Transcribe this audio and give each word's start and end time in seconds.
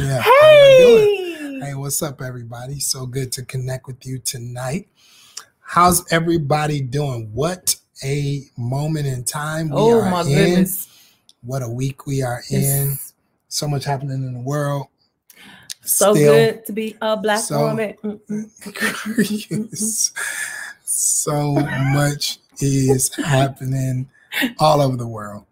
Yeah. 0.00 0.22
Hey. 0.22 1.60
Hey, 1.60 1.74
what's 1.74 2.02
up, 2.02 2.22
everybody? 2.22 2.78
So 2.80 3.04
good 3.06 3.32
to 3.32 3.44
connect 3.44 3.86
with 3.86 4.06
you 4.06 4.18
tonight. 4.18 4.88
How's 5.60 6.10
everybody 6.12 6.80
doing? 6.80 7.30
What 7.32 7.74
a 8.04 8.42
moment 8.56 9.06
in 9.06 9.24
time 9.24 9.68
we 9.70 9.76
Oh 9.76 10.00
are 10.00 10.10
my 10.10 10.20
in. 10.22 10.28
goodness. 10.28 10.88
What 11.42 11.62
a 11.62 11.68
week 11.68 12.06
we 12.06 12.22
are 12.22 12.42
in. 12.50 12.92
It's 12.92 13.14
So 13.48 13.66
much 13.66 13.84
happening 13.84 14.22
in 14.24 14.34
the 14.34 14.40
world. 14.40 14.86
so 15.82 16.14
Still- 16.14 16.32
good 16.32 16.66
to 16.66 16.72
be 16.72 16.96
a 17.02 17.16
black 17.16 17.40
so- 17.40 17.60
woman. 17.66 17.94
Yes. 19.50 20.12
so 20.84 21.54
much 21.92 22.38
is 22.60 23.12
happening 23.16 24.08
all 24.58 24.80
over 24.80 24.96
the 24.96 25.06
world. 25.06 25.44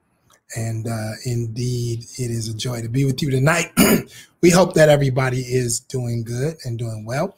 And 0.54 0.86
uh, 0.86 1.12
indeed, 1.24 2.04
it 2.18 2.30
is 2.30 2.48
a 2.48 2.54
joy 2.54 2.80
to 2.82 2.88
be 2.88 3.04
with 3.04 3.20
you 3.22 3.30
tonight. 3.30 3.72
we 4.40 4.50
hope 4.50 4.74
that 4.74 4.88
everybody 4.88 5.40
is 5.40 5.80
doing 5.80 6.22
good 6.22 6.56
and 6.64 6.78
doing 6.78 7.04
well. 7.04 7.36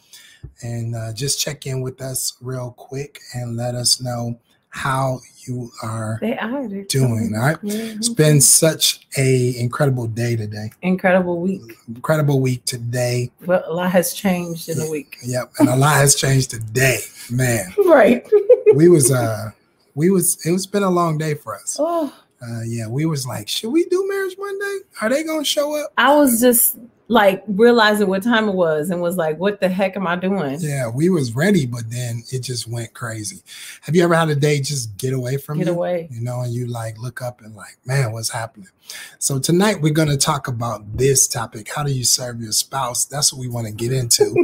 And 0.63 0.95
uh, 0.95 1.13
just 1.15 1.41
check 1.41 1.67
in 1.67 1.81
with 1.81 2.01
us 2.01 2.37
real 2.41 2.73
quick 2.77 3.21
and 3.35 3.57
let 3.57 3.75
us 3.75 4.01
know 4.01 4.39
how 4.71 5.19
you 5.47 5.71
are 5.83 6.19
They 6.21 6.37
are 6.37 6.69
they're 6.69 6.85
doing. 6.85 7.33
All 7.35 7.41
right. 7.41 7.57
It's 7.63 8.11
been 8.11 8.41
such 8.41 9.07
a 9.17 9.59
incredible 9.59 10.07
day 10.07 10.37
today. 10.37 10.71
Incredible 10.83 11.41
week. 11.41 11.63
Incredible 11.89 12.41
week 12.41 12.65
today. 12.67 13.31
Well, 13.47 13.65
a 13.67 13.73
lot 13.73 13.91
has 13.91 14.13
changed 14.13 14.69
in 14.69 14.79
a 14.79 14.89
week. 14.91 15.17
Yep. 15.25 15.53
And 15.59 15.71
a 15.71 15.77
lot 15.77 15.95
has 15.95 16.15
changed 16.15 16.51
today. 16.51 16.99
Man. 17.31 17.73
Right. 17.87 18.29
we 18.75 18.89
was 18.89 19.11
uh 19.11 19.51
we 19.95 20.11
was 20.11 20.45
it 20.47 20.53
was 20.53 20.67
been 20.67 20.83
a 20.83 20.91
long 20.91 21.17
day 21.19 21.35
for 21.35 21.55
us 21.57 21.77
Oh, 21.81 22.15
uh 22.43 22.63
yeah 22.65 22.87
we 22.87 23.05
was 23.07 23.27
like 23.27 23.49
should 23.49 23.71
we 23.71 23.85
do 23.87 24.07
marriage 24.09 24.37
monday? 24.39 24.79
Are 25.03 25.09
they 25.09 25.25
gonna 25.25 25.45
show 25.45 25.77
up? 25.83 25.93
I 25.99 26.15
was 26.15 26.41
just 26.41 26.77
like 27.11 27.43
realizing 27.49 28.07
what 28.07 28.23
time 28.23 28.51
it 28.51 28.55
was 28.55 28.91
and 28.91 29.01
was 29.01 29.17
like, 29.17 29.39
what 29.39 29.61
the 29.61 29.69
heck 29.71 29.97
am 29.97 30.07
I 30.07 30.15
doing? 30.17 30.59
yeah 30.61 30.89
we 30.89 31.09
was 31.09 31.35
ready 31.35 31.65
but 31.67 31.89
then 31.91 32.23
it 32.31 32.41
just 32.41 32.69
went 32.69 32.93
crazy. 32.93 33.43
Have 33.83 33.97
you 33.97 34.05
ever 34.05 34.15
had 34.15 34.29
a 34.29 34.35
day 34.35 34.61
just 34.61 34.97
get 34.99 35.15
away 35.15 35.39
from 35.39 35.59
Get 35.59 35.69
you? 35.69 35.73
away. 35.73 36.09
you 36.11 36.21
know 36.21 36.41
and 36.43 36.53
you 36.53 36.67
like 36.67 36.99
look 36.99 37.23
up 37.23 37.41
and 37.41 37.57
like 37.57 37.79
man 37.87 38.13
what's 38.13 38.29
happening? 38.31 38.69
So 39.19 39.39
tonight 39.39 39.81
we're 39.81 39.93
going 39.95 40.09
to 40.09 40.17
talk 40.19 40.49
about 40.49 40.97
this 40.99 41.27
topic 41.27 41.69
how 41.75 41.83
do 41.83 41.93
you 41.93 42.05
serve 42.05 42.41
your 42.43 42.53
spouse? 42.53 43.05
That's 43.07 43.33
what 43.33 43.41
we 43.41 43.49
want 43.49 43.67
to 43.67 43.73
get 43.73 43.91
into. 43.93 44.35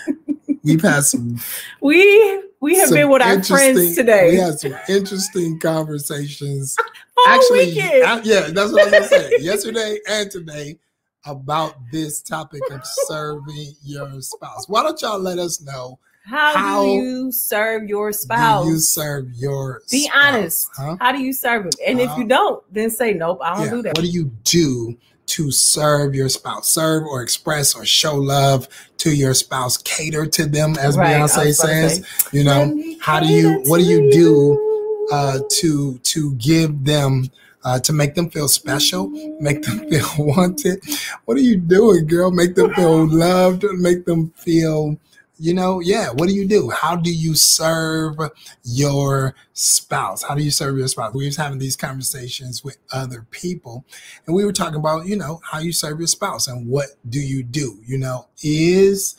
We've 0.62 0.80
had 0.82 1.00
some 1.04 1.40
We 1.80 2.43
we 2.64 2.76
have 2.78 2.90
been 2.90 3.10
with 3.10 3.20
our 3.20 3.42
friends 3.42 3.94
today. 3.94 4.30
we 4.30 4.36
had 4.36 4.58
some 4.58 4.74
interesting 4.88 5.58
conversations 5.60 6.74
All 7.18 7.24
actually, 7.28 7.66
weekend. 7.66 8.04
I- 8.04 8.20
yeah, 8.22 8.48
that's 8.52 8.72
what 8.72 8.80
I 8.82 8.84
was 9.00 9.10
gonna 9.10 9.22
say. 9.22 9.32
Yesterday 9.40 9.98
and 10.08 10.30
today 10.30 10.78
about 11.26 11.76
this 11.92 12.22
topic 12.22 12.62
of 12.70 12.80
serving 12.84 13.72
your 13.82 14.20
spouse. 14.22 14.66
Why 14.68 14.82
don't 14.82 15.00
y'all 15.02 15.18
let 15.18 15.38
us 15.38 15.60
know 15.60 15.98
how, 16.24 16.54
how 16.54 16.82
do 16.82 16.88
you 16.88 17.30
serve 17.32 17.84
your 17.84 18.12
spouse? 18.12 18.64
do 18.64 18.70
you 18.72 18.78
serve 18.78 19.30
your 19.34 19.82
Be 19.90 20.04
spouse, 20.06 20.16
honest. 20.34 20.70
Huh? 20.74 20.96
How 21.00 21.12
do 21.12 21.18
you 21.22 21.32
serve 21.34 21.66
him? 21.66 21.72
And 21.86 22.00
if 22.00 22.10
Uh, 22.10 22.16
you 22.18 22.24
don't, 22.24 22.64
then 22.72 22.88
say 22.90 23.12
nope. 23.12 23.40
I 23.42 23.54
don't 23.56 23.64
Yeah. 23.64 23.70
do 23.70 23.82
that. 23.82 23.96
What 23.96 24.04
do 24.04 24.10
you 24.10 24.30
do 24.44 24.96
to 25.26 25.50
serve 25.50 26.14
your 26.14 26.28
spouse? 26.28 26.70
Serve 26.70 27.04
or 27.04 27.22
express 27.22 27.74
or 27.74 27.84
show 27.84 28.16
love 28.16 28.68
to 28.98 29.14
your 29.14 29.34
spouse. 29.34 29.76
Cater 29.78 30.26
to 30.26 30.46
them, 30.46 30.76
as 30.78 30.96
Right, 30.96 31.16
Beyonce 31.16 31.22
was 31.22 31.32
about 31.32 31.44
to 31.44 31.54
says. 31.54 31.96
say, 32.06 32.38
You 32.38 32.44
know, 32.44 32.96
how 33.00 33.20
do 33.20 33.26
you? 33.26 33.62
What 33.66 33.78
do 33.78 33.84
you 33.84 34.10
do? 34.12 34.70
uh, 35.12 35.38
to 35.50 35.98
to 35.98 36.34
give 36.36 36.84
them 36.84 37.30
uh, 37.64 37.78
to 37.80 37.92
make 37.92 38.14
them 38.14 38.30
feel 38.30 38.48
special, 38.48 39.08
make 39.40 39.62
them 39.62 39.78
feel 39.90 40.08
wanted. 40.18 40.82
What 41.24 41.36
are 41.36 41.40
you 41.42 41.56
doing, 41.56 42.06
girl? 42.06 42.30
Make 42.30 42.54
them 42.54 42.72
feel 42.74 43.06
loved, 43.10 43.64
make 43.74 44.04
them 44.04 44.30
feel, 44.36 44.98
you 45.44 45.52
know, 45.52 45.80
yeah. 45.80 46.08
What 46.08 46.28
do 46.28 46.34
you 46.34 46.48
do? 46.48 46.70
How 46.70 46.96
do 46.96 47.12
you 47.12 47.34
serve 47.34 48.16
your 48.62 49.34
spouse? 49.52 50.22
How 50.22 50.34
do 50.34 50.42
you 50.42 50.50
serve 50.50 50.78
your 50.78 50.88
spouse? 50.88 51.12
We 51.12 51.26
was 51.26 51.36
having 51.36 51.58
these 51.58 51.76
conversations 51.76 52.64
with 52.64 52.78
other 52.90 53.26
people, 53.30 53.84
and 54.26 54.34
we 54.34 54.46
were 54.46 54.54
talking 54.54 54.80
about, 54.80 55.06
you 55.06 55.16
know, 55.16 55.42
how 55.44 55.58
you 55.58 55.72
serve 55.72 55.98
your 55.98 56.08
spouse 56.08 56.48
and 56.48 56.66
what 56.66 56.86
do 57.10 57.20
you 57.20 57.42
do? 57.42 57.78
You 57.84 57.98
know, 57.98 58.26
is 58.42 59.16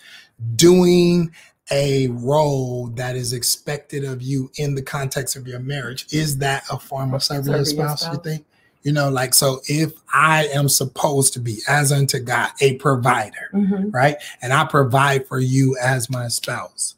doing 0.55 1.31
a 1.69 2.07
role 2.07 2.87
that 2.95 3.15
is 3.15 3.31
expected 3.31 4.03
of 4.03 4.23
you 4.23 4.49
in 4.55 4.73
the 4.73 4.81
context 4.81 5.35
of 5.35 5.47
your 5.47 5.59
marriage 5.59 6.07
is 6.11 6.39
that 6.39 6.63
a 6.71 6.79
form 6.79 7.13
of 7.13 7.23
serving, 7.23 7.51
your, 7.51 7.65
Serving 7.65 7.85
your 7.85 7.97
spouse, 7.97 8.13
you 8.13 8.21
think 8.23 8.45
you 8.85 8.93
know 8.93 9.09
like 9.09 9.33
so 9.33 9.59
if 9.67 9.91
i 10.13 10.45
am 10.53 10.69
supposed 10.69 11.33
to 11.33 11.39
be 11.39 11.57
as 11.67 11.91
unto 11.91 12.19
god 12.19 12.51
a 12.61 12.75
provider 12.75 13.49
Mhm. 13.53 13.93
right 13.93 14.15
and 14.41 14.53
i 14.53 14.63
provide 14.63 15.27
for 15.27 15.39
you 15.39 15.75
as 15.81 16.09
my 16.09 16.27
spouse 16.29 16.95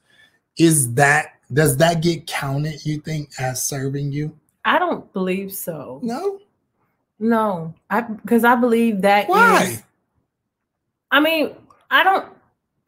is 0.57 0.93
that 0.95 1.31
does 1.51 1.77
that 1.77 2.01
get 2.03 2.27
counted 2.27 2.85
you 2.85 2.99
think 2.99 3.29
as 3.39 3.63
serving 3.63 4.11
you 4.11 4.37
I 4.65 4.79
don't 4.79 5.11
believe 5.13 5.53
so. 5.53 6.01
no 6.03 6.39
No, 7.19 7.73
I 7.89 8.01
because 8.01 8.43
I 8.43 8.55
believe 8.55 9.01
that. 9.03 9.29
why 9.29 9.63
is- 9.63 9.83
I 11.09 11.21
mean, 11.21 11.55
I 11.89 12.03
don't. 12.03 12.25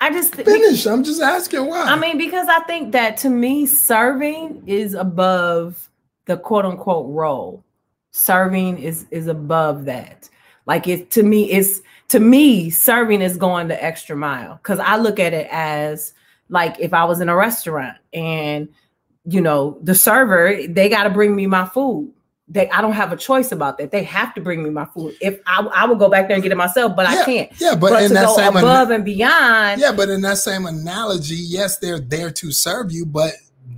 I 0.02 0.12
just. 0.12 0.36
finish 0.36 0.86
i'm 0.86 1.06
just 1.06 1.22
asking 1.22 1.68
why 1.68 1.84
I 1.84 1.96
mean, 1.98 2.18
because 2.18 2.50
I 2.50 2.60
think 2.68 2.92
that 2.92 3.16
to 3.24 3.30
me, 3.30 3.66
serving 3.66 4.64
is 4.68 4.94
above 4.94 5.90
the 6.26 6.36
quote 6.36 6.66
unquote 6.66 7.08
role. 7.16 7.64
Serving 8.12 8.78
is 8.80 9.06
is 9.12 9.28
above 9.28 9.86
that. 9.86 10.30
Like 10.66 10.88
it 10.88 11.12
to 11.12 11.24
me, 11.24 11.52
it's 11.52 11.81
to 12.09 12.20
me, 12.20 12.70
serving 12.70 13.22
is 13.22 13.38
going 13.38 13.68
the 13.68 13.84
extra 13.84 14.16
mile. 14.16 14.56
Because 14.56 14.80
I 14.80 14.97
look 14.97 15.20
at 15.20 15.34
it 15.34 15.47
as 15.52 16.14
like 16.50 16.75
if 16.80 16.94
I 16.94 17.06
was 17.06 17.22
in 17.22 17.30
a 17.30 17.36
restaurant 17.36 17.98
and 18.14 18.69
you 19.25 19.42
know 19.42 19.78
the 19.84 19.96
server, 19.96 20.59
they 20.68 20.90
got 20.90 21.03
to 21.03 21.09
bring 21.09 21.36
me 21.36 21.48
my 21.48 21.66
food. 21.66 22.12
They, 22.52 22.68
I 22.72 22.81
don't 22.81 22.94
have 22.94 23.12
a 23.14 23.18
choice 23.18 23.52
about 23.52 23.78
that. 23.78 23.92
They 23.92 24.03
have 24.03 24.34
to 24.34 24.42
bring 24.42 24.64
me 24.64 24.72
my 24.72 24.86
food. 24.86 25.16
If 25.22 25.40
I, 25.46 25.62
I 25.68 25.86
would 25.86 26.00
go 26.00 26.09
back 26.09 26.28
there 26.28 26.34
and 26.34 26.42
get 26.42 26.52
it 26.52 26.56
myself, 26.56 26.96
but 26.96 27.06
I 27.06 27.24
can't. 27.24 27.52
yeah 27.62 27.75
but, 27.75 27.92
But, 27.92 28.02
in 28.02 28.08
to 28.08 28.14
that 28.16 28.25
go 28.25 28.36
same 28.36 28.58
above 28.58 28.90
and 28.90 29.06
beyond, 29.06 29.80
Yeah, 29.80 29.92
but 29.92 30.09
in 30.09 30.22
that 30.22 30.40
same 30.40 30.66
analogy, 30.66 31.36
yes, 31.36 31.78
they're 31.78 32.00
there 32.00 32.31
to 32.31 32.52
serve 32.52 32.92
you, 32.92 33.06
but 33.06 33.34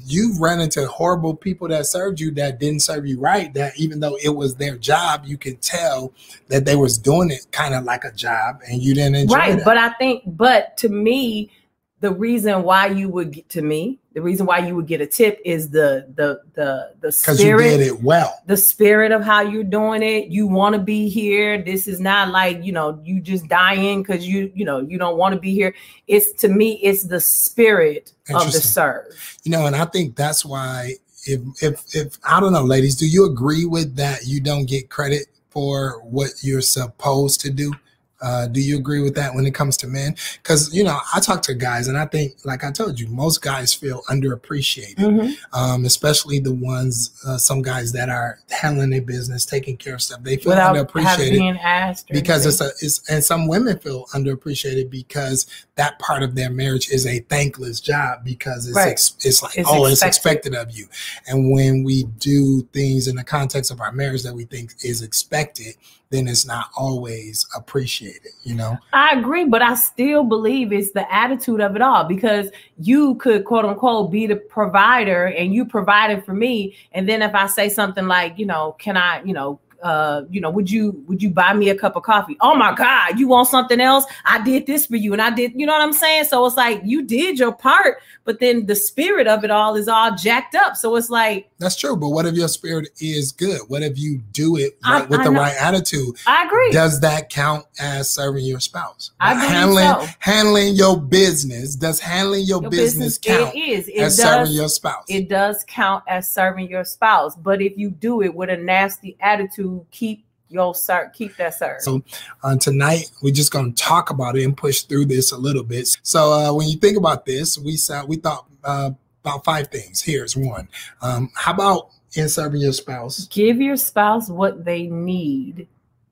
you've 0.05 0.39
run 0.39 0.59
into 0.59 0.87
horrible 0.87 1.35
people 1.35 1.67
that 1.69 1.85
served 1.85 2.19
you 2.19 2.31
that 2.31 2.59
didn't 2.59 2.81
serve 2.81 3.05
you 3.05 3.19
right. 3.19 3.53
That 3.53 3.77
even 3.77 3.99
though 3.99 4.17
it 4.23 4.29
was 4.29 4.55
their 4.55 4.77
job, 4.77 5.23
you 5.25 5.37
could 5.37 5.61
tell 5.61 6.13
that 6.47 6.65
they 6.65 6.75
was 6.75 6.97
doing 6.97 7.31
it 7.31 7.47
kind 7.51 7.73
of 7.73 7.83
like 7.83 8.03
a 8.03 8.11
job, 8.11 8.61
and 8.67 8.81
you 8.81 8.93
didn't 8.93 9.15
enjoy 9.15 9.35
it. 9.35 9.37
right 9.37 9.57
that. 9.57 9.65
but 9.65 9.77
i 9.77 9.89
think 9.93 10.23
but 10.25 10.77
to 10.77 10.89
me 10.89 11.51
the 11.99 12.11
reason 12.11 12.63
why 12.63 12.87
you 12.87 13.09
would 13.09 13.31
get 13.31 13.47
to 13.49 13.61
me 13.61 13.99
the 14.13 14.21
reason 14.21 14.45
why 14.45 14.59
you 14.59 14.75
would 14.75 14.87
get 14.87 14.99
a 15.01 15.07
tip 15.07 15.39
is 15.45 15.69
the 15.69 16.05
the 16.15 16.41
the 16.53 16.93
the 16.99 17.07
because 17.07 17.39
you 17.39 17.45
spirit 17.45 17.77
did 17.77 17.81
it 17.81 18.01
well. 18.01 18.41
the 18.45 18.57
spirit 18.57 19.11
of 19.11 19.23
how 19.23 19.41
you're 19.41 19.63
doing 19.63 20.03
it 20.03 20.27
you 20.27 20.47
want 20.47 20.73
to 20.73 20.79
be 20.79 21.09
here 21.09 21.61
this 21.61 21.87
is 21.87 21.99
not 21.99 22.29
like 22.29 22.63
you 22.63 22.71
know 22.71 22.99
you 23.03 23.21
just 23.21 23.47
dying 23.47 24.01
because 24.01 24.27
you 24.27 24.51
you 24.53 24.65
know 24.65 24.79
you 24.79 24.97
don't 24.97 25.17
want 25.17 25.33
to 25.33 25.39
be 25.39 25.53
here 25.53 25.73
it's 26.07 26.33
to 26.33 26.49
me 26.49 26.73
it's 26.83 27.03
the 27.03 27.19
spirit 27.19 28.11
of 28.29 28.45
the 28.51 28.59
serve 28.59 29.37
You 29.43 29.51
know, 29.51 29.65
and 29.65 29.75
I 29.75 29.85
think 29.85 30.15
that's 30.15 30.45
why 30.45 30.95
if 31.25 31.41
if 31.61 31.95
if 31.95 32.17
I 32.23 32.39
don't 32.39 32.53
know, 32.53 32.63
ladies, 32.63 32.95
do 32.95 33.07
you 33.07 33.25
agree 33.25 33.65
with 33.65 33.95
that? 33.95 34.25
You 34.25 34.41
don't 34.41 34.65
get 34.65 34.89
credit 34.89 35.27
for 35.49 36.01
what 36.03 36.29
you're 36.41 36.61
supposed 36.61 37.41
to 37.41 37.49
do. 37.51 37.73
Uh, 38.21 38.47
do 38.47 38.61
you 38.61 38.77
agree 38.77 39.01
with 39.01 39.15
that 39.15 39.33
when 39.33 39.45
it 39.45 39.53
comes 39.53 39.75
to 39.77 39.87
men? 39.87 40.15
Because 40.41 40.73
you 40.73 40.83
know, 40.83 40.99
I 41.13 41.19
talk 41.19 41.41
to 41.43 41.53
guys, 41.53 41.87
and 41.87 41.97
I 41.97 42.05
think, 42.05 42.33
like 42.45 42.63
I 42.63 42.71
told 42.71 42.99
you, 42.99 43.07
most 43.07 43.41
guys 43.41 43.73
feel 43.73 44.03
underappreciated, 44.09 44.95
Mhm. 44.97 45.33
um, 45.53 45.85
especially 45.85 46.39
the 46.39 46.53
ones, 46.53 47.11
uh, 47.25 47.37
some 47.37 47.61
guys 47.61 47.91
that 47.93 48.09
are 48.09 48.39
handling 48.49 48.91
their 48.91 49.01
business, 49.01 49.45
taking 49.45 49.77
care 49.77 49.95
of 49.95 50.01
stuff. 50.01 50.23
They 50.23 50.37
feel 50.37 50.49
without 50.51 50.75
underappreciated 50.75 51.31
being 51.31 51.57
asked 51.59 52.07
because 52.09 52.45
anything. 52.45 52.67
it's 52.67 52.81
a 52.83 52.85
it's 52.85 53.09
and 53.09 53.23
some 53.23 53.47
women 53.47 53.79
feel 53.79 54.05
underappreciated 54.13 54.89
because 54.89 55.47
that 55.75 55.97
part 55.99 56.21
of 56.21 56.35
their 56.35 56.49
marriage 56.51 56.89
is 56.89 57.05
a 57.07 57.19
thankless 57.21 57.79
job 57.79 58.19
because 58.23 58.67
it's 58.67 58.75
Right. 58.75 58.89
ex, 58.91 59.13
it's 59.23 59.41
like 59.41 59.57
It's 59.57 59.67
oh 59.71 59.85
it's 59.85 60.01
expected. 60.03 60.53
expected 60.53 60.55
of 60.55 60.71
you 60.77 60.87
and 61.27 61.51
when 61.51 61.83
we 61.83 62.03
do 62.19 62.67
things 62.73 63.07
in 63.07 63.15
the 63.15 63.23
context 63.23 63.71
of 63.71 63.81
our 63.81 63.91
marriage 63.91 64.23
that 64.23 64.35
we 64.35 64.43
think 64.45 64.73
is 64.83 65.01
expected 65.01 65.75
then 66.09 66.27
it's 66.27 66.45
not 66.45 66.67
always 66.77 67.47
appreciated 67.55 68.10
you 68.43 68.55
know 68.55 68.77
I 68.93 69.17
agree, 69.17 69.45
but 69.45 69.61
I 69.61 69.75
still 69.75 70.23
believe 70.23 70.71
it's 70.71 70.91
the 70.91 71.11
attitude 71.13 71.61
of 71.61 71.75
it 71.75 71.81
all 71.81 72.03
because 72.03 72.51
you 72.77 73.15
could 73.15 73.45
quote 73.45 73.65
unquote 73.65 74.11
be 74.11 74.27
the 74.27 74.35
provider 74.35 75.25
and 75.25 75.53
you 75.53 75.65
provided 75.65 76.25
for 76.25 76.33
me. 76.33 76.75
And 76.91 77.07
then 77.07 77.21
if 77.21 77.33
I 77.35 77.47
say 77.47 77.69
something 77.69 78.07
like, 78.07 78.37
you 78.37 78.45
know, 78.45 78.75
can 78.79 78.97
I, 78.97 79.23
you 79.23 79.33
know, 79.33 79.59
uh, 79.83 80.23
you 80.29 80.39
know, 80.41 80.49
would 80.49 80.69
you 80.69 81.03
would 81.07 81.21
you 81.23 81.29
buy 81.29 81.53
me 81.53 81.69
a 81.69 81.75
cup 81.75 81.95
of 81.95 82.03
coffee? 82.03 82.37
Oh 82.41 82.55
my 82.55 82.73
God, 82.75 83.19
you 83.19 83.27
want 83.27 83.47
something 83.47 83.79
else? 83.81 84.05
I 84.25 84.41
did 84.43 84.65
this 84.67 84.85
for 84.85 84.95
you, 84.95 85.13
and 85.13 85.21
I 85.21 85.29
did, 85.31 85.53
you 85.55 85.65
know 85.65 85.73
what 85.73 85.81
I'm 85.81 85.93
saying? 85.93 86.25
So 86.25 86.45
it's 86.45 86.57
like 86.57 86.81
you 86.83 87.03
did 87.03 87.39
your 87.39 87.51
part, 87.51 87.97
but 88.23 88.39
then 88.39 88.65
the 88.65 88.75
spirit 88.75 89.27
of 89.27 89.43
it 89.43 89.51
all 89.51 89.75
is 89.75 89.87
all 89.87 90.15
jacked 90.15 90.55
up. 90.55 90.75
So 90.75 90.95
it's 90.95 91.09
like 91.09 91.49
That's 91.59 91.75
true. 91.75 91.95
But 91.95 92.09
what 92.09 92.25
if 92.25 92.35
your 92.35 92.47
spirit 92.47 92.89
is 92.99 93.31
good? 93.31 93.61
What 93.67 93.81
if 93.83 93.97
you 93.97 94.19
do 94.31 94.57
it 94.57 94.77
I- 94.83 95.01
with 95.03 95.19
I 95.19 95.23
the 95.23 95.31
know. 95.31 95.39
right 95.39 95.55
attitude? 95.59 96.15
I 96.27 96.45
agree. 96.45 96.71
Does 96.71 96.99
that 97.01 97.29
count 97.29 97.65
as 97.79 98.09
serving 98.11 98.45
your 98.45 98.59
spouse? 98.59 99.11
I 99.19 99.33
believe 99.33 99.49
handling 99.49 99.85
so. 99.85 100.07
handling 100.19 100.75
your 100.75 100.99
business. 100.99 101.75
Does 101.75 101.99
handling 101.99 102.43
your, 102.45 102.61
Your 102.61 102.69
business, 102.69 103.17
count 103.17 103.55
it 103.55 103.59
is. 103.59 103.87
It 103.87 103.97
as 103.97 104.17
does. 104.17 104.25
serving 104.25 104.53
your 104.53 104.69
spouse? 104.69 105.05
it 105.07 105.29
does 105.29 105.63
count 105.67 106.03
as 106.07 106.29
serving 106.29 106.69
your 106.69 106.83
spouse. 106.83 107.35
But 107.35 107.61
if 107.61 107.77
you 107.77 107.89
do 107.89 108.21
it 108.21 108.33
with 108.33 108.49
a 108.49 108.57
nasty 108.57 109.15
attitude, 109.21 109.70
keep 109.91 110.23
your 110.49 110.75
ser- 110.75 111.11
keep 111.13 111.35
that 111.37 111.53
serve. 111.55 111.81
So 111.81 112.03
uh, 112.43 112.57
tonight 112.57 113.09
we're 113.21 113.33
just 113.33 113.51
going 113.51 113.73
to 113.73 113.83
talk 113.83 114.09
about 114.09 114.35
it 114.37 114.43
and 114.43 114.55
push 114.55 114.81
through 114.81 115.05
this 115.05 115.31
a 115.31 115.37
little 115.37 115.63
bit. 115.63 115.97
So 116.03 116.33
uh, 116.33 116.53
when 116.53 116.67
you 116.67 116.77
think 116.77 116.97
about 116.97 117.25
this, 117.25 117.57
we 117.57 117.77
saw 117.77 118.03
we 118.05 118.17
thought 118.17 118.45
uh, 118.63 118.91
about 119.23 119.45
five 119.45 119.67
things. 119.69 120.01
Here's 120.01 120.35
one. 120.35 120.67
Um, 121.01 121.31
how 121.35 121.53
about 121.53 121.89
in 122.15 122.27
serving 122.27 122.59
your 122.61 122.73
spouse? 122.73 123.27
Give 123.27 123.61
your 123.61 123.77
spouse 123.77 124.29
what 124.29 124.65
they 124.65 124.87
need, 124.87 125.67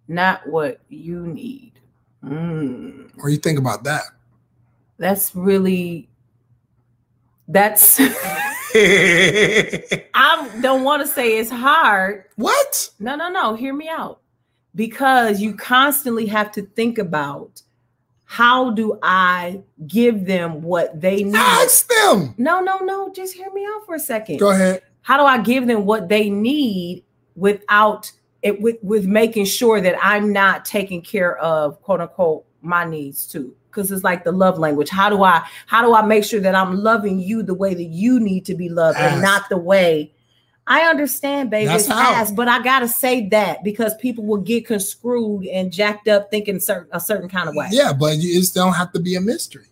not 0.07 0.47
what 0.47 0.79
you 0.87 1.27
need. 1.27 1.73
Mm, 2.23 3.11
What 3.15 3.25
do 3.27 3.31
you 3.31 3.37
think 3.37 3.59
about 3.59 3.83
that? 3.85 4.03
that's 4.97 5.33
really 5.33 6.07
that's 7.47 7.99
I 10.13 10.59
don't 10.61 10.83
want 10.83 11.01
to 11.01 11.07
say 11.07 11.37
it's 11.37 11.49
hard. 11.49 12.25
what? 12.35 12.89
No, 12.99 13.15
no, 13.15 13.29
no. 13.29 13.55
Hear 13.55 13.73
me 13.73 13.89
out. 13.89 14.21
Because 14.75 15.41
you 15.41 15.55
constantly 15.55 16.27
have 16.27 16.51
to 16.53 16.61
think 16.61 16.97
about 16.99 17.61
how 18.25 18.69
do 18.69 18.99
I 19.01 19.63
give 19.87 20.25
them 20.25 20.61
what 20.61 21.01
they 21.01 21.23
need? 21.23 21.35
Ask 21.35 21.87
them. 21.87 22.35
No, 22.37 22.59
no, 22.59 22.77
no. 22.77 23.11
Just 23.11 23.33
hear 23.33 23.51
me 23.51 23.65
out 23.65 23.87
for 23.87 23.95
a 23.95 23.99
second. 23.99 24.37
Go 24.37 24.51
ahead. 24.51 24.83
How 25.01 25.17
do 25.17 25.23
I 25.23 25.41
give 25.41 25.65
them 25.65 25.85
what 25.85 26.07
they 26.09 26.29
need 26.29 27.03
without 27.35 28.11
it 28.43 28.61
with, 28.61 28.77
with 28.83 29.07
making 29.07 29.45
sure 29.45 29.81
that 29.81 29.95
I'm 29.99 30.31
not 30.31 30.63
taking 30.63 31.01
care 31.01 31.37
of 31.39 31.81
quote 31.81 32.01
unquote 32.01 32.45
my 32.61 32.85
needs 32.85 33.25
too? 33.25 33.55
Because 33.69 33.91
it's 33.91 34.03
like 34.03 34.23
the 34.23 34.31
love 34.31 34.57
language. 34.57 34.89
How 34.89 35.09
do 35.09 35.23
I 35.23 35.45
how 35.67 35.81
do 35.85 35.93
I 35.93 36.01
make 36.01 36.23
sure 36.23 36.39
that 36.41 36.55
I'm 36.55 36.75
loving 36.77 37.19
you 37.19 37.43
the 37.43 37.53
way 37.53 37.73
that 37.73 37.83
you 37.83 38.19
need 38.19 38.45
to 38.45 38.55
be 38.55 38.69
loved 38.69 38.97
and 38.99 39.21
not 39.21 39.47
the 39.49 39.57
way 39.57 40.11
I 40.71 40.81
understand, 40.81 41.49
baby. 41.49 41.65
That's 41.65 41.85
it's 41.85 41.91
how. 41.93 42.31
but 42.35 42.47
I 42.47 42.61
gotta 42.61 42.87
say 42.87 43.27
that 43.29 43.63
because 43.63 43.95
people 43.95 44.23
will 44.23 44.37
get 44.41 44.67
conscrewed 44.67 45.47
and 45.47 45.71
jacked 45.71 46.07
up 46.07 46.29
thinking 46.29 46.59
certain 46.59 46.87
a 46.91 46.99
certain 46.99 47.27
kind 47.27 47.49
of 47.49 47.55
way. 47.55 47.67
Yeah, 47.71 47.91
but 47.91 48.17
you, 48.17 48.39
it 48.39 48.45
don't 48.53 48.73
have 48.73 48.91
to 48.93 48.99
be 48.99 49.15
a 49.15 49.21
mystery. 49.21 49.65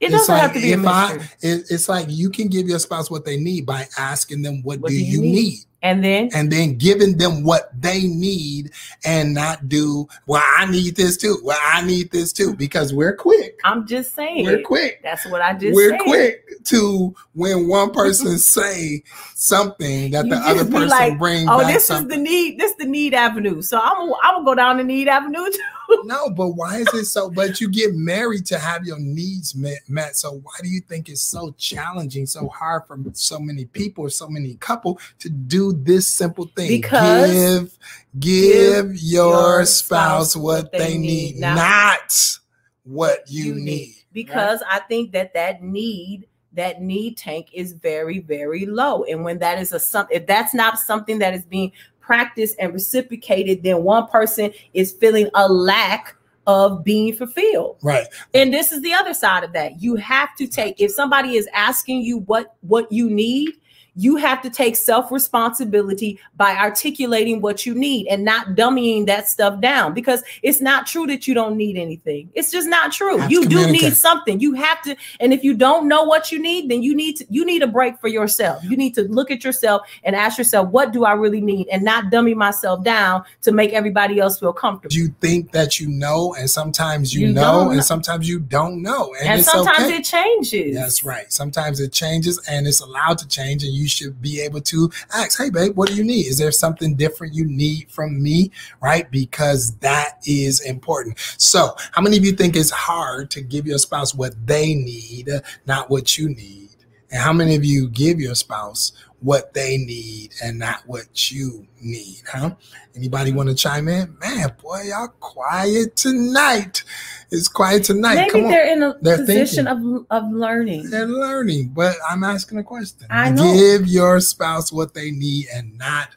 it 0.00 0.06
It's 0.06 0.14
doesn't 0.26 0.32
like 0.34 0.42
have 0.42 0.52
to 0.54 0.60
be 0.60 0.72
a 0.72 0.78
if 0.80 0.84
I- 0.86 1.12
mystery. 1.14 1.28
It, 1.42 1.66
it's 1.70 1.88
like 1.88 2.06
you 2.08 2.30
can 2.30 2.48
give 2.48 2.68
your 2.68 2.80
spouse 2.80 3.08
what 3.10 3.24
they 3.24 3.36
need 3.36 3.64
by 3.64 3.86
asking 3.96 4.42
them 4.42 4.62
what, 4.64 4.80
What 4.80 4.90
do 4.90 4.98
do 4.98 5.04
you 5.04 5.12
you 5.18 5.20
need? 5.22 5.32
need? 5.34 5.58
And 5.82 6.04
then 6.04 6.28
and 6.34 6.50
then 6.50 6.76
giving 6.76 7.16
them 7.16 7.42
what 7.42 7.70
they 7.80 8.06
need 8.06 8.70
and 9.04 9.32
not 9.34 9.68
do 9.68 10.06
well 10.26 10.42
i 10.56 10.66
need 10.66 10.94
this 10.96 11.16
too 11.16 11.38
well 11.42 11.58
i 11.72 11.84
need 11.84 12.10
this 12.10 12.32
too 12.32 12.54
because 12.54 12.92
we're 12.92 13.16
quick 13.16 13.58
I'm 13.64 13.86
just 13.86 14.14
saying 14.14 14.44
we're 14.44 14.62
quick 14.62 15.00
that's 15.02 15.26
what 15.26 15.40
I 15.42 15.54
just 15.54 15.74
we're 15.74 15.90
said. 15.90 16.00
quick 16.00 16.64
to 16.64 17.14
when 17.34 17.68
one 17.68 17.90
person 17.90 18.38
say 18.38 19.02
something 19.34 20.10
that 20.12 20.26
You 20.26 20.34
the 20.34 20.40
other 20.40 20.64
person 20.64 20.88
like, 20.88 21.18
bring 21.18 21.48
Oh, 21.48 21.58
back 21.60 21.72
this 21.74 21.86
something 21.86 22.10
is 22.10 22.16
the 22.16 22.22
need. 22.22 22.60
This 22.60 22.72
is 22.72 22.76
the 22.76 22.86
need 22.86 23.14
avenue. 23.14 23.62
So 23.62 23.78
I'm 23.82 24.12
I'm 24.22 24.34
gonna 24.36 24.44
go 24.44 24.54
down 24.54 24.76
the 24.76 24.84
need 24.84 25.08
avenue 25.08 25.50
too. 25.50 25.58
no 26.04 26.30
but 26.30 26.50
why 26.50 26.76
is 26.78 26.94
it 26.94 27.04
so 27.06 27.28
but 27.30 27.60
you 27.60 27.68
get 27.68 27.94
married 27.94 28.46
to 28.46 28.58
have 28.58 28.84
your 28.84 28.98
needs 29.00 29.54
met, 29.54 29.78
met 29.88 30.16
so 30.16 30.34
why 30.34 30.52
do 30.62 30.68
you 30.68 30.80
think 30.80 31.08
it's 31.08 31.20
so 31.20 31.52
challenging 31.58 32.26
so 32.26 32.46
hard 32.48 32.86
for 32.86 32.96
so 33.14 33.40
many 33.40 33.64
people 33.64 34.08
so 34.08 34.28
many 34.28 34.54
couple 34.56 35.00
to 35.18 35.28
do 35.28 35.69
this 35.72 36.08
simple 36.10 36.46
thing 36.56 36.68
Because 36.68 37.30
give 37.30 37.78
give 38.18 38.96
your 38.96 39.64
spouse 39.64 40.36
what 40.36 40.72
they 40.72 40.96
need 40.98 41.36
Now- 41.36 41.54
not 41.54 42.38
what 42.84 43.20
you 43.28 43.54
need 43.54 43.64
need. 43.64 43.94
because 44.12 44.62
I 44.68 44.80
think 44.80 45.12
that 45.12 45.34
that 45.34 45.62
need 45.62 46.26
that 46.52 46.82
need 46.82 47.16
tank 47.16 47.48
is 47.52 47.72
very 47.72 48.18
very 48.18 48.66
low, 48.66 49.04
and 49.04 49.24
when 49.24 49.38
that 49.38 49.58
is 49.60 49.72
a 49.72 50.08
if 50.10 50.26
that's 50.26 50.52
not 50.54 50.78
something 50.78 51.18
that 51.20 51.32
is 51.34 51.44
being 51.44 51.70
practiced 52.00 52.56
and 52.58 52.72
reciprocated, 52.72 53.62
then 53.62 53.84
one 53.84 54.08
person 54.08 54.52
is 54.74 54.90
feeling 54.92 55.28
a 55.34 55.48
lack 55.48 56.16
of 56.48 56.82
being 56.82 57.14
fulfilled. 57.14 57.76
right 57.82 58.06
And 58.34 58.52
this 58.52 58.72
is 58.72 58.82
the 58.82 58.92
other 58.92 59.14
side 59.14 59.44
of 59.44 59.52
that. 59.52 59.80
You 59.80 59.94
have 59.96 60.34
to 60.38 60.48
take 60.48 60.80
if 60.80 60.90
somebody 60.90 61.36
is 61.36 61.48
asking 61.54 62.02
you 62.02 62.18
what 62.20 62.56
what 62.62 62.90
you 62.90 63.08
need, 63.08 63.50
you 63.94 64.16
have 64.16 64.42
to 64.42 64.50
take 64.50 64.76
self-responsibility 64.76 66.18
by 66.36 66.54
articulating 66.56 67.40
what 67.40 67.66
you 67.66 67.74
need 67.74 68.06
and 68.08 68.24
not 68.24 68.48
dummying 68.48 69.06
that 69.06 69.28
stuff 69.28 69.60
down 69.60 69.94
because 69.94 70.22
it's 70.42 70.60
not 70.60 70.86
true 70.86 71.06
that 71.06 71.26
you 71.26 71.34
don't 71.34 71.56
need 71.56 71.76
anything. 71.76 72.30
It's 72.34 72.50
just 72.50 72.68
not 72.68 72.92
true. 72.92 73.22
You 73.28 73.46
do 73.46 73.70
need 73.70 73.96
something. 73.96 74.40
You 74.40 74.54
have 74.54 74.82
to 74.82 74.96
and 75.18 75.32
if 75.32 75.44
you 75.44 75.54
don't 75.54 75.88
know 75.88 76.04
what 76.04 76.32
you 76.32 76.38
need, 76.38 76.70
then 76.70 76.82
you 76.82 76.94
need 76.94 77.16
to 77.16 77.26
you 77.30 77.44
need 77.44 77.62
a 77.62 77.66
break 77.66 78.00
for 78.00 78.08
yourself. 78.08 78.62
You 78.64 78.76
need 78.76 78.94
to 78.94 79.02
look 79.02 79.30
at 79.30 79.44
yourself 79.44 79.82
and 80.04 80.14
ask 80.16 80.38
yourself 80.38 80.68
what 80.68 80.92
do 80.92 81.04
I 81.04 81.12
really 81.12 81.40
need 81.40 81.68
and 81.68 81.82
not 81.82 82.10
dummy 82.10 82.34
myself 82.34 82.84
down 82.84 83.24
to 83.42 83.52
make 83.52 83.72
everybody 83.72 84.18
else 84.20 84.38
feel 84.38 84.52
comfortable. 84.52 84.94
you 84.94 85.14
think 85.20 85.52
that 85.52 85.80
you 85.80 85.88
know 85.88 86.34
and 86.34 86.48
sometimes 86.48 87.14
you, 87.14 87.28
You 87.28 87.32
know 87.32 87.70
and 87.70 87.84
sometimes 87.84 88.28
you 88.28 88.40
don't 88.40 88.82
know 88.82 89.14
and, 89.20 89.28
And 89.28 89.44
sometimes 89.44 89.84
okay. 89.84 89.96
it 89.96 90.04
changes. 90.04 90.74
That's 90.74 91.04
right. 91.04 91.32
Sometimes 91.32 91.80
it 91.80 91.92
changes 91.92 92.38
and 92.48 92.66
it's 92.66 92.80
allowed 92.80 93.18
to 93.18 93.28
change, 93.28 93.62
and 93.64 93.72
you 93.72 93.79
should 93.88 94.20
be 94.20 94.40
able 94.40 94.60
to 94.62 94.90
ask, 95.14 95.38
Hey, 95.38 95.50
babe, 95.50 95.76
what 95.76 95.88
do 95.88 95.94
you 95.94 96.04
need? 96.04 96.26
Is 96.26 96.38
there 96.38 96.52
something 96.52 96.94
different 96.94 97.34
you 97.34 97.44
need 97.44 97.90
from 97.90 98.22
me? 98.22 98.50
Right? 98.80 99.10
Because 99.10 99.76
that 99.78 100.18
is 100.26 100.60
important. 100.60 101.18
So, 101.38 101.74
how 101.92 102.02
many 102.02 102.16
of 102.16 102.24
you 102.24 102.32
think 102.32 102.56
it's 102.56 102.70
hard 102.70 103.30
to 103.32 103.40
give 103.40 103.66
your 103.66 103.78
spouse 103.78 104.14
what 104.14 104.34
they 104.46 104.74
need, 104.74 105.28
not 105.66 105.90
what 105.90 106.18
you 106.18 106.28
need? 106.28 106.68
And 107.10 107.20
how 107.20 107.32
many 107.32 107.56
of 107.56 107.64
you 107.64 107.88
give 107.88 108.20
your 108.20 108.34
spouse 108.34 108.92
what 109.20 109.52
they 109.52 109.76
need 109.76 110.32
and 110.42 110.58
not 110.58 110.82
what 110.86 111.30
you 111.30 111.66
need? 111.80 112.22
Huh? 112.30 112.54
Anybody 112.96 113.32
want 113.32 113.48
to 113.48 113.54
chime 113.54 113.88
in? 113.88 114.16
Man, 114.18 114.52
boy, 114.62 114.82
y'all 114.88 115.08
quiet 115.20 115.96
tonight. 115.96 116.82
It's 117.30 117.48
quiet 117.48 117.84
tonight. 117.84 118.14
Maybe 118.14 118.30
Come 118.30 118.42
they're 118.50 118.72
in 118.72 118.82
a 118.82 118.96
They're 119.00 119.18
position 119.18 119.66
of, 119.66 120.06
of 120.10 120.32
learning. 120.32 120.90
They're 120.90 121.06
learning, 121.06 121.68
but 121.68 121.96
I'm 122.08 122.24
asking 122.24 122.58
a 122.58 122.64
question. 122.64 123.06
I 123.10 123.30
know. 123.30 123.52
Give 123.52 123.86
your 123.86 124.20
spouse 124.20 124.72
what 124.72 124.94
they 124.94 125.10
need 125.10 125.46
and 125.52 125.76
not 125.78 126.08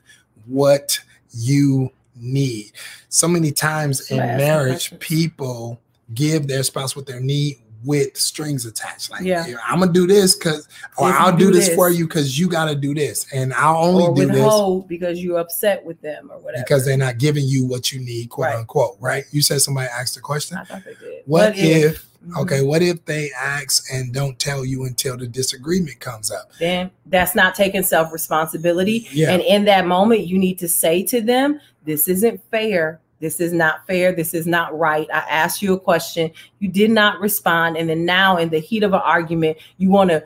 what 0.46 1.00
you 1.34 1.92
need. 2.16 2.72
So 3.10 3.28
many 3.28 3.52
times 3.52 4.10
in 4.10 4.18
Can 4.18 4.30
I 4.30 4.32
ask 4.32 4.40
some 4.40 4.48
marriage, 4.48 5.00
people 5.00 5.80
give 6.14 6.48
their 6.48 6.64
spouse 6.64 6.96
what 6.96 7.06
they 7.06 7.20
need 7.20 7.58
with 7.83 8.15
strings 8.18 8.66
attached. 8.66 9.11
Like, 9.11 9.23
Yeah. 9.23 9.45
I'm 9.68 9.80
gonna 9.80 9.92
do 9.92 10.07
this 10.07 10.35
because, 10.35 10.68
or 10.97 11.09
If 11.09 11.16
I'll 11.16 11.31
do, 11.31 11.47
do 11.47 11.52
this, 11.52 11.68
this. 11.68 11.75
for 11.75 11.90
you 11.90 12.07
because 12.07 12.37
you 12.40 12.47
got 12.47 12.66
to 12.66 12.75
do 12.75 12.94
this, 12.94 13.25
and 13.33 13.54
I'll 13.54 13.83
only 13.83 14.04
or 14.06 14.16
do 14.16 14.28
this 14.28 14.87
because 14.87 15.21
you're 15.21 15.40
upset 15.40 15.83
with 15.85 16.02
them 16.02 16.30
or 16.31 16.40
whatever. 16.40 16.63
because 16.66 16.85
they're 16.85 16.97
not 16.97 17.18
giving 17.18 17.45
you 17.45 17.66
what 17.66 17.92
you 17.92 17.99
need, 17.99 18.30
quote 18.30 18.45
Right. 18.47 18.56
unquote. 18.57 18.97
Right? 18.99 19.25
You 19.31 19.42
said 19.42 19.61
somebody 19.61 19.90
asked 19.90 20.18
a 20.18 20.21
question. 20.21 20.57
I 20.57 20.63
thought 20.63 20.83
they 20.85 20.94
did. 20.94 21.23
What 21.25 21.57
if? 21.57 22.06
Mhm. 22.28 22.42
Okay, 22.44 22.61
what 22.61 22.81
if 22.81 23.04
they 23.04 23.31
ask 23.37 23.83
and 23.92 24.13
don't 24.13 24.40
tell 24.40 24.63
you 24.63 24.85
until 24.85 25.18
the 25.18 25.28
disagreement 25.28 25.99
comes 25.99 26.31
up? 26.31 26.52
Then 26.57 26.90
that's 27.07 27.35
not 27.35 27.54
taking 27.54 27.83
self 27.83 28.13
responsibility. 28.13 29.07
Yeah. 29.11 29.31
And 29.31 29.42
in 29.42 29.66
that 29.66 29.85
moment, 29.85 30.25
you 30.25 30.37
need 30.40 30.57
to 30.59 30.69
say 30.69 31.04
to 31.04 31.19
them, 31.21 31.59
This 31.85 32.07
isn't 32.07 32.40
fair. 32.49 33.02
This 33.23 33.39
is 33.39 33.53
not 33.53 33.87
fair. 33.87 34.11
This 34.11 34.33
is 34.33 34.45
not 34.45 34.77
right. 34.77 35.07
I 35.13 35.19
asked 35.30 35.61
you 35.61 35.73
a 35.73 35.80
question. 35.80 36.30
You 36.59 36.68
did 36.68 36.92
not 36.92 37.21
respond. 37.21 37.77
And 37.77 37.89
then 37.89 38.03
now, 38.06 38.35
in 38.37 38.49
the 38.49 38.59
heat 38.59 38.83
of 38.83 38.92
an 38.94 38.99
argument, 39.01 39.57
you 39.77 39.89
want 39.89 40.09
to 40.09 40.21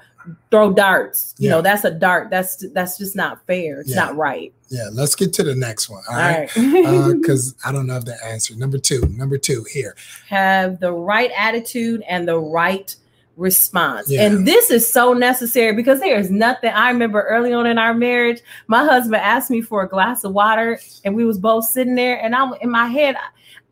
throw 0.52 0.74
darts. 0.74 1.36
You 1.38 1.48
Yeah. 1.48 1.56
know, 1.56 1.62
that's 1.62 1.86
a 1.86 1.92
dart. 1.92 2.30
That's 2.32 2.66
that's 2.74 2.98
just 2.98 3.16
not 3.16 3.46
fair. 3.46 3.82
It's 3.82 3.92
Yeah. 3.92 3.98
not 3.98 4.18
right. 4.18 4.52
Yeah, 4.70 4.90
let's 4.92 5.16
get 5.16 5.32
to 5.34 5.44
the 5.44 5.56
next 5.56 5.90
one. 5.90 6.02
All 6.10 6.16
right. 6.18 6.54
right. 6.58 6.86
Uh, 6.86 7.14
because 7.22 7.56
I 7.64 7.72
don't 7.72 7.86
know 7.88 7.96
if 7.98 8.06
the 8.06 8.18
answer. 8.26 8.56
Number 8.56 8.78
two, 8.80 9.02
number 9.16 9.38
two 9.38 9.64
here. 9.72 9.96
have 10.28 10.80
the 10.80 10.92
right 10.92 11.32
attitude 11.38 12.04
and 12.10 12.28
the 12.28 12.38
right 12.40 12.94
response. 13.38 14.12
Yeah. 14.12 14.24
And 14.24 14.46
this 14.46 14.70
is 14.70 14.92
so 14.92 15.14
necessary 15.14 15.74
because 15.74 16.00
there 16.00 16.20
is 16.20 16.30
nothing 16.30 16.72
I 16.72 16.90
remember 16.90 17.22
early 17.22 17.54
on 17.54 17.66
in 17.66 17.78
our 17.78 17.94
marriage, 17.94 18.42
my 18.68 18.84
husband 18.84 19.22
asked 19.22 19.50
me 19.50 19.62
for 19.62 19.84
a 19.84 19.88
glass 19.88 20.24
of 20.24 20.34
water 20.34 20.80
and 21.06 21.16
we 21.16 21.24
was 21.24 21.38
both 21.38 21.66
sitting 21.66 21.96
there 21.96 22.22
and 22.22 22.36
I'm 22.36 22.54
in 22.62 22.72
my 22.72 22.88
head 22.88 23.16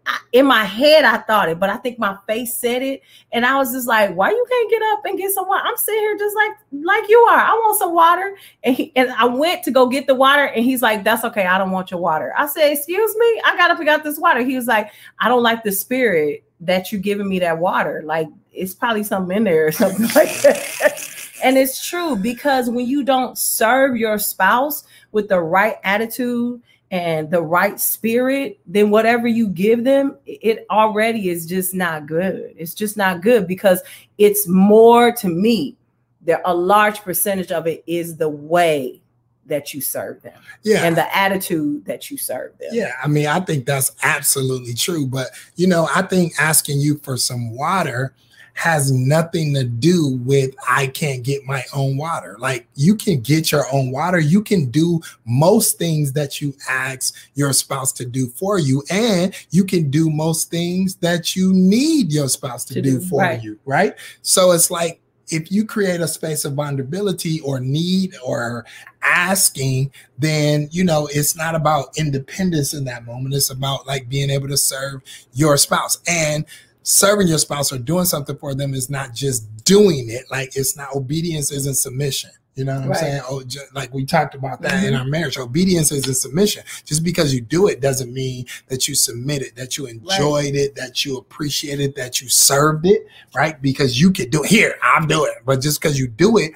I, 0.08 0.20
in 0.34 0.46
my 0.46 0.64
head 0.64 1.04
I 1.04 1.18
thought 1.18 1.50
it, 1.50 1.60
but 1.60 1.70
I 1.70 1.78
think 1.78 1.98
my 1.98 2.16
face 2.28 2.54
said 2.54 2.84
it, 2.84 3.02
and 3.32 3.44
I 3.44 3.56
was 3.58 3.74
just 3.74 3.88
like, 3.88 4.16
"Why 4.16 4.30
you 4.30 4.46
can't 4.48 4.70
get 4.70 4.82
up 4.94 5.04
and 5.04 5.18
get 5.18 5.32
some 5.32 5.48
water?" 5.48 5.64
I'm 5.66 5.78
sitting 5.78 6.00
here 6.00 6.16
just 6.16 6.36
like 6.36 6.52
like 6.72 7.10
you 7.10 7.18
are. 7.32 7.40
I 7.40 7.52
want 7.54 7.80
some 7.80 7.96
water, 7.96 8.38
and 8.64 8.76
he, 8.76 8.92
and 8.96 9.10
I 9.14 9.26
went 9.26 9.64
to 9.64 9.72
go 9.72 9.88
get 9.88 10.06
the 10.06 10.14
water, 10.14 10.46
and 10.46 10.64
he's 10.64 10.84
like, 10.84 11.04
"That's 11.04 11.24
okay. 11.26 11.48
I 11.48 11.58
don't 11.58 11.72
want 11.72 11.90
your 11.90 12.00
water." 12.00 12.36
I 12.38 12.46
said, 12.46 12.72
"Excuse 12.72 13.16
me, 13.18 13.42
I 13.46 13.56
got 13.58 13.70
to 13.70 13.76
pick 13.76 13.88
out 13.88 14.04
this 14.04 14.20
water." 14.20 14.42
He 14.42 14.56
was 14.56 14.68
like, 14.68 14.92
"I 15.20 15.28
don't 15.28 15.42
like 15.42 15.64
the 15.64 15.72
spirit 15.72 16.44
that 16.62 16.92
you 16.92 17.00
giving 17.00 17.28
me 17.28 17.40
that 17.40 17.58
water. 17.58 18.02
Like 18.06 18.28
it's 18.56 18.74
probably 18.74 19.04
something 19.04 19.38
in 19.38 19.44
there 19.44 19.68
or 19.68 19.72
something 19.72 20.08
like 20.16 20.42
that." 20.42 21.12
and 21.44 21.58
it's 21.58 21.88
true 21.88 22.16
because 22.16 22.70
when 22.70 22.86
you 22.86 23.04
don't 23.04 23.38
serve 23.38 23.98
your 23.98 24.18
spouse 24.18 24.84
with 25.12 25.30
the 25.30 25.40
right 25.40 25.76
attitude 25.84 26.62
and 26.92 27.30
the 27.32 27.42
right 27.42 27.80
spirit, 27.80 28.60
then 28.66 28.90
whatever 28.90 29.28
you 29.28 29.48
give 29.48 29.84
them, 29.84 30.18
it 30.26 30.66
already 30.70 31.30
is 31.30 31.46
just 31.46 31.74
not 31.74 32.06
good. 32.06 32.54
It's 32.58 32.74
just 32.74 32.96
not 32.96 33.22
good 33.22 33.48
because 33.48 33.82
it's 34.18 34.48
more 34.48 35.12
to 35.14 35.28
me. 35.28 35.76
There 36.22 36.42
a 36.46 36.56
large 36.56 37.02
percentage 37.02 37.52
of 37.52 37.68
it 37.68 37.84
is 37.86 38.18
the 38.18 38.30
way 38.30 39.02
that 39.46 39.74
you 39.74 39.82
serve 39.82 40.22
them. 40.24 40.40
Yeah. 40.64 40.84
And 40.84 40.98
the 40.98 41.16
attitude 41.16 41.86
that 41.86 42.10
you 42.10 42.18
serve 42.18 42.58
them. 42.58 42.70
Yeah. 42.72 42.94
I 43.04 43.08
mean, 43.08 43.28
I 43.28 43.40
think 43.40 43.66
that's 43.66 43.92
absolutely 44.02 44.74
true. 44.74 45.06
But 45.06 45.28
you 45.56 45.68
know, 45.68 45.88
I 45.94 46.02
think 46.02 46.34
asking 46.40 46.80
you 46.80 46.98
for 47.00 47.18
some 47.18 47.56
water 47.56 48.14
has 48.56 48.92
nothing 48.92 49.54
to 49.54 49.66
do 49.66 50.18
with 50.24 50.56
I 50.68 50.88
can't 50.88 51.24
get 51.24 51.46
my 51.46 51.64
own 51.74 51.98
water. 51.98 52.38
Like 52.40 52.68
you 52.76 52.96
can 52.96 53.20
get 53.20 53.52
your 53.52 53.66
own 53.72 53.92
water. 53.92 54.18
You 54.18 54.42
can 54.42 54.72
do 54.72 55.02
most 55.26 55.78
things 55.78 56.14
that 56.14 56.42
you 56.42 56.56
ask 56.70 57.14
your 57.36 57.52
spouse 57.52 57.92
to 57.94 58.06
do 58.06 58.28
for 58.28 58.58
you. 58.58 58.82
And 58.90 59.36
you 59.52 59.66
can 59.66 59.92
do 59.92 60.10
most 60.10 60.50
things 60.50 60.96
that 60.96 61.36
you 61.36 61.54
need 61.54 62.14
your 62.14 62.30
spouse 62.30 62.64
to, 62.66 62.76
to 62.76 62.82
do, 62.82 63.00
do, 63.00 63.06
for 63.06 63.22
right. 63.22 63.44
you. 63.44 63.60
Right. 63.66 63.94
So 64.22 64.52
it's 64.52 64.72
like 64.72 65.02
if 65.30 65.52
you 65.52 65.66
create 65.66 66.00
a 66.00 66.08
space 66.08 66.46
of 66.46 66.54
vulnerability 66.54 67.42
or 67.42 67.60
need 67.60 68.14
or 68.24 68.66
asking, 69.02 69.92
then 70.18 70.70
you 70.72 70.84
know 70.84 71.10
it's 71.12 71.36
not 71.36 71.56
about 71.56 71.98
independence 71.98 72.74
in 72.74 72.86
that 72.86 73.06
moment. 73.06 73.36
It's 73.36 73.50
about 73.50 73.86
like 73.86 74.08
being 74.08 74.30
able 74.30 74.48
to 74.48 74.58
serve 74.58 75.02
your 75.34 75.58
spouse. 75.58 76.00
And 76.08 76.46
serving 76.86 77.28
your 77.28 77.40
spouse 77.40 77.74
or 77.74 77.80
doing 77.80 78.06
something 78.06 78.38
for 78.38 78.54
them 78.54 78.76
is 78.76 78.92
not 78.92 79.14
just 79.14 79.66
doing 79.66 80.08
it. 80.08 80.30
Like 80.30 80.56
it's 80.56 80.78
not 80.78 80.96
obedience 80.96 81.52
isn't 81.52 81.76
submission. 81.76 82.30
You 82.54 82.64
know 82.64 82.76
what. 82.80 82.88
I'm 82.88 82.94
saying? 82.94 83.22
Oh, 83.28 83.44
just, 83.44 83.74
like 83.76 83.94
we 83.94 84.06
talked 84.06 84.36
about 84.36 84.62
that 84.62 84.72
mm-hmm. 84.72 84.86
in 84.86 84.94
our 84.94 85.04
marriage. 85.04 85.38
Obedience 85.38 85.92
is 85.92 86.08
a 86.08 86.14
submission. 86.14 86.64
Just 86.86 87.04
because 87.04 87.34
you 87.34 87.42
do 87.42 87.68
it 87.68 87.82
doesn't 87.82 88.14
mean 88.14 88.46
that 88.68 88.88
you 88.88 88.94
submitted, 88.94 89.56
that 89.56 89.78
you 89.78 89.88
enjoyed 89.88 90.46
right. 90.46 90.56
it, 90.56 90.76
that 90.76 91.04
you 91.04 91.18
appreciated, 91.18 91.96
that 91.96 92.22
you 92.22 92.30
served 92.30 92.86
it, 92.86 93.08
right? 93.36 93.60
Because 93.62 94.00
you 94.00 94.12
could 94.12 94.30
do 94.30 94.44
it. 94.44 94.50
Here, 94.50 94.78
I'm 94.84 95.08
doing 95.08 95.34
it. 95.36 95.44
But 95.44 95.62
just 95.62 95.82
because 95.82 96.00
you 96.00 96.08
do 96.08 96.38
it, 96.38 96.54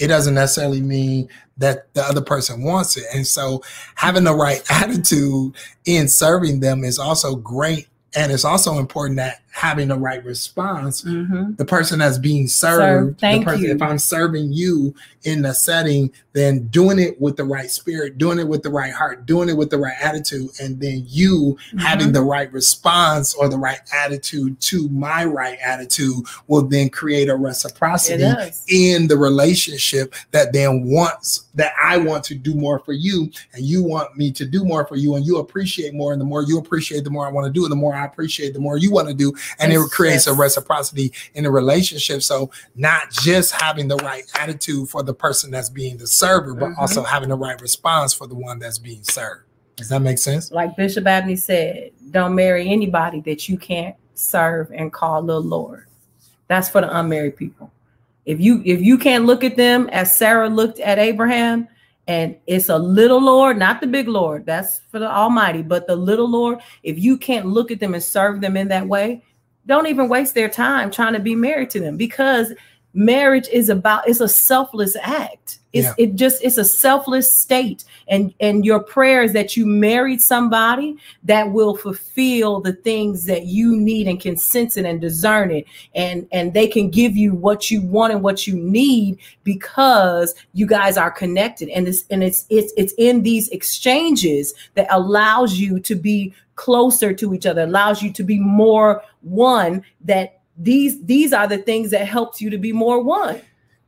it 0.00 0.08
doesn't 0.08 0.34
necessarily 0.34 0.80
mean 0.80 1.28
that 1.58 1.92
the 1.94 2.02
other 2.02 2.22
person 2.22 2.64
wants 2.64 2.96
it. 2.96 3.04
And 3.14 3.24
so 3.26 3.62
having 3.94 4.24
the 4.24 4.34
right 4.34 4.64
attitude 4.70 5.54
in 5.84 6.08
serving 6.08 6.60
them 6.60 6.82
is 6.82 6.98
also 6.98 7.36
great 7.36 7.86
and 8.14 8.32
it's 8.32 8.44
also 8.44 8.78
important 8.78 9.16
that 9.16 9.41
having 9.52 9.88
the 9.88 9.98
right 9.98 10.24
response, 10.24 11.02
mm-hmm. 11.02 11.54
the 11.56 11.64
person 11.64 11.98
that's 11.98 12.18
being 12.18 12.48
served, 12.48 13.20
thank 13.20 13.44
person, 13.44 13.64
you. 13.64 13.70
if 13.70 13.82
I'm 13.82 13.98
serving 13.98 14.52
you 14.52 14.94
in 15.24 15.42
the 15.42 15.52
setting, 15.52 16.10
then 16.32 16.66
doing 16.68 16.98
it 16.98 17.20
with 17.20 17.36
the 17.36 17.44
right 17.44 17.70
spirit, 17.70 18.18
doing 18.18 18.38
it 18.38 18.48
with 18.48 18.62
the 18.62 18.70
right 18.70 18.92
heart, 18.92 19.26
doing 19.26 19.48
it 19.48 19.56
with 19.56 19.70
the 19.70 19.78
right 19.78 19.94
attitude, 20.00 20.50
and 20.60 20.80
then 20.80 21.04
you 21.06 21.58
mm-hmm. 21.68 21.78
having 21.78 22.12
the 22.12 22.22
right 22.22 22.50
response 22.52 23.34
or 23.34 23.48
the 23.48 23.58
right 23.58 23.80
attitude 23.92 24.58
to 24.60 24.88
my 24.88 25.24
right 25.24 25.58
attitude 25.62 26.24
will 26.46 26.62
then 26.62 26.88
create 26.88 27.28
a 27.28 27.36
reciprocity 27.36 28.24
in 28.68 29.06
the 29.06 29.16
relationship 29.16 30.14
that 30.30 30.52
then 30.52 30.84
wants 30.86 31.44
that 31.54 31.72
I 31.82 31.98
want 31.98 32.24
to 32.24 32.34
do 32.34 32.54
more 32.54 32.78
for 32.78 32.92
you 32.92 33.30
and 33.52 33.64
you 33.64 33.84
want 33.84 34.16
me 34.16 34.32
to 34.32 34.46
do 34.46 34.64
more 34.64 34.86
for 34.86 34.96
you 34.96 35.14
and 35.16 35.26
you 35.26 35.38
appreciate 35.38 35.92
more 35.92 36.12
and 36.12 36.20
the 36.20 36.24
more 36.24 36.42
you 36.42 36.58
appreciate 36.58 37.04
the 37.04 37.10
more 37.10 37.26
I 37.26 37.30
want 37.30 37.46
to 37.46 37.52
do 37.52 37.64
and 37.64 37.72
the 37.72 37.76
more 37.76 37.94
I 37.94 38.06
appreciate 38.06 38.54
the 38.54 38.60
more 38.60 38.78
you 38.78 38.90
want 38.90 39.08
to 39.08 39.14
do 39.14 39.32
and 39.58 39.72
yes, 39.72 39.84
it 39.84 39.90
creates 39.90 40.26
yes. 40.26 40.34
a 40.34 40.38
reciprocity 40.38 41.12
in 41.34 41.44
the 41.44 41.50
relationship. 41.50 42.22
So 42.22 42.50
not 42.74 43.10
just 43.10 43.52
having 43.52 43.88
the 43.88 43.96
right 43.96 44.24
attitude 44.38 44.88
for 44.88 45.02
the 45.02 45.14
person 45.14 45.50
that's 45.50 45.70
being 45.70 45.96
the 45.96 46.06
server, 46.06 46.54
but 46.54 46.70
mm-hmm. 46.70 46.80
also 46.80 47.02
having 47.02 47.28
the 47.28 47.36
right 47.36 47.60
response 47.60 48.14
for 48.14 48.26
the 48.26 48.34
one 48.34 48.58
that's 48.58 48.78
being 48.78 49.02
served. 49.02 49.44
Does 49.76 49.88
that 49.88 50.00
make 50.00 50.18
sense? 50.18 50.52
Like 50.52 50.76
Bishop 50.76 51.06
Abney 51.06 51.36
said, 51.36 51.90
don't 52.10 52.34
marry 52.34 52.68
anybody 52.68 53.20
that 53.22 53.48
you 53.48 53.56
can't 53.56 53.96
serve 54.14 54.70
and 54.72 54.92
call 54.92 55.22
little 55.22 55.42
Lord. 55.42 55.86
That's 56.48 56.68
for 56.68 56.80
the 56.80 56.98
unmarried 56.98 57.36
people. 57.36 57.72
If 58.24 58.40
you 58.40 58.62
if 58.64 58.80
you 58.80 58.98
can't 58.98 59.24
look 59.24 59.42
at 59.42 59.56
them 59.56 59.88
as 59.88 60.14
Sarah 60.14 60.48
looked 60.48 60.78
at 60.78 60.98
Abraham, 60.98 61.66
and 62.06 62.36
it's 62.46 62.68
a 62.68 62.78
little 62.78 63.20
Lord, 63.20 63.56
not 63.58 63.80
the 63.80 63.86
big 63.86 64.08
Lord. 64.08 64.44
That's 64.44 64.80
for 64.90 64.98
the 64.98 65.10
Almighty, 65.10 65.62
but 65.62 65.86
the 65.86 65.96
little 65.96 66.28
Lord. 66.28 66.58
If 66.82 66.98
you 66.98 67.16
can't 67.16 67.46
look 67.46 67.70
at 67.70 67.80
them 67.80 67.94
and 67.94 68.02
serve 68.02 68.40
them 68.40 68.56
in 68.56 68.68
that 68.68 68.86
way, 68.86 69.24
don't 69.66 69.86
even 69.86 70.08
waste 70.08 70.34
their 70.34 70.48
time 70.48 70.90
trying 70.90 71.12
to 71.12 71.20
be 71.20 71.34
married 71.34 71.70
to 71.70 71.80
them 71.80 71.96
because 71.96 72.52
marriage 72.94 73.48
is 73.48 73.68
about 73.68 74.08
it's 74.08 74.20
a 74.20 74.28
selfless 74.28 74.96
act 75.00 75.58
it's 75.72 75.86
yeah. 75.86 75.94
it 76.04 76.14
just 76.16 76.42
it's 76.42 76.58
a 76.58 76.64
selfless 76.64 77.32
state. 77.32 77.84
And 78.08 78.34
and 78.40 78.64
your 78.64 78.80
prayers 78.80 79.32
that 79.32 79.56
you 79.56 79.64
married 79.64 80.20
somebody 80.20 80.96
that 81.24 81.52
will 81.52 81.76
fulfill 81.76 82.60
the 82.60 82.74
things 82.74 83.24
that 83.26 83.46
you 83.46 83.76
need 83.76 84.06
and 84.06 84.20
can 84.20 84.36
sense 84.36 84.76
it 84.76 84.84
and 84.84 85.00
discern 85.00 85.50
it. 85.50 85.64
And 85.94 86.26
and 86.30 86.52
they 86.52 86.66
can 86.66 86.90
give 86.90 87.16
you 87.16 87.34
what 87.34 87.70
you 87.70 87.80
want 87.80 88.12
and 88.12 88.22
what 88.22 88.46
you 88.46 88.54
need 88.54 89.18
because 89.44 90.34
you 90.52 90.66
guys 90.66 90.96
are 90.96 91.10
connected. 91.10 91.70
And 91.70 91.88
it's 91.88 92.04
and 92.10 92.22
it's 92.22 92.46
it's 92.50 92.72
it's 92.76 92.94
in 92.98 93.22
these 93.22 93.48
exchanges 93.48 94.52
that 94.74 94.86
allows 94.90 95.54
you 95.54 95.80
to 95.80 95.94
be 95.94 96.34
closer 96.54 97.14
to 97.14 97.32
each 97.32 97.46
other 97.46 97.62
allows 97.62 98.02
you 98.02 98.12
to 98.12 98.22
be 98.22 98.38
more 98.38 99.02
one 99.22 99.82
that 100.04 100.40
these 100.58 101.02
these 101.04 101.32
are 101.32 101.48
the 101.48 101.56
things 101.56 101.90
that 101.90 102.06
helps 102.06 102.42
you 102.42 102.50
to 102.50 102.58
be 102.58 102.72
more 102.72 103.02
one 103.02 103.40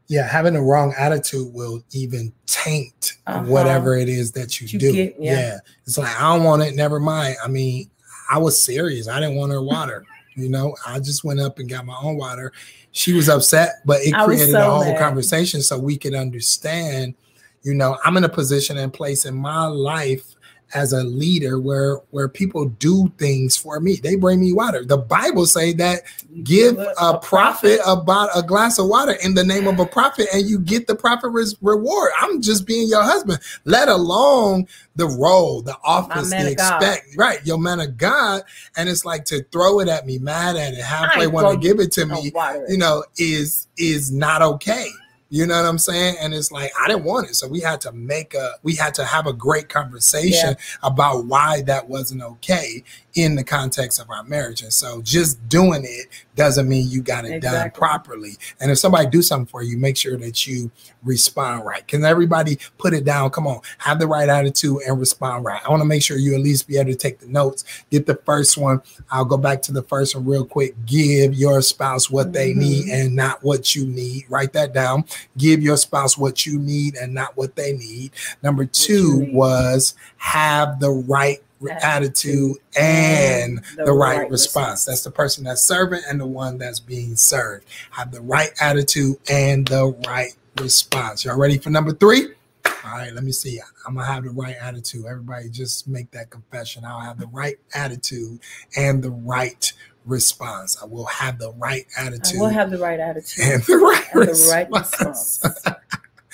yeah 0.08 0.26
having 0.26 0.56
a 0.56 0.62
wrong 0.62 0.94
attitude 0.98 1.52
will 1.52 1.82
even 1.92 2.32
taint 2.46 3.14
uh-huh. 3.26 3.44
whatever 3.44 3.96
it 3.96 4.08
is 4.08 4.32
that 4.32 4.60
you, 4.60 4.66
you 4.66 4.78
do 4.78 4.92
get, 4.92 5.14
yeah. 5.18 5.32
yeah. 5.32 5.58
it's 5.86 5.98
like 5.98 6.14
i 6.20 6.34
don't 6.34 6.44
want 6.44 6.62
it 6.62 6.74
never 6.74 7.00
mind 7.00 7.36
i 7.44 7.48
mean 7.48 7.88
i 8.30 8.38
was 8.38 8.60
serious 8.60 9.08
i 9.08 9.18
didn't 9.20 9.36
want 9.36 9.52
her 9.52 9.62
water 9.62 10.04
you 10.34 10.48
know 10.48 10.74
i 10.86 10.98
just 10.98 11.24
went 11.24 11.40
up 11.40 11.58
and 11.58 11.68
got 11.68 11.86
my 11.86 11.96
own 12.02 12.16
water 12.16 12.52
she 12.92 13.12
was 13.12 13.28
upset 13.28 13.80
but 13.84 14.00
it 14.02 14.14
created 14.14 14.50
so 14.50 14.60
a 14.60 14.70
whole 14.70 14.84
mad. 14.84 14.98
conversation 14.98 15.62
so 15.62 15.78
we 15.78 15.96
could 15.96 16.14
understand 16.14 17.14
you 17.62 17.72
know 17.72 17.96
i'm 18.04 18.16
in 18.16 18.24
a 18.24 18.28
position 18.28 18.76
and 18.78 18.92
place 18.92 19.24
in 19.24 19.34
my 19.34 19.66
life 19.66 20.33
as 20.72 20.92
a 20.92 21.04
leader 21.04 21.58
where 21.60 21.96
where 22.10 22.28
people 22.28 22.66
do 22.66 23.12
things 23.18 23.56
for 23.56 23.80
me. 23.80 23.96
They 23.96 24.16
bring 24.16 24.40
me 24.40 24.52
water. 24.52 24.84
The 24.84 24.96
Bible 24.96 25.46
say 25.46 25.72
that 25.74 26.02
give 26.42 26.78
a 26.98 27.18
prophet 27.18 27.80
about 27.86 28.30
a 28.36 28.42
glass 28.42 28.78
of 28.78 28.88
water 28.88 29.12
in 29.22 29.34
the 29.34 29.44
name 29.44 29.66
of 29.66 29.78
a 29.78 29.86
prophet 29.86 30.26
and 30.32 30.46
you 30.46 30.58
get 30.58 30.86
the 30.86 30.94
prophet 30.96 31.28
reward. 31.60 32.10
I'm 32.20 32.40
just 32.42 32.66
being 32.66 32.88
your 32.88 33.02
husband, 33.02 33.40
let 33.64 33.88
alone 33.88 34.66
the 34.96 35.06
role, 35.06 35.62
the 35.62 35.76
office, 35.84 36.30
the 36.46 36.52
expect. 36.52 37.16
Right, 37.16 37.44
your 37.46 37.58
man 37.58 37.80
of 37.80 37.96
God. 37.96 38.42
And 38.76 38.88
it's 38.88 39.04
like 39.04 39.24
to 39.26 39.42
throw 39.52 39.80
it 39.80 39.88
at 39.88 40.06
me, 40.06 40.18
mad 40.18 40.56
at 40.56 40.74
it, 40.74 40.82
halfway 40.82 41.26
want 41.28 41.46
to 41.62 41.68
give 41.68 41.78
it 41.80 41.92
to 41.92 42.06
me, 42.06 42.32
you 42.68 42.78
know, 42.78 43.04
is 43.16 43.68
is 43.76 44.10
not 44.12 44.42
okay. 44.42 44.88
You 45.30 45.46
know 45.46 45.56
what 45.56 45.68
I'm 45.68 45.78
saying? 45.78 46.16
And 46.20 46.34
it's 46.34 46.52
like 46.52 46.70
I 46.80 46.86
didn't 46.86 47.04
want 47.04 47.28
it, 47.28 47.34
so 47.34 47.48
we 47.48 47.60
had 47.60 47.80
to 47.82 47.92
make 47.92 48.34
a 48.34 48.52
we 48.62 48.76
had 48.76 48.94
to 48.94 49.04
have 49.04 49.26
a 49.26 49.32
great 49.32 49.68
conversation 49.68 50.50
yeah. 50.50 50.78
about 50.82 51.26
why 51.26 51.62
that 51.62 51.88
wasn't 51.88 52.22
okay 52.22 52.84
in 53.14 53.36
the 53.36 53.44
context 53.44 54.00
of 54.00 54.10
our 54.10 54.24
marriage. 54.24 54.62
And 54.62 54.72
so 54.72 55.00
just 55.02 55.48
doing 55.48 55.84
it 55.84 56.08
doesn't 56.34 56.68
mean 56.68 56.90
you 56.90 57.00
got 57.00 57.24
it 57.24 57.34
exactly. 57.34 57.58
done 57.58 57.70
properly. 57.70 58.36
And 58.60 58.70
if 58.70 58.78
somebody 58.78 59.08
do 59.08 59.22
something 59.22 59.46
for 59.46 59.62
you, 59.62 59.76
make 59.78 59.96
sure 59.96 60.16
that 60.16 60.46
you 60.46 60.70
respond 61.04 61.64
right. 61.64 61.86
Can 61.86 62.04
everybody 62.04 62.58
put 62.78 62.92
it 62.92 63.04
down? 63.04 63.30
Come 63.30 63.46
on, 63.46 63.60
have 63.78 64.00
the 64.00 64.06
right 64.06 64.28
attitude 64.28 64.78
and 64.86 64.98
respond 64.98 65.44
right. 65.44 65.60
I 65.64 65.70
want 65.70 65.80
to 65.80 65.86
make 65.86 66.02
sure 66.02 66.16
you 66.16 66.34
at 66.34 66.40
least 66.40 66.66
be 66.66 66.76
able 66.76 66.90
to 66.90 66.96
take 66.96 67.20
the 67.20 67.28
notes. 67.28 67.64
Get 67.90 68.06
the 68.06 68.16
first 68.16 68.56
one. 68.56 68.82
I'll 69.10 69.24
go 69.24 69.36
back 69.36 69.62
to 69.62 69.72
the 69.72 69.82
first 69.82 70.16
one 70.16 70.24
real 70.24 70.44
quick. 70.44 70.74
Give 70.86 71.34
your 71.34 71.62
spouse 71.62 72.10
what 72.10 72.32
they 72.32 72.50
mm-hmm. 72.50 72.60
need 72.60 72.88
and 72.88 73.14
not 73.14 73.44
what 73.44 73.76
you 73.76 73.86
need. 73.86 74.24
Write 74.28 74.52
that 74.54 74.72
down. 74.72 75.04
Give 75.36 75.62
your 75.62 75.76
spouse 75.76 76.18
what 76.18 76.46
you 76.46 76.58
need 76.58 76.96
and 76.96 77.14
not 77.14 77.36
what 77.36 77.54
they 77.54 77.74
need. 77.74 78.10
Number 78.42 78.64
two 78.64 79.28
was 79.30 79.94
have 80.16 80.80
the 80.80 80.90
right 80.90 81.43
attitude 81.70 82.56
and 82.76 83.58
the, 83.76 83.84
the 83.84 83.92
right, 83.92 84.18
right 84.18 84.30
response. 84.30 84.32
response. 84.32 84.84
That's 84.84 85.02
the 85.02 85.10
person 85.10 85.44
that's 85.44 85.62
serving 85.62 86.02
and 86.08 86.20
the 86.20 86.26
one 86.26 86.58
that's 86.58 86.80
being 86.80 87.16
served. 87.16 87.66
Have 87.90 88.12
the 88.12 88.20
right 88.20 88.50
attitude 88.60 89.16
and 89.30 89.66
the 89.66 89.96
right 90.06 90.34
response. 90.60 91.24
Y'all 91.24 91.38
ready 91.38 91.58
for 91.58 91.70
number 91.70 91.92
three? 91.92 92.28
All 92.66 92.92
right, 92.92 93.12
let 93.12 93.24
me 93.24 93.32
see. 93.32 93.60
I'm 93.86 93.94
gonna 93.94 94.06
have 94.06 94.24
the 94.24 94.30
right 94.30 94.56
attitude. 94.60 95.06
Everybody, 95.06 95.48
just 95.48 95.88
make 95.88 96.10
that 96.10 96.30
confession. 96.30 96.84
I'll 96.84 97.00
have 97.00 97.18
the 97.18 97.26
right 97.28 97.56
attitude 97.74 98.40
and 98.76 99.02
the 99.02 99.10
right 99.10 99.72
response. 100.04 100.76
I 100.82 100.86
will 100.86 101.06
have 101.06 101.38
the 101.38 101.52
right 101.52 101.86
attitude. 101.96 102.40
I 102.40 102.42
will 102.42 102.50
have 102.50 102.70
the 102.70 102.78
right 102.78 103.00
attitude 103.00 103.44
and 103.44 103.62
the 103.62 103.76
right, 103.78 104.04
and 104.12 104.28
the 104.28 104.50
right 104.50 104.70
response. 104.70 105.42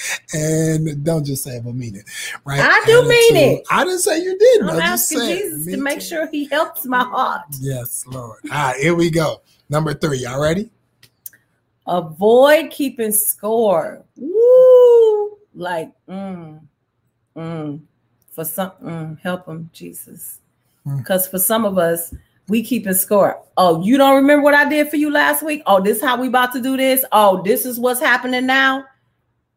and 0.34 1.04
don't 1.04 1.24
just 1.24 1.42
say 1.42 1.56
it, 1.56 1.64
but 1.64 1.74
mean 1.74 1.96
it. 1.96 2.04
Right? 2.44 2.60
I 2.60 2.82
do 2.86 3.08
mean 3.08 3.36
it. 3.36 3.66
I 3.70 3.84
didn't 3.84 4.00
say 4.00 4.22
you 4.22 4.38
didn't. 4.38 4.70
I'm 4.70 4.76
I 4.76 4.86
just 4.86 5.12
asking 5.12 5.28
Jesus 5.28 5.66
to 5.66 5.76
make 5.78 6.00
too. 6.00 6.06
sure 6.06 6.28
He 6.30 6.46
helps 6.46 6.84
my 6.84 7.04
heart. 7.04 7.42
Yes, 7.60 8.04
Lord. 8.06 8.40
All 8.44 8.50
right, 8.50 8.76
here 8.80 8.94
we 8.94 9.10
go. 9.10 9.42
Number 9.68 9.94
three. 9.94 10.18
Y'all 10.18 10.40
ready? 10.42 10.70
Avoid 11.86 12.70
keeping 12.70 13.12
score. 13.12 14.04
Woo! 14.16 15.38
Like, 15.54 15.92
mm, 16.08 16.60
mm. 17.36 17.80
For 18.30 18.44
some, 18.44 18.70
mm, 18.82 19.20
help 19.20 19.46
them, 19.46 19.70
Jesus. 19.72 20.38
Mm. 20.86 20.98
Because 20.98 21.26
for 21.26 21.38
some 21.38 21.64
of 21.64 21.78
us, 21.78 22.14
we 22.48 22.62
keeping 22.62 22.94
score. 22.94 23.42
Oh, 23.56 23.82
you 23.82 23.96
don't 23.96 24.16
remember 24.16 24.42
what 24.42 24.54
I 24.54 24.68
did 24.68 24.88
for 24.88 24.96
you 24.96 25.10
last 25.10 25.42
week? 25.42 25.62
Oh, 25.66 25.80
this 25.80 26.00
how 26.00 26.20
we 26.20 26.28
about 26.28 26.52
to 26.52 26.60
do 26.60 26.76
this? 26.76 27.04
Oh, 27.12 27.42
this 27.42 27.64
is 27.64 27.78
what's 27.78 28.00
happening 28.00 28.46
now. 28.46 28.84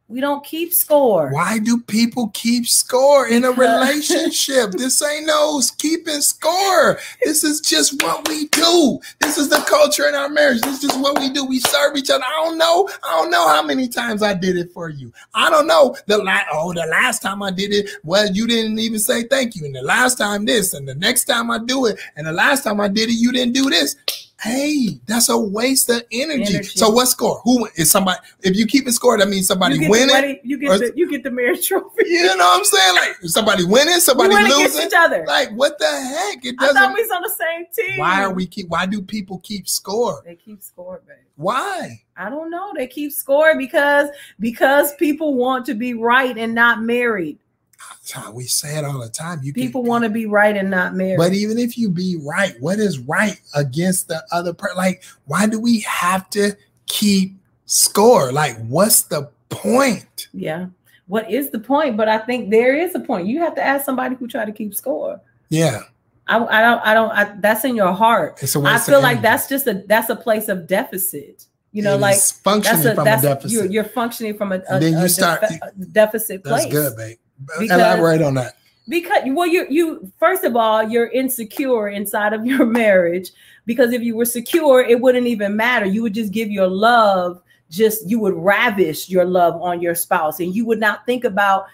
We 0.09 0.19
don't 0.19 0.43
keep 0.43 0.73
score. 0.73 1.29
Why 1.31 1.59
do 1.59 1.79
people 1.79 2.27
keep 2.33 2.67
score 2.67 3.27
in 3.27 3.45
a 3.45 3.51
relationship? 3.53 4.71
this 4.71 5.01
ain't 5.01 5.25
no 5.25 5.61
keeping 5.77 6.21
score. 6.21 6.99
This 7.23 7.43
is 7.43 7.61
just 7.61 8.03
what 8.03 8.27
we 8.27 8.47
do. 8.49 8.99
This 9.21 9.37
is 9.37 9.49
the 9.49 9.63
culture 9.67 10.07
in 10.07 10.13
our 10.13 10.27
marriage. 10.27 10.61
This 10.61 10.75
is 10.75 10.81
just 10.81 10.99
what 10.99 11.19
we 11.19 11.29
do. 11.29 11.45
We 11.45 11.59
serve 11.61 11.95
each 11.95 12.09
other. 12.09 12.23
I 12.23 12.43
don't 12.43 12.57
know. 12.57 12.89
I 13.01 13.11
don't 13.11 13.31
know 13.31 13.47
how 13.47 13.63
many 13.63 13.87
times 13.87 14.21
I 14.21 14.33
did 14.33 14.57
it 14.57 14.71
for 14.71 14.89
you. 14.89 15.11
I 15.33 15.49
don't 15.49 15.67
know. 15.67 15.95
The 16.07 16.17
last 16.17 16.47
oh, 16.51 16.73
the 16.73 16.85
last 16.85 17.21
time 17.21 17.41
I 17.41 17.51
did 17.51 17.71
it, 17.71 17.89
well, 18.03 18.29
you 18.29 18.45
didn't 18.45 18.79
even 18.79 18.99
say 18.99 19.23
thank 19.23 19.55
you. 19.55 19.65
And 19.65 19.73
the 19.73 19.81
last 19.81 20.17
time 20.17 20.45
this, 20.45 20.73
and 20.73 20.87
the 20.87 20.95
next 20.95 21.25
time 21.25 21.49
I 21.49 21.59
do 21.59 21.85
it, 21.85 21.97
and 22.17 22.27
the 22.27 22.33
last 22.33 22.65
time 22.65 22.81
I 22.81 22.89
did 22.89 23.09
it, 23.09 23.13
you 23.13 23.31
didn't 23.31 23.53
do 23.53 23.69
this. 23.69 23.95
Hey, 24.43 24.99
that's 25.05 25.29
a 25.29 25.37
waste 25.37 25.89
of 25.89 26.03
energy. 26.11 26.55
Energy. 26.55 26.77
So 26.77 26.89
what 26.89 27.07
score? 27.07 27.39
Who 27.45 27.65
is 27.75 27.89
somebody? 27.89 28.19
If 28.41 28.57
you 28.57 28.65
keep 28.65 28.85
it 28.87 28.91
score, 28.91 29.17
that 29.17 29.29
means 29.29 29.47
somebody 29.47 29.77
you 29.77 29.89
winning. 29.89 30.39
you 30.43 30.57
get 30.57 30.69
or- 30.69 30.77
the 30.79 30.91
you 30.95 31.09
get 31.09 31.23
the 31.23 31.31
marriage 31.31 31.65
trophy. 31.67 32.03
You 32.05 32.25
know 32.35 32.45
what 32.45 32.59
I'm 32.59 32.65
saying? 32.65 32.95
Like 32.95 33.15
somebody 33.23 33.63
winning, 33.63 33.99
somebody 34.01 34.35
losing. 34.35 34.87
each 34.87 34.93
other. 34.95 35.23
Like 35.25 35.51
what 35.51 35.79
the 35.79 35.85
heck? 35.85 36.43
It 36.45 36.55
I 36.59 36.67
thought 36.67 36.73
doesn't. 36.73 36.93
we 36.93 37.01
was 37.03 37.11
on 37.11 37.21
the 37.21 37.33
same 37.39 37.65
team. 37.73 37.99
Why 37.99 38.21
are 38.21 38.33
we 38.33 38.45
keep? 38.45 38.67
Why 38.67 38.85
do 38.85 39.01
people 39.01 39.39
keep 39.39 39.69
score? 39.69 40.21
They 40.25 40.35
keep 40.35 40.61
score, 40.61 41.01
babe. 41.07 41.17
Why? 41.37 42.01
I 42.17 42.29
don't 42.29 42.51
know. 42.51 42.73
They 42.75 42.87
keep 42.87 43.13
score 43.13 43.57
because 43.57 44.09
because 44.39 44.93
people 44.95 45.35
want 45.35 45.65
to 45.67 45.73
be 45.73 45.93
right 45.93 46.37
and 46.37 46.53
not 46.53 46.81
married. 46.81 47.39
We 48.33 48.43
say 48.45 48.77
it 48.77 48.85
all 48.85 48.99
the 48.99 49.09
time. 49.09 49.39
You 49.43 49.53
People 49.53 49.83
want 49.83 50.03
to 50.03 50.09
be 50.09 50.25
right 50.25 50.55
and 50.55 50.69
not 50.69 50.93
married. 50.93 51.17
But 51.17 51.33
even 51.33 51.57
if 51.57 51.77
you 51.77 51.89
be 51.89 52.17
right, 52.21 52.53
what 52.59 52.79
is 52.79 52.99
right 52.99 53.39
against 53.55 54.07
the 54.09 54.23
other 54.31 54.53
person? 54.53 54.77
Like, 54.77 55.03
why 55.25 55.47
do 55.47 55.59
we 55.59 55.79
have 55.81 56.29
to 56.31 56.53
keep 56.87 57.35
score? 57.65 58.31
Like, 58.31 58.57
what's 58.67 59.03
the 59.03 59.29
point? 59.49 60.27
yeah. 60.33 60.67
What 61.07 61.29
is 61.29 61.49
the 61.51 61.59
point? 61.59 61.97
But 61.97 62.07
I 62.07 62.17
think 62.17 62.49
there 62.49 62.75
is 62.75 62.95
a 62.95 62.99
point. 62.99 63.27
You 63.27 63.39
have 63.39 63.55
to 63.55 63.61
ask 63.63 63.85
somebody 63.85 64.15
who 64.15 64.25
try 64.27 64.45
to 64.45 64.51
keep 64.53 64.73
score. 64.73 65.19
Yeah, 65.49 65.81
I, 66.27 66.37
I 66.37 66.61
don't. 66.61 66.79
I 66.79 66.93
don't. 66.93 67.11
I, 67.11 67.35
that's 67.39 67.65
in 67.65 67.75
your 67.75 67.91
heart. 67.91 68.39
it's 68.41 68.55
a 68.55 68.61
I 68.61 68.79
feel 68.79 69.01
like 69.01 69.21
that's 69.21 69.47
just 69.49 69.67
a 69.67 69.83
that's 69.85 70.09
a 70.09 70.15
place 70.15 70.47
of 70.47 70.65
deficit. 70.65 71.45
You 71.73 71.83
know, 71.83 71.95
It 71.95 71.99
like 71.99 72.17
functioning 72.19 72.83
that's 72.83 72.93
a 72.93 72.95
from 72.95 73.03
that's 73.05 73.23
a 73.23 73.27
deficit. 73.27 73.51
you're 73.51 73.65
you're 73.65 73.83
functioning 73.83 74.37
from 74.37 74.53
a, 74.53 74.61
a, 74.69 74.79
then 74.79 74.93
you 74.93 74.99
a 74.99 75.09
start- 75.09 75.43
deficit 75.91 76.41
that's 76.43 76.63
place. 76.65 76.73
good, 76.73 76.95
babe. 76.95 77.17
Because- 77.59 77.79
Elaborate 77.79 78.21
on 78.21 78.33
that. 78.35 78.57
because 78.89 79.21
well 79.27 79.47
you 79.47 79.65
you 79.69 80.11
first 80.19 80.43
of 80.43 80.55
all 80.57 80.83
you're 80.83 81.07
insecure 81.07 81.87
inside 81.89 82.33
of 82.33 82.45
your 82.49 82.65
marriage. 82.65 83.31
Because 83.65 83.93
if 83.93 84.01
you 84.01 84.15
were 84.15 84.25
secure 84.25 84.81
it 84.81 84.99
wouldn't 84.99 85.27
even 85.27 85.55
matter. 85.55 85.85
You 85.85 86.01
would 86.03 86.13
just 86.13 86.31
give 86.33 86.49
your 86.49 86.67
love 86.67 87.41
just 87.69 88.07
you 88.09 88.19
would 88.19 88.33
ravish 88.35 89.09
your 89.09 89.25
love 89.25 89.59
on 89.61 89.81
your 89.81 89.95
spouse. 89.95 90.39
And 90.39 90.53
you 90.55 90.65
would 90.65 90.79
not 90.79 91.05
think 91.05 91.23
about 91.23 91.65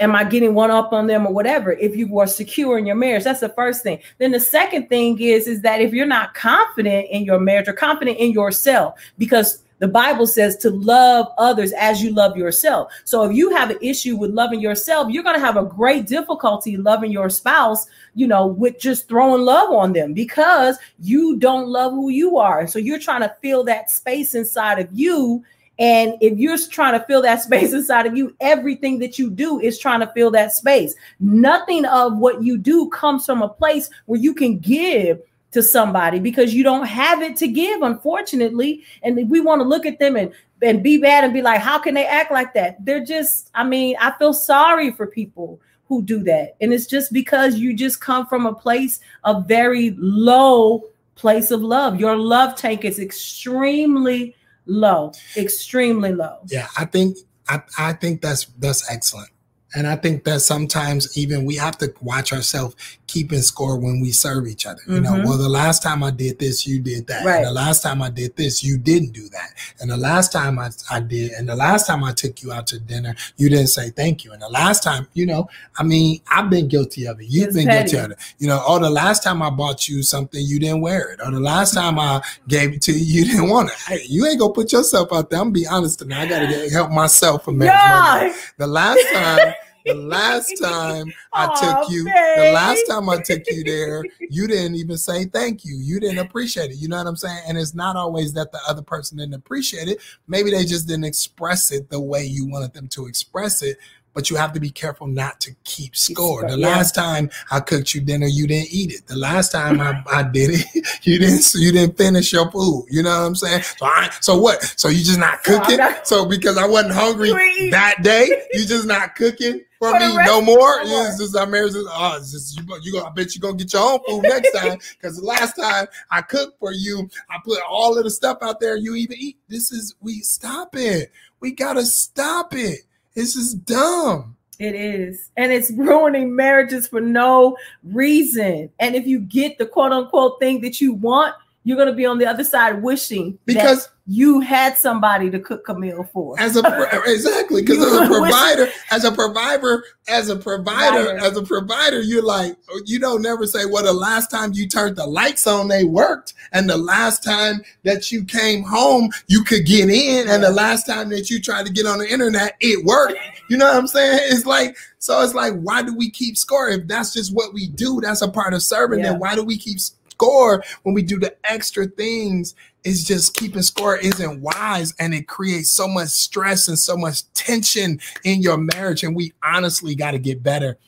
am 0.00 0.16
i 0.16 0.24
getting 0.24 0.54
one 0.54 0.72
up 0.72 0.92
on 0.92 1.06
them 1.06 1.24
or 1.24 1.32
whatever 1.32 1.70
if 1.74 1.94
you 1.94 2.08
were 2.08 2.26
secure 2.26 2.78
in 2.78 2.86
your 2.86 2.96
marriage. 2.96 3.24
That's 3.24 3.40
the 3.40 3.50
first 3.50 3.82
thing. 3.82 4.00
Then 4.18 4.32
the 4.32 4.40
second 4.40 4.88
thing 4.88 5.20
is 5.20 5.46
is 5.46 5.60
that 5.62 5.80
if 5.80 5.92
you're 5.92 6.06
not 6.06 6.34
confident 6.34 7.06
in 7.10 7.24
your 7.24 7.38
marriage 7.38 7.68
or 7.68 7.74
confident 7.74 8.18
in 8.18 8.32
yourself 8.32 8.98
because 9.18 9.63
the 9.84 9.88
Bible 9.88 10.26
says 10.26 10.56
to 10.56 10.70
love 10.70 11.26
others 11.36 11.72
as 11.72 12.02
you 12.02 12.10
love 12.10 12.38
yourself. 12.38 12.90
So 13.04 13.22
if 13.24 13.36
you 13.36 13.50
have 13.50 13.68
an 13.68 13.76
issue 13.82 14.16
with 14.16 14.30
loving 14.30 14.58
yourself, 14.58 15.10
you're 15.10 15.22
going 15.22 15.38
to 15.38 15.44
have 15.44 15.58
a 15.58 15.62
great 15.66 16.06
difficulty 16.06 16.78
loving 16.78 17.12
your 17.12 17.28
spouse, 17.28 17.84
you 18.14 18.26
know, 18.26 18.46
with 18.46 18.80
just 18.80 19.08
throwing 19.08 19.42
love 19.42 19.70
on 19.74 19.92
them 19.92 20.14
because 20.14 20.78
you 21.00 21.36
don't 21.36 21.68
love 21.68 21.92
who 21.92 22.08
you 22.08 22.38
are. 22.38 22.66
So 22.66 22.78
you're 22.78 22.98
trying 22.98 23.20
to 23.20 23.36
fill 23.42 23.62
that 23.64 23.90
space 23.90 24.34
inside 24.34 24.78
of 24.78 24.88
you. 24.90 25.44
And 25.78 26.14
if 26.22 26.38
you're 26.38 26.56
trying 26.56 26.98
to 26.98 27.04
fill 27.04 27.20
that 27.20 27.42
space 27.42 27.74
inside 27.74 28.06
of 28.06 28.16
you, 28.16 28.34
everything 28.40 29.00
that 29.00 29.18
you 29.18 29.28
do 29.28 29.60
is 29.60 29.78
trying 29.78 30.00
to 30.00 30.10
fill 30.14 30.30
that 30.30 30.54
space. 30.54 30.94
Nothing 31.20 31.84
of 31.84 32.16
what 32.16 32.42
you 32.42 32.56
do 32.56 32.88
comes 32.88 33.26
from 33.26 33.42
a 33.42 33.50
place 33.50 33.90
where 34.06 34.18
you 34.18 34.32
can 34.32 34.60
give 34.60 35.20
to 35.54 35.62
somebody 35.62 36.18
because 36.18 36.52
you 36.52 36.62
don't 36.62 36.86
have 36.86 37.22
it 37.22 37.36
to 37.36 37.48
give, 37.48 37.82
unfortunately. 37.82 38.84
And 39.02 39.30
we 39.30 39.40
want 39.40 39.60
to 39.60 39.68
look 39.68 39.86
at 39.86 39.98
them 39.98 40.16
and 40.16 40.32
and 40.62 40.82
be 40.82 40.98
bad 40.98 41.24
and 41.24 41.32
be 41.32 41.42
like, 41.42 41.60
how 41.60 41.78
can 41.78 41.94
they 41.94 42.06
act 42.06 42.32
like 42.32 42.54
that? 42.54 42.82
They're 42.84 43.04
just, 43.04 43.50
I 43.54 43.64
mean, 43.64 43.96
I 44.00 44.12
feel 44.18 44.32
sorry 44.32 44.92
for 44.92 45.06
people 45.06 45.60
who 45.88 46.02
do 46.02 46.22
that. 46.24 46.56
And 46.60 46.72
it's 46.72 46.86
just 46.86 47.12
because 47.12 47.56
you 47.56 47.74
just 47.74 48.00
come 48.00 48.26
from 48.26 48.46
a 48.46 48.54
place 48.54 49.00
of 49.24 49.46
very 49.46 49.94
low 49.98 50.84
place 51.16 51.50
of 51.50 51.60
love. 51.60 52.00
Your 52.00 52.16
love 52.16 52.56
tank 52.56 52.84
is 52.84 52.98
extremely 52.98 54.34
low, 54.66 55.12
extremely 55.36 56.12
low. 56.12 56.38
Yeah, 56.46 56.68
I 56.78 56.86
think 56.86 57.18
I, 57.48 57.62
I 57.78 57.92
think 57.92 58.22
that's 58.22 58.46
that's 58.58 58.90
excellent. 58.90 59.30
And 59.74 59.86
I 59.86 59.96
think 59.96 60.24
that 60.24 60.40
sometimes 60.40 61.16
even 61.18 61.44
we 61.44 61.56
have 61.56 61.76
to 61.78 61.92
watch 62.00 62.32
ourselves 62.32 62.76
keeping 63.06 63.42
score 63.42 63.76
when 63.78 64.00
we 64.00 64.10
serve 64.10 64.46
each 64.48 64.66
other. 64.66 64.80
You 64.88 65.00
know, 65.00 65.12
Mhm. 65.12 65.24
well, 65.24 65.38
the 65.38 65.48
last 65.48 65.82
time 65.82 66.02
I 66.02 66.10
did 66.10 66.38
this, 66.38 66.66
you 66.66 66.80
did 66.80 67.06
that. 67.06 67.24
Right. 67.24 67.36
And 67.38 67.46
the 67.46 67.52
last 67.52 67.82
time 67.82 68.02
I 68.02 68.10
did 68.10 68.36
this, 68.36 68.64
you 68.64 68.76
didn't 68.76 69.12
do 69.12 69.28
that. 69.28 69.50
And 69.80 69.90
the 69.90 69.96
last 69.96 70.32
time 70.32 70.58
I, 70.58 70.70
I 70.90 71.00
did, 71.00 71.32
and 71.32 71.48
the 71.48 71.54
last 71.54 71.86
time 71.86 72.02
I 72.02 72.12
took 72.12 72.42
you 72.42 72.52
out 72.52 72.66
to 72.68 72.78
dinner, 72.80 73.14
you 73.36 73.48
didn't 73.48 73.68
say 73.68 73.90
thank 73.90 74.24
you. 74.24 74.32
And 74.32 74.42
the 74.42 74.48
last 74.48 74.82
time, 74.82 75.06
you 75.14 75.26
know, 75.26 75.48
I 75.78 75.82
mean, 75.84 76.20
I've 76.30 76.50
been 76.50 76.66
guilty 76.66 77.06
of 77.06 77.20
it. 77.20 77.26
You've 77.28 77.48
It's 77.48 77.56
been 77.56 77.66
petty. 77.68 77.92
guilty 77.92 78.04
of 78.04 78.10
it. 78.12 78.18
You 78.38 78.48
know, 78.48 78.62
oh, 78.66 78.78
the 78.80 78.90
last 78.90 79.22
time 79.22 79.42
I 79.42 79.50
bought 79.50 79.86
you 79.88 80.02
something, 80.02 80.40
you 80.44 80.58
didn't 80.58 80.80
wear 80.80 81.10
it. 81.12 81.20
Or 81.24 81.30
the 81.30 81.40
last 81.40 81.74
time 81.74 81.98
I 82.00 82.20
gave 82.48 82.72
it 82.72 82.82
to 82.82 82.92
you, 82.92 82.98
you 83.22 83.24
didn't 83.30 83.48
want 83.48 83.70
it. 83.70 83.76
Hey, 83.86 84.04
you 84.08 84.26
ain't 84.26 84.40
gonna 84.40 84.52
put 84.52 84.72
yourself 84.72 85.12
out 85.12 85.30
there. 85.30 85.38
I'm 85.40 85.46
gonna 85.46 85.52
be 85.52 85.66
honest 85.66 86.00
tonight. 86.00 86.22
I 86.22 86.26
gotta 86.26 86.46
get, 86.48 86.72
help 86.72 86.90
myself 86.90 87.44
from 87.44 87.58
marriage. 87.58 87.74
Yeah. 87.74 88.34
The 88.58 88.66
last 88.66 89.00
time, 89.12 89.54
the 89.84 89.94
last 89.94 90.52
time 90.60 91.12
I 91.32 91.46
took 91.60 91.90
you, 91.90 92.04
the 92.04 92.52
last 92.54 92.84
time 92.88 93.08
I 93.08 93.20
took 93.20 93.42
you 93.48 93.64
there, 93.64 94.04
you 94.30 94.46
didn't 94.48 94.76
even 94.76 94.96
say 94.96 95.24
thank 95.26 95.64
you. 95.64 95.76
You 95.76 96.00
didn't 96.00 96.18
appreciate 96.18 96.70
it. 96.70 96.76
You 96.76 96.88
know 96.88 96.96
what 96.96 97.06
I'm 97.06 97.16
saying? 97.16 97.42
And 97.46 97.58
it's 97.58 97.74
not 97.74 97.96
always 97.96 98.32
that 98.34 98.52
the 98.52 98.60
other 98.68 98.82
person 98.82 99.18
didn't 99.18 99.34
appreciate 99.34 99.88
it. 99.88 99.98
Maybe 100.26 100.50
they 100.50 100.64
just 100.64 100.88
didn't 100.88 101.04
express 101.04 101.70
it 101.70 101.90
the 101.90 102.00
way 102.00 102.24
you 102.24 102.46
wanted 102.46 102.72
them 102.72 102.88
to 102.88 103.06
express 103.06 103.62
it. 103.62 103.78
But 104.14 104.30
you 104.30 104.36
have 104.36 104.52
to 104.52 104.60
be 104.60 104.70
careful 104.70 105.08
not 105.08 105.40
to 105.40 105.50
keep 105.64 105.96
score. 105.96 106.48
The 106.48 106.56
yeah. 106.56 106.68
last 106.68 106.94
time 106.94 107.30
I 107.50 107.58
cooked 107.60 107.94
you 107.94 108.00
dinner, 108.00 108.26
you 108.26 108.46
didn't 108.46 108.68
eat 108.72 108.92
it. 108.92 109.06
The 109.08 109.16
last 109.16 109.50
time 109.50 109.80
I, 109.80 110.02
I 110.12 110.22
did 110.22 110.50
it, 110.52 110.66
you 111.02 111.18
didn't 111.18 111.52
you 111.54 111.72
didn't 111.72 111.96
finish 111.98 112.32
your 112.32 112.50
food. 112.50 112.86
You 112.90 113.02
know 113.02 113.10
what 113.10 113.26
I'm 113.26 113.34
saying? 113.34 113.62
So 113.62 113.86
I, 113.86 114.10
so 114.20 114.38
what? 114.38 114.62
So 114.78 114.88
you 114.88 115.02
just 115.04 115.18
not 115.18 115.42
cooking? 115.42 115.78
not- 115.78 116.06
So 116.06 116.24
because 116.26 116.56
I 116.56 116.66
wasn't 116.66 116.94
hungry 116.94 117.28
You 117.28 117.38
ain't 117.38 117.58
eating. 117.58 117.70
that 117.72 118.02
day, 118.02 118.28
you 118.52 118.64
just 118.66 118.86
not 118.86 119.16
cooking 119.16 119.62
for, 119.80 119.90
For 119.90 119.98
me 119.98 120.16
no 120.24 120.40
more. 120.40 120.78
it's 120.82 121.18
just 121.18 121.36
our 121.36 121.46
marriage 121.46 121.74
is 121.74 121.84
oh, 121.90 122.16
it's 122.16 122.30
just 122.30 122.56
you, 122.56 122.64
go- 122.64 122.78
you. 122.82 123.02
I 123.04 123.10
bet 123.10 123.34
you 123.34 123.40
gonna 123.40 123.56
get 123.56 123.72
your 123.72 123.82
own 123.82 123.98
food 124.06 124.22
next 124.22 124.52
time 124.52 124.78
because 124.96 125.16
the 125.18 125.24
last 125.24 125.56
time 125.56 125.86
I 126.12 126.22
cooked 126.22 126.58
for 126.60 126.70
you, 126.72 127.10
I 127.28 127.38
put 127.44 127.58
all 127.68 127.98
of 127.98 128.04
the 128.04 128.10
stuff 128.10 128.38
out 128.42 128.60
there 128.60 128.76
you 128.76 128.94
even 128.94 129.16
eat. 129.18 129.38
This 129.48 129.72
is 129.72 129.96
we 130.00 130.20
stop 130.20 130.76
it. 130.76 131.10
We 131.40 131.50
gotta 131.50 131.84
stop 131.84 132.54
it. 132.54 132.80
This 133.14 133.36
is 133.36 133.54
dumb. 133.54 134.36
It 134.58 134.74
is. 134.74 135.30
And 135.36 135.52
it's 135.52 135.70
ruining 135.72 136.34
marriages 136.34 136.86
for 136.86 137.00
no 137.00 137.56
reason. 137.82 138.70
And 138.78 138.94
if 138.94 139.06
you 139.06 139.20
get 139.20 139.58
the 139.58 139.66
quote 139.66 139.92
unquote 139.92 140.38
thing 140.40 140.60
that 140.60 140.80
you 140.80 140.92
want, 140.92 141.34
you're 141.64 141.76
going 141.76 141.88
to 141.88 141.94
be 141.94 142.06
on 142.06 142.18
the 142.18 142.26
other 142.26 142.44
side 142.44 142.82
wishing 142.82 143.38
Because 143.46 143.88
you 144.06 144.40
had 144.40 144.76
somebody 144.76 145.30
to 145.30 145.38
cook 145.38 145.66
a 145.68 145.74
meal 145.74 146.08
for. 146.12 146.38
As 146.38 146.56
a 146.56 146.60
exactly 147.06 147.62
because 147.62 147.78
as 147.78 148.06
a 148.06 148.06
provider, 148.06 148.68
as 148.90 149.04
a 149.04 149.12
provider, 149.12 149.84
as 150.08 150.28
a 150.28 150.36
provider, 150.36 151.16
as 151.18 151.36
a 151.36 151.42
provider, 151.42 152.02
you're 152.02 152.22
like 152.22 152.56
you 152.84 152.98
don't 152.98 153.22
never 153.22 153.46
say, 153.46 153.64
"Well, 153.64 153.84
the 153.84 153.94
last 153.94 154.30
time 154.30 154.52
you 154.52 154.68
turned 154.68 154.96
the 154.96 155.06
lights 155.06 155.46
on, 155.46 155.68
they 155.68 155.84
worked, 155.84 156.34
and 156.52 156.68
the 156.68 156.76
last 156.76 157.24
time 157.24 157.62
that 157.84 158.12
you 158.12 158.24
came 158.24 158.62
home, 158.62 159.08
you 159.26 159.42
could 159.42 159.64
get 159.64 159.88
in, 159.88 160.28
and 160.28 160.42
the 160.42 160.52
last 160.52 160.86
time 160.86 161.08
that 161.08 161.30
you 161.30 161.40
tried 161.40 161.64
to 161.66 161.72
get 161.72 161.86
on 161.86 161.98
the 161.98 162.10
internet, 162.10 162.56
it 162.60 162.84
worked." 162.84 163.18
You 163.50 163.58
know 163.58 163.66
what 163.66 163.76
I'm 163.76 163.86
saying? 163.86 164.20
It's 164.32 164.46
like 164.46 164.74
so. 164.98 165.20
It's 165.20 165.34
like 165.34 165.52
why 165.60 165.82
do 165.82 165.94
we 165.94 166.08
keep 166.08 166.38
score 166.38 166.70
if 166.70 166.86
that's 166.86 167.12
just 167.12 167.34
what 167.34 167.52
we 167.52 167.68
do? 167.68 168.00
That's 168.00 168.22
a 168.22 168.28
part 168.28 168.54
of 168.54 168.62
serving. 168.62 169.00
Yeah. 169.00 169.10
Then 169.10 169.20
why 169.20 169.34
do 169.34 169.44
we 169.44 169.58
keep 169.58 169.80
score 170.14 170.62
when 170.82 170.94
we 170.94 171.02
do 171.02 171.18
the 171.18 171.34
extra 171.44 171.86
things 171.86 172.54
is 172.84 173.04
just 173.04 173.34
keeping 173.34 173.62
score 173.62 173.96
isn't 173.96 174.40
wise 174.40 174.94
and 174.98 175.14
it 175.14 175.26
creates 175.26 175.70
so 175.70 175.88
much 175.88 176.08
stress 176.08 176.68
and 176.68 176.78
so 176.78 176.96
much 176.96 177.30
tension 177.32 177.98
in 178.24 178.40
your 178.40 178.56
marriage 178.56 179.02
and 179.02 179.16
we 179.16 179.32
honestly 179.42 179.94
got 179.94 180.12
to 180.12 180.18
get 180.18 180.42
better 180.42 180.78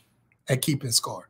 at 0.48 0.62
keeping 0.62 0.92
score. 0.92 1.28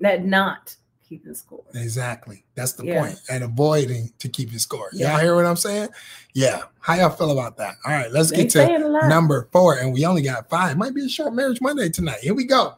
That 0.00 0.24
not 0.24 0.76
keeping 1.08 1.34
score. 1.34 1.64
Exactly. 1.74 2.44
That's 2.54 2.72
the 2.72 2.84
point 2.84 3.20
and 3.28 3.44
avoiding 3.44 4.12
to 4.18 4.28
keep 4.28 4.50
your 4.50 4.58
score. 4.58 4.88
Yeah. 4.92 5.12
y'all 5.12 5.20
hear 5.20 5.34
what 5.34 5.44
i'm 5.44 5.56
saying? 5.56 5.88
Yeah. 6.32 6.62
How 6.80 6.94
y'all 6.94 7.10
feel 7.10 7.32
about 7.32 7.58
that? 7.58 7.76
All 7.84 7.92
right 7.92 8.10
let's 8.10 8.30
they 8.30 8.44
get 8.44 8.50
to 8.50 9.08
number 9.08 9.48
four 9.52 9.76
and 9.78 9.92
we 9.92 10.06
only 10.06 10.22
got 10.22 10.48
five. 10.48 10.78
Might 10.78 10.94
be 10.94 11.04
a 11.04 11.08
short 11.08 11.34
marriage 11.34 11.60
monday 11.60 11.90
tonight. 11.90 12.20
Here 12.20 12.34
we 12.34 12.44
go 12.44 12.74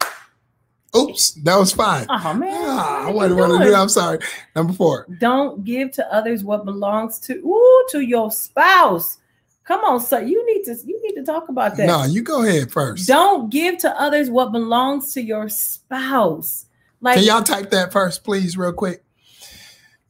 Oops, 0.96 1.32
that 1.32 1.56
was 1.56 1.72
fine. 1.72 2.06
Oh 2.08 2.34
man, 2.34 2.54
ah, 2.54 3.06
I 3.08 3.10
wasn't 3.10 3.38
want 3.38 3.52
to 3.52 3.64
do. 3.64 3.70
That. 3.70 3.80
I'm 3.80 3.88
sorry. 3.88 4.18
Number 4.56 4.72
four. 4.72 5.06
Don't 5.18 5.64
give 5.64 5.92
to 5.92 6.12
others 6.12 6.42
what 6.42 6.64
belongs 6.64 7.18
to 7.20 7.34
ooh 7.34 7.86
to 7.90 8.00
your 8.00 8.30
spouse. 8.30 9.18
Come 9.64 9.84
on, 9.84 10.00
sir. 10.00 10.22
You 10.22 10.46
need 10.46 10.64
to 10.64 10.74
you 10.86 10.98
need 11.02 11.14
to 11.20 11.24
talk 11.24 11.50
about 11.50 11.76
that. 11.76 11.86
No, 11.86 12.04
you 12.04 12.22
go 12.22 12.42
ahead 12.42 12.72
first. 12.72 13.06
Don't 13.06 13.50
give 13.50 13.76
to 13.78 14.00
others 14.00 14.30
what 14.30 14.50
belongs 14.50 15.12
to 15.12 15.22
your 15.22 15.50
spouse. 15.50 16.64
Like, 17.02 17.16
can 17.16 17.24
y'all 17.24 17.42
type 17.42 17.70
that 17.70 17.92
first, 17.92 18.24
please, 18.24 18.56
real 18.56 18.72
quick? 18.72 19.04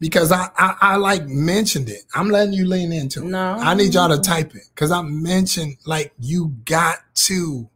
Because 0.00 0.30
I, 0.30 0.48
I, 0.56 0.76
I 0.80 0.96
like 0.96 1.26
mentioned 1.26 1.88
it. 1.88 2.02
I'm 2.14 2.30
letting 2.30 2.54
you 2.54 2.66
lean 2.66 2.92
into 2.92 3.24
it. 3.24 3.30
No, 3.30 3.54
I 3.54 3.74
need 3.74 3.94
y'all 3.94 4.08
to 4.08 4.22
type 4.22 4.54
it 4.54 4.62
because 4.72 4.92
I 4.92 5.02
mentioned 5.02 5.78
like 5.86 6.12
you 6.20 6.54
got 6.64 6.98
to 7.14 7.68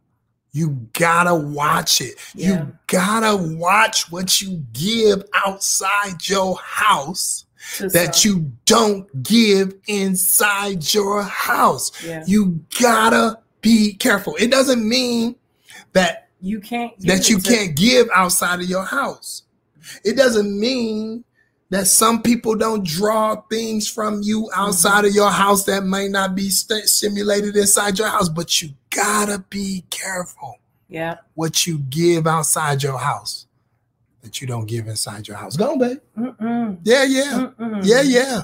you 0.53 0.87
gotta 0.93 1.33
watch 1.33 1.99
it. 1.99 2.15
Yeah. 2.35 2.49
You 2.49 2.77
gotta 2.87 3.35
watch 3.35 4.11
what 4.11 4.39
you 4.39 4.63
give 4.71 5.23
outside 5.33 6.27
your 6.29 6.57
house 6.57 7.45
that 7.79 8.23
you 8.23 8.51
don't 8.65 9.23
give 9.23 9.73
inside 9.87 10.93
your 10.93 11.23
house. 11.23 11.91
Yeah. 12.05 12.23
You 12.27 12.63
gotta 12.79 13.39
be 13.61 13.93
careful. 13.93 14.35
It 14.35 14.51
doesn't 14.51 14.87
mean 14.87 15.35
that 15.93 16.29
you 16.39 16.59
can't 16.59 16.97
that 16.99 17.29
you 17.29 17.39
can't 17.39 17.75
give 17.75 18.07
outside 18.13 18.59
of 18.59 18.69
your 18.69 18.85
house. 18.85 19.43
It 20.05 20.15
doesn't 20.15 20.59
mean 20.59 21.23
that 21.73 21.87
some 21.87 22.21
people 22.21 22.53
don't 22.53 22.85
draw 22.85 23.35
things 23.49 23.89
from 23.89 24.21
you 24.21 24.47
outside 24.55 25.05
of 25.05 25.15
your 25.15 25.31
house 25.31 25.65
that 25.65 25.83
may 25.83 26.07
not 26.07 26.35
be 26.35 26.47
st- 26.47 26.87
stimulated 26.87 27.55
inside 27.55 27.97
your 27.97 28.09
house, 28.09 28.29
but 28.29 28.61
you 28.61 28.69
gotta 28.91 29.43
be 29.49 29.83
careful. 29.89 30.59
Yeah. 30.87 31.17
What 31.33 31.65
you 31.65 31.79
give 31.89 32.27
outside 32.27 32.83
your 32.83 32.99
house 32.99 33.47
that 34.21 34.39
you 34.39 34.45
don't 34.45 34.67
give 34.67 34.87
inside 34.87 35.27
your 35.27 35.35
house. 35.35 35.57
Go 35.57 35.71
on, 35.71 35.79
babe. 35.79 35.97
Mm-mm. 36.15 36.77
Yeah, 36.83 37.05
yeah. 37.05 37.49
Mm-mm. 37.57 37.83
Yeah, 37.83 38.01
yeah. 38.01 38.41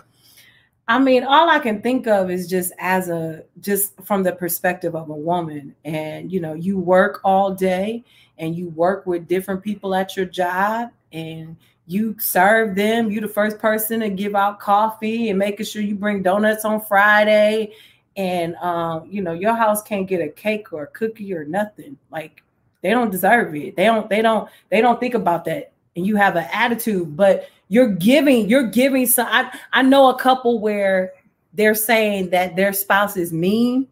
I 0.88 0.98
mean, 0.98 1.24
all 1.24 1.52
I 1.52 1.60
can 1.60 1.84
think 1.84 2.08
of 2.08 2.32
is 2.32 2.48
just 2.48 2.72
as 2.80 3.10
a 3.10 3.44
just 3.60 3.94
from 4.02 4.24
the 4.24 4.32
perspective 4.32 4.96
of 4.96 5.12
a 5.12 5.16
woman. 5.16 5.76
And 5.86 6.32
you 6.32 6.40
know, 6.40 6.56
you 6.56 6.80
work 6.80 7.22
all 7.24 7.54
day 7.54 8.04
and 8.40 8.56
you 8.56 8.70
work 8.70 9.06
with 9.06 9.28
different 9.28 9.62
people 9.62 9.94
at 9.94 10.18
your 10.18 10.26
job 10.26 10.90
and 11.12 11.56
you 11.90 12.16
serve 12.20 12.76
them. 12.76 13.10
You're 13.10 13.24
the 13.24 13.28
first 13.28 13.58
person 13.58 14.02
to 14.02 14.10
give 14.10 14.36
out 14.36 14.60
coffee 14.60 15.30
and 15.30 15.40
making 15.40 15.66
sure 15.66 15.82
you 15.82 15.96
bring 15.96 16.22
donuts 16.22 16.64
on 16.64 16.82
Friday. 16.82 17.74
And 18.16 18.56
um, 18.58 19.08
you 19.10 19.24
know 19.24 19.34
your 19.34 19.56
house 19.56 19.82
can't 19.82 20.08
get 20.08 20.22
a 20.22 20.30
cake 20.30 20.72
or 20.72 20.84
a 20.84 20.88
cookie 20.88 21.34
or 21.34 21.46
nothing. 21.46 21.98
Like 22.12 22.44
they 22.82 22.92
don't 22.92 23.10
deserve 23.10 23.56
it. 23.56 23.76
They 23.76 23.86
don't 23.86 24.08
they 24.08 24.22
don't 24.22 24.48
they 24.70 24.82
don't 24.82 25.00
think 25.00 25.16
about 25.16 25.46
that. 25.46 25.72
And 25.96 26.06
you 26.06 26.16
have 26.16 26.36
an 26.36 26.48
attitude 26.54 27.18
but 27.18 27.50
you're 27.70 27.96
giving 27.96 28.48
you're 28.48 28.68
giving 28.68 29.08
some 29.08 29.28
I, 29.28 29.52
I 29.74 29.82
know 29.82 30.10
a 30.10 30.20
couple 30.20 30.60
where 30.60 31.14
they're 31.54 31.74
saying 31.74 32.30
that 32.30 32.56
their 32.56 32.72
spouse 32.72 33.18
is 33.18 33.34
mean 33.34 33.88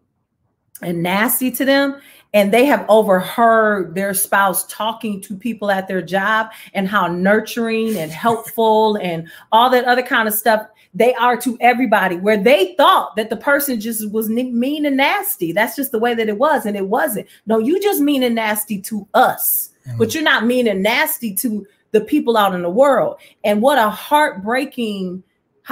and 0.83 1.01
nasty 1.01 1.49
to 1.49 1.65
them 1.65 1.99
and 2.33 2.53
they 2.53 2.65
have 2.65 2.85
overheard 2.89 3.95
their 3.95 4.13
spouse 4.13 4.65
talking 4.67 5.21
to 5.21 5.35
people 5.35 5.71
at 5.71 5.87
their 5.87 6.01
job 6.01 6.51
and 6.73 6.87
how 6.87 7.07
nurturing 7.07 7.97
and 7.97 8.11
helpful 8.11 8.97
and 8.97 9.27
all 9.51 9.69
that 9.69 9.85
other 9.85 10.03
kind 10.03 10.27
of 10.27 10.33
stuff 10.33 10.67
they 10.93 11.13
are 11.15 11.37
to 11.37 11.57
everybody 11.61 12.15
where 12.15 12.37
they 12.37 12.73
thought 12.75 13.15
that 13.15 13.29
the 13.29 13.37
person 13.37 13.79
just 13.79 14.09
was 14.11 14.29
mean 14.29 14.85
and 14.85 14.97
nasty. 14.97 15.51
That's 15.51 15.75
just 15.75 15.91
the 15.91 15.99
way 15.99 16.13
that 16.15 16.29
it 16.29 16.37
was 16.37 16.65
and 16.65 16.75
it 16.75 16.87
wasn't. 16.87 17.27
No 17.45 17.59
you 17.59 17.81
just 17.81 18.01
mean 18.01 18.23
and 18.23 18.35
nasty 18.35 18.81
to 18.81 19.07
us 19.13 19.71
mm-hmm. 19.87 19.97
but 19.97 20.13
you're 20.13 20.23
not 20.23 20.45
mean 20.45 20.67
and 20.67 20.83
nasty 20.83 21.33
to 21.35 21.65
the 21.91 22.01
people 22.01 22.37
out 22.37 22.53
in 22.53 22.61
the 22.61 22.69
world. 22.69 23.17
And 23.43 23.61
what 23.61 23.77
a 23.77 23.89
heartbreaking 23.89 25.23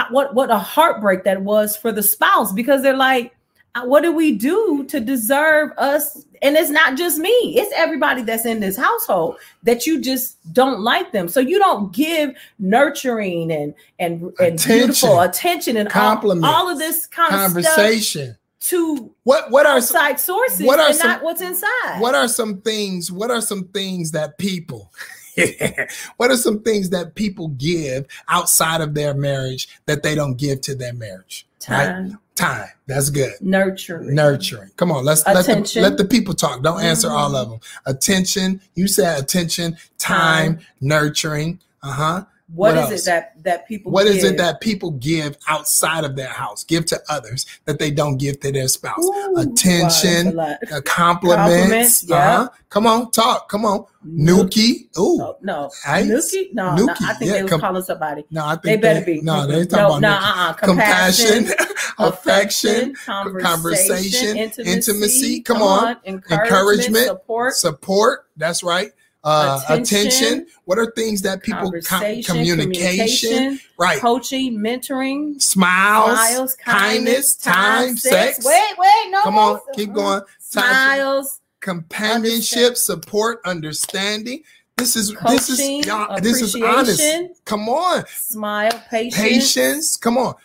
what 0.10 0.36
what 0.36 0.52
a 0.52 0.58
heartbreak 0.58 1.24
that 1.24 1.42
was 1.42 1.78
for 1.78 1.92
the 1.92 2.04
spouse 2.04 2.52
because 2.52 2.82
they're 2.82 2.98
like 2.98 3.35
Uh, 3.76 3.86
what 3.86 4.04
do 4.04 4.12
we 4.12 4.32
do 4.32 4.86
to 4.88 5.00
deserve 5.00 5.72
us? 5.78 6.26
And 6.42 6.56
it's 6.56 6.70
not 6.70 6.98
just 6.98 7.18
me. 7.18 7.30
It's 7.30 7.74
everybody 7.76 8.22
that's 8.22 8.46
in 8.46 8.62
this 8.62 8.78
household 8.78 9.38
that 9.64 9.86
you 9.86 10.00
just 10.00 10.38
don't 10.54 10.80
like 10.80 11.12
them. 11.12 11.28
So 11.28 11.42
you 11.42 11.60
don't 11.60 11.94
give 11.94 12.34
nurturing 12.58 13.52
and 13.52 13.74
and, 14.00 14.34
and 14.40 14.64
beautiful 14.64 15.20
attention 15.20 15.76
and 15.78 15.90
compliment 15.90 16.46
all, 16.46 16.68
all, 16.68 16.70
of 16.70 16.80
this 16.80 17.06
kind 17.06 17.30
conversation. 17.30 18.32
of 18.32 18.38
to 18.62 19.14
what 19.24 19.52
what 19.52 19.66
are 19.68 19.80
side 19.80 20.20
sources 20.20 20.66
what 20.66 20.80
are 20.80 20.92
some, 20.92 21.08
not 21.08 21.24
what's 21.24 21.42
inside. 21.42 22.00
what 22.00 22.16
are 22.16 22.28
some 22.28 22.62
things 22.62 23.12
what 23.12 23.30
are 23.30 23.42
some 23.42 23.66
things 23.66 24.10
that 24.12 24.40
people 24.40 24.92
what 26.18 26.32
are 26.32 26.38
some 26.38 26.62
things 26.64 26.90
that 26.90 27.14
people 27.14 27.50
give 27.50 28.08
outside 28.28 28.82
of 28.82 28.96
their 28.96 29.14
marriage 29.14 29.68
that 29.86 30.02
they 30.02 30.16
don't 30.16 30.38
give 30.38 30.62
to 30.62 30.74
their 30.74 30.94
marriage 30.94 31.46
time. 31.60 32.10
right? 32.10 32.16
Time. 32.36 32.68
That's 32.86 33.10
good. 33.10 33.34
Nurturing. 33.40 34.14
Nurturing. 34.14 34.70
Come 34.76 34.92
on, 34.92 35.06
let's 35.06 35.26
let 35.26 35.46
the, 35.46 35.80
let 35.80 35.98
the 35.98 36.04
people 36.04 36.34
talk. 36.34 36.62
Don't 36.62 36.82
answer 36.82 37.08
mm-hmm. 37.08 37.18
all 37.18 37.36
of 37.36 37.50
them. 37.50 37.60
Attention. 37.86 38.60
You 38.76 38.88
said 38.88 39.20
attention, 39.24 39.78
time, 39.98 40.58
time. 40.58 40.66
nurturing. 40.82 41.60
Uh 41.82 41.92
huh. 41.92 42.26
What, 42.54 42.76
what 42.76 42.94
is 42.94 43.02
it 43.02 43.06
that 43.10 43.44
that 43.44 43.68
people? 43.68 43.92
What 43.92 44.06
give? 44.06 44.18
is 44.18 44.24
it 44.24 44.38
that 44.38 44.62
people 44.62 44.92
give 44.92 45.36
outside 45.48 46.04
of 46.04 46.16
their 46.16 46.30
house? 46.30 46.64
Give 46.64 46.86
to 46.86 47.02
others 47.10 47.46
that 47.66 47.80
they 47.80 47.90
don't 47.90 48.18
give 48.18 48.40
to 48.42 48.52
their 48.52 48.68
spouse. 48.68 49.04
Ooh, 49.04 49.36
Attention, 49.38 50.36
wow, 50.36 50.56
uh, 50.72 50.82
compliments. 50.82 52.04
compliments 52.04 52.04
yeah. 52.04 52.42
Uh-huh. 52.42 52.50
Come 52.70 52.86
on, 52.86 53.10
talk. 53.12 53.50
Come 53.50 53.66
on, 53.66 53.86
Nuki. 54.06 54.88
Ooh, 55.00 55.18
no, 55.18 55.38
no. 55.42 55.72
Nuki. 55.88 56.54
No, 56.54 56.76
Nuki. 56.76 56.86
no, 56.86 56.94
I 57.02 57.14
think 57.14 57.32
yeah, 57.32 57.38
they 57.38 57.44
was 57.44 57.52
com- 57.52 57.62
calling 57.62 57.82
somebody. 57.82 58.26
No, 58.30 58.46
I 58.46 58.52
think 58.58 58.64
they 58.64 58.78
better 58.78 59.06
be. 59.06 59.22
No, 59.22 59.48
they 59.48 59.66
talking 59.66 59.78
no, 59.78 59.98
about 59.98 60.02
no, 60.02 60.10
uh-uh. 60.12 60.54
compassion. 60.54 61.46
compassion 61.46 61.66
affection, 61.98 62.96
conversation, 63.06 63.42
conversation 63.42 64.38
intimacy, 64.38 64.72
intimacy, 64.72 65.42
Come, 65.42 65.62
on. 65.62 65.98
Encouragement, 66.06 66.32
encouragement, 66.32 67.06
support, 67.06 67.54
support. 67.56 68.26
That's 68.38 68.64
right. 68.64 68.92
Uh, 69.26 69.60
attention, 69.70 69.98
attention, 70.08 70.48
What 70.66 70.78
are 70.78 70.92
things 70.92 71.24
that 71.24 71.42
people 71.42 71.72
com- 71.84 72.00
communication, 72.00 72.60
communication, 72.60 73.60
right? 73.80 74.00
Coaching, 74.00 74.60
mentoring, 74.60 75.42
smiles, 75.42 76.12
smiles 76.12 76.56
kindness, 76.56 77.36
time, 77.36 77.88
time 77.88 77.98
sex. 77.98 78.46
Wait, 78.46 78.76
wait, 78.78 79.10
no. 79.10 79.24
Come 79.24 79.40
on, 79.40 79.60
keep 79.74 79.94
going. 79.94 80.22
Smiles, 80.38 81.42
companionship, 81.60 82.78
support, 82.78 83.42
understanding. 83.46 84.44
This 84.78 84.96
is 84.96 85.12
Coaching, 85.12 85.36
this 85.38 85.50
is 85.50 85.86
y'all. 85.88 86.20
This 86.20 86.42
is 86.44 86.56
honest. 86.56 87.44
Come 87.46 87.68
on, 87.68 88.06
smile, 88.08 88.80
patience, 88.92 89.16
patience. 89.16 89.98
Come 89.98 90.20
on 90.20 90.36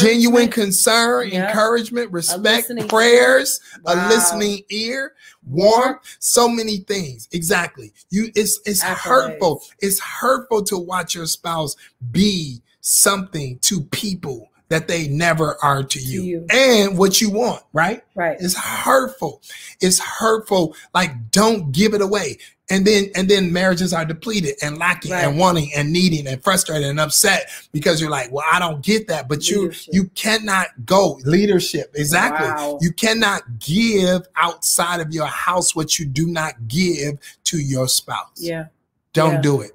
genuine 0.00 0.48
concern, 0.48 1.28
yep. 1.28 1.48
encouragement, 1.48 2.12
respect, 2.12 2.70
prayers, 2.88 3.60
wow. 3.82 3.94
a 3.94 4.08
listening 4.08 4.62
ear, 4.70 5.14
warmth, 5.46 6.16
so 6.18 6.48
many 6.48 6.78
things. 6.78 7.28
Exactly. 7.32 7.92
You 8.10 8.30
it's 8.34 8.60
it's 8.66 8.82
Accolades. 8.84 8.96
hurtful. 8.96 9.62
It's 9.78 10.00
hurtful 10.00 10.62
to 10.64 10.78
watch 10.78 11.14
your 11.14 11.26
spouse 11.26 11.76
be 12.10 12.62
something 12.80 13.58
to 13.60 13.80
people 13.82 14.50
that 14.68 14.88
they 14.88 15.06
never 15.08 15.56
are 15.62 15.84
to 15.84 16.00
you, 16.00 16.22
you. 16.22 16.46
and 16.50 16.98
what 16.98 17.20
you 17.20 17.30
want, 17.30 17.62
right? 17.72 18.02
Right. 18.16 18.36
It's 18.40 18.56
hurtful. 18.56 19.40
It's 19.80 20.00
hurtful. 20.00 20.74
Like 20.92 21.30
don't 21.30 21.72
give 21.72 21.94
it 21.94 22.00
away. 22.00 22.38
And 22.68 22.84
then 22.84 23.10
and 23.14 23.28
then 23.28 23.52
marriages 23.52 23.92
are 23.92 24.04
depleted 24.04 24.56
and 24.60 24.76
lacking 24.76 25.12
Right. 25.12 25.24
and 25.24 25.38
wanting 25.38 25.70
and 25.76 25.92
needing 25.92 26.26
and 26.26 26.42
frustrated 26.42 26.88
and 26.88 26.98
upset 26.98 27.48
because 27.72 28.00
you're 28.00 28.10
like, 28.10 28.32
well, 28.32 28.44
I 28.50 28.58
don't 28.58 28.82
get 28.82 29.06
that. 29.06 29.28
But 29.28 29.48
you 29.48 29.70
you 29.92 30.08
cannot 30.16 30.68
go 30.84 31.20
leadership. 31.24 31.92
Exactly. 31.94 32.48
Wow. 32.48 32.78
You 32.80 32.92
cannot 32.92 33.42
give 33.60 34.26
outside 34.34 34.98
of 35.00 35.12
your 35.14 35.26
house 35.26 35.76
what 35.76 35.98
you 36.00 36.06
do 36.06 36.26
not 36.26 36.54
give 36.66 37.18
to 37.44 37.58
your 37.58 37.86
spouse. 37.86 38.32
Yeah. 38.36 38.66
Don't 39.12 39.34
Yeah. 39.34 39.40
do 39.42 39.60
it. 39.60 39.70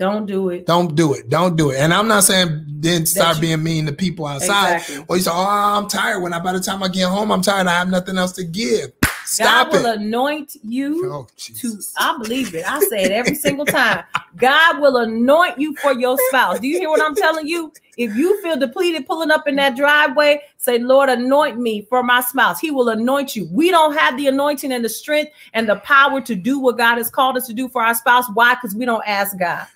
Don't 0.00 0.26
do 0.26 0.48
it. 0.48 0.66
Don't 0.66 0.96
do 0.96 1.14
it. 1.14 1.28
Don't 1.28 1.54
do 1.54 1.70
it. 1.70 1.76
And 1.78 1.94
I'm 1.94 2.08
not 2.08 2.24
saying 2.24 2.64
then 2.80 3.06
start 3.06 3.36
you- 3.36 3.42
being 3.42 3.62
mean 3.62 3.86
to 3.86 3.92
people 3.92 4.26
outside. 4.26 4.78
Exactly. 4.78 5.04
Or 5.06 5.16
you 5.16 5.22
say, 5.22 5.30
oh, 5.32 5.46
I'm 5.46 5.86
tired. 5.86 6.18
When 6.20 6.32
I 6.32 6.40
by 6.40 6.52
the 6.54 6.58
time 6.60 6.82
I 6.82 6.88
get 6.88 7.06
home, 7.06 7.30
I'm 7.30 7.40
tired. 7.40 7.68
I 7.68 7.74
have 7.78 7.88
nothing 7.88 8.18
else 8.18 8.32
to 8.32 8.42
give. 8.44 8.90
Stop 9.24 9.68
God 9.68 9.72
will 9.72 9.86
it. 9.86 10.00
anoint 10.00 10.56
you 10.62 11.10
Oh, 11.12 11.26
to 11.36 11.78
I 11.98 12.16
believe 12.18 12.54
it. 12.54 12.64
I 12.70 12.80
say 12.80 13.04
it 13.04 13.12
every 13.12 13.34
single 13.34 13.66
time. 13.66 14.04
God 14.36 14.80
will 14.80 14.96
anoint 14.96 15.58
you 15.58 15.74
for 15.76 15.92
your 15.92 16.18
spouse. 16.28 16.60
Do 16.60 16.68
you 16.68 16.78
hear 16.78 16.88
what 16.90 17.02
I'm 17.02 17.14
telling 17.14 17.46
you? 17.46 17.72
If 17.96 18.14
you 18.16 18.40
feel 18.42 18.56
depleted 18.56 19.06
pulling 19.06 19.30
up 19.30 19.46
in 19.46 19.56
that 19.56 19.76
driveway, 19.76 20.42
say, 20.56 20.78
Lord, 20.78 21.10
anoint 21.10 21.58
me 21.58 21.82
for 21.82 22.02
my 22.02 22.20
spouse. 22.22 22.58
He 22.60 22.70
will 22.70 22.88
anoint 22.88 23.36
you. 23.36 23.48
We 23.52 23.70
don't 23.70 23.96
have 23.96 24.16
the 24.16 24.28
anointing 24.28 24.72
and 24.72 24.84
the 24.84 24.88
strength 24.88 25.32
and 25.52 25.68
the 25.68 25.76
power 25.76 26.20
to 26.22 26.34
do 26.34 26.58
what 26.58 26.78
God 26.78 26.96
has 26.96 27.10
called 27.10 27.36
us 27.36 27.46
to 27.48 27.52
do 27.54 27.68
for 27.68 27.82
our 27.82 27.94
spouse. 27.94 28.24
Why? 28.34 28.54
Because 28.54 28.74
we 28.74 28.84
don't 28.86 29.04
ask 29.06 29.38
God. 29.38 29.66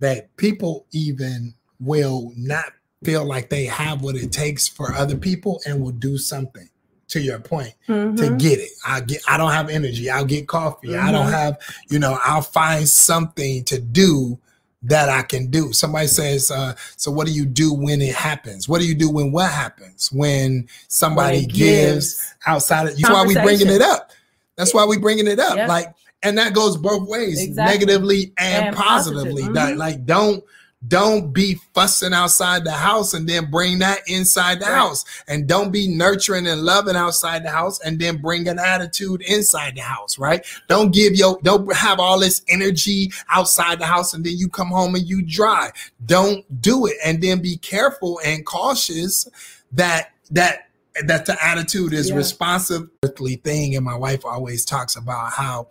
that 0.00 0.34
people 0.36 0.86
even 0.92 1.54
will 1.80 2.32
not 2.36 2.66
feel 3.02 3.24
like 3.24 3.48
they 3.50 3.64
have 3.64 4.02
what 4.02 4.14
it 4.16 4.32
takes 4.32 4.68
for 4.68 4.92
other 4.94 5.16
people 5.16 5.60
and 5.66 5.80
will 5.80 5.90
do 5.92 6.18
something 6.18 6.68
to 7.08 7.20
your 7.20 7.38
point 7.38 7.72
to 7.86 7.92
Mhm. 7.92 8.38
get 8.38 8.58
it. 8.58 8.70
I 8.84 9.00
get 9.00 9.22
I 9.28 9.36
don't 9.36 9.52
have 9.52 9.68
energy. 9.68 10.10
I'll 10.10 10.24
get 10.24 10.48
coffee. 10.48 10.96
I 10.96 11.12
don't 11.12 11.26
Mhm. 11.28 11.32
have, 11.32 11.58
you 11.88 11.98
know, 11.98 12.18
I'll 12.24 12.42
find 12.42 12.88
something 12.88 13.64
to 13.64 13.78
do 13.78 14.38
that 14.82 15.08
I 15.08 15.22
can 15.22 15.46
do. 15.50 15.72
Somebody 15.72 16.06
says, 16.06 16.50
uh, 16.50 16.74
so 16.96 17.10
what 17.10 17.26
do 17.26 17.32
you 17.32 17.46
do 17.46 17.72
when 17.72 18.00
it 18.00 18.14
happens? 18.14 18.68
What 18.68 18.80
do 18.80 18.86
you 18.86 18.94
do 18.94 19.10
when 19.10 19.32
what 19.32 19.50
happens? 19.50 20.10
When 20.12 20.68
somebody 20.88 21.38
When 21.38 21.44
it 21.46 21.52
gives, 21.52 22.20
outside 22.46 22.86
of 22.88 22.96
that's 22.96 23.10
why 23.10 23.24
we 23.24 23.34
bringing 23.34 23.68
it 23.68 23.82
up. 23.82 24.10
That's 24.56 24.72
why 24.74 24.84
we 24.84 24.98
bringing 24.98 25.26
it 25.26 25.38
up. 25.40 25.56
Yep. 25.56 25.68
Like, 25.68 25.94
and 26.22 26.38
that 26.38 26.54
goes 26.54 26.76
both 26.76 27.08
ways, 27.08 27.40
Exactly. 27.42 27.74
negatively 27.78 28.32
and, 28.38 28.66
And 28.68 28.76
positive. 28.76 29.18
positively. 29.22 29.52
That, 29.54 29.74
Mhm. 29.74 29.78
like, 29.78 30.06
don't 30.06 30.42
don't 30.88 31.32
be 31.32 31.58
fussing 31.74 32.12
outside 32.12 32.64
the 32.64 32.72
house 32.72 33.14
and 33.14 33.28
then 33.28 33.50
bring 33.50 33.78
that 33.78 34.00
inside 34.06 34.60
the 34.60 34.66
house. 34.66 35.04
And 35.26 35.46
don't 35.46 35.70
be 35.72 35.88
nurturing 35.88 36.46
and 36.46 36.62
loving 36.62 36.96
outside 36.96 37.44
the 37.44 37.50
house 37.50 37.80
and 37.80 37.98
then 37.98 38.18
bring 38.18 38.46
an 38.48 38.58
attitude 38.58 39.22
inside 39.22 39.76
the 39.76 39.80
house, 39.80 40.18
right? 40.18 40.44
Don't 40.68 40.92
give 40.92 41.14
your 41.14 41.38
don't 41.42 41.72
have 41.74 41.98
all 41.98 42.20
this 42.20 42.42
energy 42.48 43.10
outside 43.30 43.78
the 43.78 43.86
house 43.86 44.14
and 44.14 44.24
then 44.24 44.36
you 44.36 44.48
come 44.48 44.68
home 44.68 44.94
and 44.94 45.06
you 45.06 45.22
dry. 45.22 45.70
Don't 46.04 46.44
do 46.60 46.86
it. 46.86 46.96
And 47.04 47.22
then 47.22 47.40
be 47.40 47.56
careful 47.56 48.20
and 48.24 48.44
cautious 48.44 49.28
that 49.72 50.12
that 50.30 50.68
that 51.04 51.26
the 51.26 51.36
attitude 51.44 51.92
is 51.92 52.08
Yeah. 52.10 52.16
responsive 52.16 52.88
earthly 53.02 53.36
thing. 53.36 53.76
And 53.76 53.84
my 53.84 53.96
wife 53.96 54.24
always 54.24 54.64
talks 54.64 54.96
about 54.96 55.32
how 55.32 55.68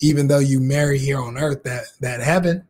even 0.00 0.28
though 0.28 0.38
you 0.38 0.60
marry 0.60 0.98
here 0.98 1.18
on 1.20 1.38
earth, 1.38 1.62
that 1.62 1.84
that 2.00 2.20
heaven, 2.20 2.64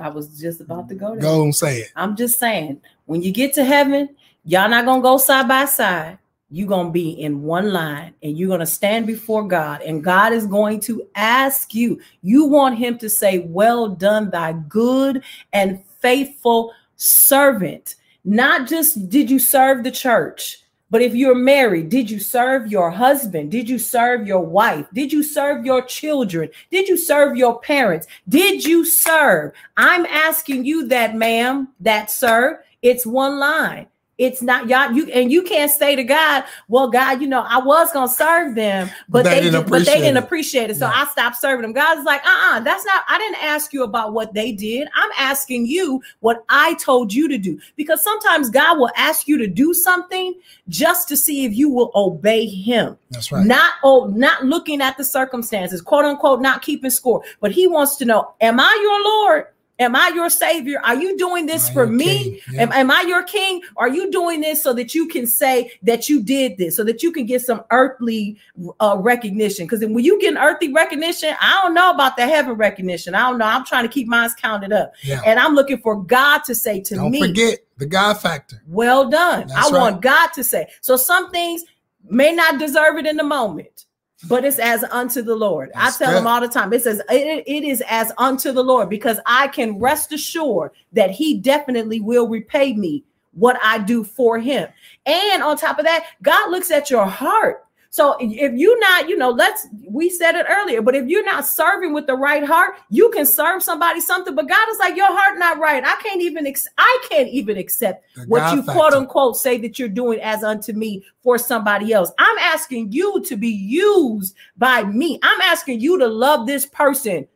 I 0.00 0.08
was 0.08 0.40
just 0.40 0.60
about 0.60 0.88
to 0.88 0.94
go 0.94 1.14
there. 1.14 1.22
go 1.22 1.42
and 1.44 1.54
say 1.54 1.78
it. 1.82 1.92
I'm 1.96 2.16
just 2.16 2.38
saying, 2.38 2.80
when 3.06 3.22
you 3.22 3.32
get 3.32 3.54
to 3.54 3.64
heaven, 3.64 4.16
y'all 4.44 4.68
not 4.68 4.84
gonna 4.84 5.02
go 5.02 5.18
side 5.18 5.48
by 5.48 5.66
side. 5.66 6.18
You're 6.50 6.68
gonna 6.68 6.90
be 6.90 7.10
in 7.10 7.42
one 7.42 7.72
line 7.72 8.14
and 8.22 8.36
you're 8.36 8.48
gonna 8.48 8.66
stand 8.66 9.06
before 9.06 9.46
God, 9.46 9.82
and 9.82 10.02
God 10.02 10.32
is 10.32 10.46
going 10.46 10.80
to 10.80 11.06
ask 11.14 11.74
you. 11.74 12.00
You 12.22 12.46
want 12.46 12.78
Him 12.78 12.98
to 12.98 13.08
say, 13.08 13.40
Well 13.40 13.88
done, 13.88 14.30
thy 14.30 14.52
good 14.52 15.22
and 15.52 15.84
faithful 16.00 16.72
servant. 16.96 17.96
Not 18.24 18.68
just 18.68 19.08
did 19.08 19.30
you 19.30 19.38
serve 19.38 19.84
the 19.84 19.90
church, 19.90 20.62
but 20.90 21.02
if 21.02 21.14
you're 21.14 21.34
married, 21.34 21.88
did 21.88 22.10
you 22.10 22.18
serve 22.18 22.70
your 22.70 22.90
husband? 22.90 23.50
Did 23.50 23.68
you 23.68 23.78
serve 23.78 24.26
your 24.26 24.44
wife? 24.44 24.86
Did 24.92 25.12
you 25.12 25.22
serve 25.22 25.64
your 25.64 25.82
children? 25.82 26.50
Did 26.70 26.88
you 26.88 26.96
serve 26.96 27.36
your 27.36 27.60
parents? 27.60 28.06
Did 28.28 28.64
you 28.64 28.84
serve? 28.84 29.52
I'm 29.76 30.04
asking 30.06 30.64
you 30.64 30.88
that, 30.88 31.14
ma'am, 31.14 31.68
that 31.80 32.10
sir. 32.10 32.64
It's 32.82 33.06
one 33.06 33.38
line. 33.38 33.86
It's 34.20 34.42
not 34.42 34.68
y'all. 34.68 34.92
You 34.92 35.06
and 35.06 35.32
you 35.32 35.42
can't 35.42 35.70
say 35.70 35.96
to 35.96 36.04
God, 36.04 36.44
"Well, 36.68 36.90
God, 36.90 37.22
you 37.22 37.26
know, 37.26 37.40
I 37.40 37.58
was 37.58 37.90
gonna 37.90 38.06
serve 38.06 38.54
them, 38.54 38.90
but 39.08 39.24
They 39.24 39.30
they, 39.30 39.40
didn't 39.40 39.62
did, 39.62 39.70
but 39.70 39.86
they 39.86 39.98
didn't 39.98 40.18
appreciate 40.18 40.68
it, 40.68 40.76
so 40.76 40.84
Yeah. 40.84 40.92
I 40.94 41.06
stopped 41.06 41.40
serving 41.40 41.62
them." 41.62 41.72
God's 41.72 42.04
like, 42.04 42.20
"Uh, 42.26 42.56
uh 42.56 42.60
that's 42.60 42.84
not. 42.84 43.02
I 43.08 43.16
didn't 43.16 43.42
ask 43.42 43.72
you 43.72 43.82
about 43.82 44.12
what 44.12 44.34
they 44.34 44.52
did. 44.52 44.88
I'm 44.94 45.10
asking 45.16 45.64
you 45.64 46.02
what 46.20 46.44
I 46.50 46.74
told 46.74 47.14
you 47.14 47.28
to 47.28 47.38
do, 47.38 47.58
because 47.76 48.04
sometimes 48.04 48.50
God 48.50 48.78
will 48.78 48.90
ask 48.94 49.26
you 49.26 49.38
to 49.38 49.46
do 49.46 49.72
something 49.72 50.34
just 50.68 51.08
to 51.08 51.16
see 51.16 51.46
if 51.46 51.56
you 51.56 51.70
will 51.70 51.90
obey 51.94 52.44
Him." 52.44 52.98
That's 53.10 53.32
right. 53.32 53.46
not 53.46 53.72
oh 53.82 54.12
not 54.14 54.44
looking 54.44 54.82
at 54.82 54.98
the 54.98 55.04
circumstances 55.04 55.80
quote 55.80 56.04
unquote 56.04 56.40
not 56.40 56.62
keeping 56.62 56.90
score 56.90 57.22
but 57.40 57.50
he 57.50 57.66
wants 57.66 57.96
to 57.96 58.04
know 58.04 58.34
am 58.40 58.60
i 58.60 58.78
your 58.82 59.02
lord 59.02 59.46
am 59.80 59.96
i 59.96 60.08
your 60.14 60.30
savior 60.30 60.80
are 60.84 60.94
you 60.94 61.16
doing 61.18 61.46
this 61.46 61.68
for 61.70 61.86
me? 61.86 62.40
Yeah. 62.52 62.62
am, 62.62 62.72
am 62.72 62.90
i 62.90 63.00
your 63.08 63.22
king 63.24 63.62
are 63.76 63.88
you 63.88 64.10
doing 64.10 64.40
this 64.40 64.62
so 64.62 64.72
that 64.74 64.94
you 64.94 65.08
can 65.08 65.26
say 65.26 65.72
that 65.82 66.08
you 66.08 66.22
did 66.22 66.56
this 66.58 66.76
so 66.76 66.84
that 66.84 67.02
you 67.02 67.10
can 67.10 67.26
get 67.26 67.42
some 67.42 67.64
earthly 67.72 68.38
uh, 68.78 68.96
recognition 69.00 69.64
because 69.66 69.80
when 69.80 69.98
you 70.04 70.20
get 70.20 70.32
an 70.32 70.38
earthly 70.38 70.72
recognition 70.72 71.34
i 71.40 71.58
don't 71.62 71.74
know 71.74 71.90
about 71.90 72.16
the 72.16 72.24
heaven 72.26 72.52
recognition 72.54 73.14
i 73.14 73.20
don't 73.28 73.38
know 73.38 73.46
i'm 73.46 73.64
trying 73.64 73.82
to 73.84 73.88
keep 73.92 74.06
mine 74.06 74.30
counted 74.40 74.72
up 74.72 74.92
Yeah. 75.02 75.20
and 75.26 75.40
i'm 75.40 75.54
looking 75.54 75.78
for 75.78 76.00
god 76.02 76.44
to 76.44 76.54
say 76.54 76.80
to 76.82 76.94
Don't 76.94 77.10
me 77.10 77.20
forget 77.26 77.58
the 77.78 77.86
God 77.86 78.20
factor. 78.20 78.62
well 78.68 79.08
done. 79.08 79.48
That's 79.48 79.52
I 79.58 79.70
right. 79.72 79.80
want 79.80 80.02
God 80.02 80.26
to 80.34 80.44
say. 80.44 80.66
So 80.82 80.96
some 80.96 81.30
things 81.30 81.64
may 82.06 82.30
not 82.30 82.58
deserve 82.58 82.98
it 82.98 83.06
in 83.06 83.16
the 83.16 83.24
moment, 83.24 83.86
but 84.28 84.44
it's 84.44 84.58
as 84.58 84.84
unto 84.84 85.22
the 85.22 85.34
Lord. 85.34 85.70
That's 85.74 86.00
I 86.00 86.04
tell 86.04 86.14
them 86.14 86.26
all 86.26 86.40
the 86.40 86.48
time. 86.48 86.72
It 86.72 86.82
says 86.82 87.00
it, 87.10 87.44
it 87.46 87.64
is 87.64 87.82
as 87.88 88.12
unto 88.18 88.52
the 88.52 88.62
Lord 88.62 88.88
because 88.88 89.18
I 89.26 89.48
can 89.48 89.78
rest 89.78 90.12
assured 90.12 90.72
that 90.92 91.10
He 91.10 91.38
definitely 91.38 92.00
will 92.00 92.28
repay 92.28 92.74
me 92.74 93.04
what 93.32 93.58
I 93.62 93.78
do 93.78 94.04
for 94.04 94.38
Him. 94.38 94.68
And 95.06 95.42
on 95.42 95.56
top 95.56 95.78
of 95.78 95.84
that, 95.84 96.06
God 96.22 96.50
looks 96.50 96.70
at 96.70 96.90
your 96.90 97.06
heart. 97.06 97.64
So 97.92 98.16
if 98.20 98.52
you're 98.54 98.78
not, 98.78 99.08
you 99.08 99.18
know, 99.18 99.30
let's 99.30 99.66
we 99.88 100.10
said 100.10 100.36
it 100.36 100.46
earlier, 100.48 100.80
but 100.80 100.94
if 100.94 101.08
you're 101.08 101.24
not 101.24 101.44
serving 101.44 101.92
with 101.92 102.06
the 102.06 102.14
right 102.14 102.44
heart, 102.44 102.76
you 102.88 103.10
can 103.10 103.26
serve 103.26 103.64
somebody 103.64 104.00
something, 104.00 104.36
but 104.36 104.48
God 104.48 104.68
is 104.70 104.78
like 104.78 104.96
your 104.96 105.08
heart 105.08 105.38
not 105.38 105.58
right. 105.58 105.82
I 105.84 105.96
can't 106.00 106.22
even 106.22 106.46
ex- 106.46 106.68
I 106.78 107.06
can't 107.10 107.28
even 107.28 107.56
accept 107.58 108.04
The 108.14 108.26
what 108.26 108.38
God 108.38 108.54
you 108.54 108.62
factor. 108.62 108.78
quote 108.78 108.92
unquote 108.92 109.36
say 109.36 109.58
that 109.58 109.80
you're 109.80 109.88
doing 109.88 110.20
as 110.20 110.44
unto 110.44 110.72
me 110.72 111.04
for 111.20 111.36
somebody 111.36 111.92
else. 111.92 112.12
I'm 112.18 112.38
asking 112.38 112.92
you 112.92 113.22
to 113.24 113.36
be 113.36 113.48
used 113.48 114.36
by 114.56 114.84
me. 114.84 115.18
I'm 115.24 115.40
asking 115.40 115.80
you 115.80 115.98
to 115.98 116.06
love 116.06 116.46
this 116.46 116.66
person 116.66 117.26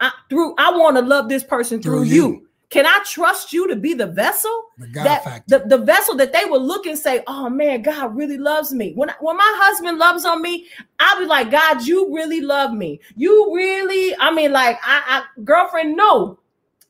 I, 0.00 0.10
through. 0.30 0.54
I 0.56 0.70
want 0.70 0.96
to 0.96 1.02
love 1.02 1.28
this 1.28 1.44
person 1.44 1.82
through, 1.82 2.04
Through 2.04 2.04
you. 2.04 2.14
you. 2.14 2.47
Can 2.70 2.84
I 2.84 3.00
trust 3.06 3.52
you 3.52 3.66
to 3.68 3.76
be 3.76 3.94
the 3.94 4.06
vessel? 4.06 4.66
The 4.76 4.88
God 4.88 5.06
that 5.06 5.24
factor. 5.24 5.58
the, 5.58 5.76
the 5.76 5.84
vessel 5.84 6.14
that 6.16 6.34
they 6.34 6.44
will 6.44 6.62
look 6.62 6.86
and 6.86 6.98
say, 6.98 7.22
"Oh 7.26 7.48
man, 7.48 7.80
God 7.80 8.14
really 8.14 8.36
loves 8.36 8.72
me." 8.74 8.92
When 8.94 9.10
when 9.20 9.36
my 9.38 9.54
husband 9.56 9.98
loves 9.98 10.26
on 10.26 10.42
me, 10.42 10.66
I'll 10.98 11.18
be 11.18 11.24
like, 11.24 11.50
"God, 11.50 11.82
you 11.86 12.14
really 12.14 12.42
love 12.42 12.72
me. 12.72 13.00
You 13.16 13.54
really." 13.54 14.14
I 14.20 14.32
mean, 14.34 14.52
like, 14.52 14.78
I, 14.82 15.02
I 15.06 15.42
girlfriend, 15.44 15.96
know 15.96 16.38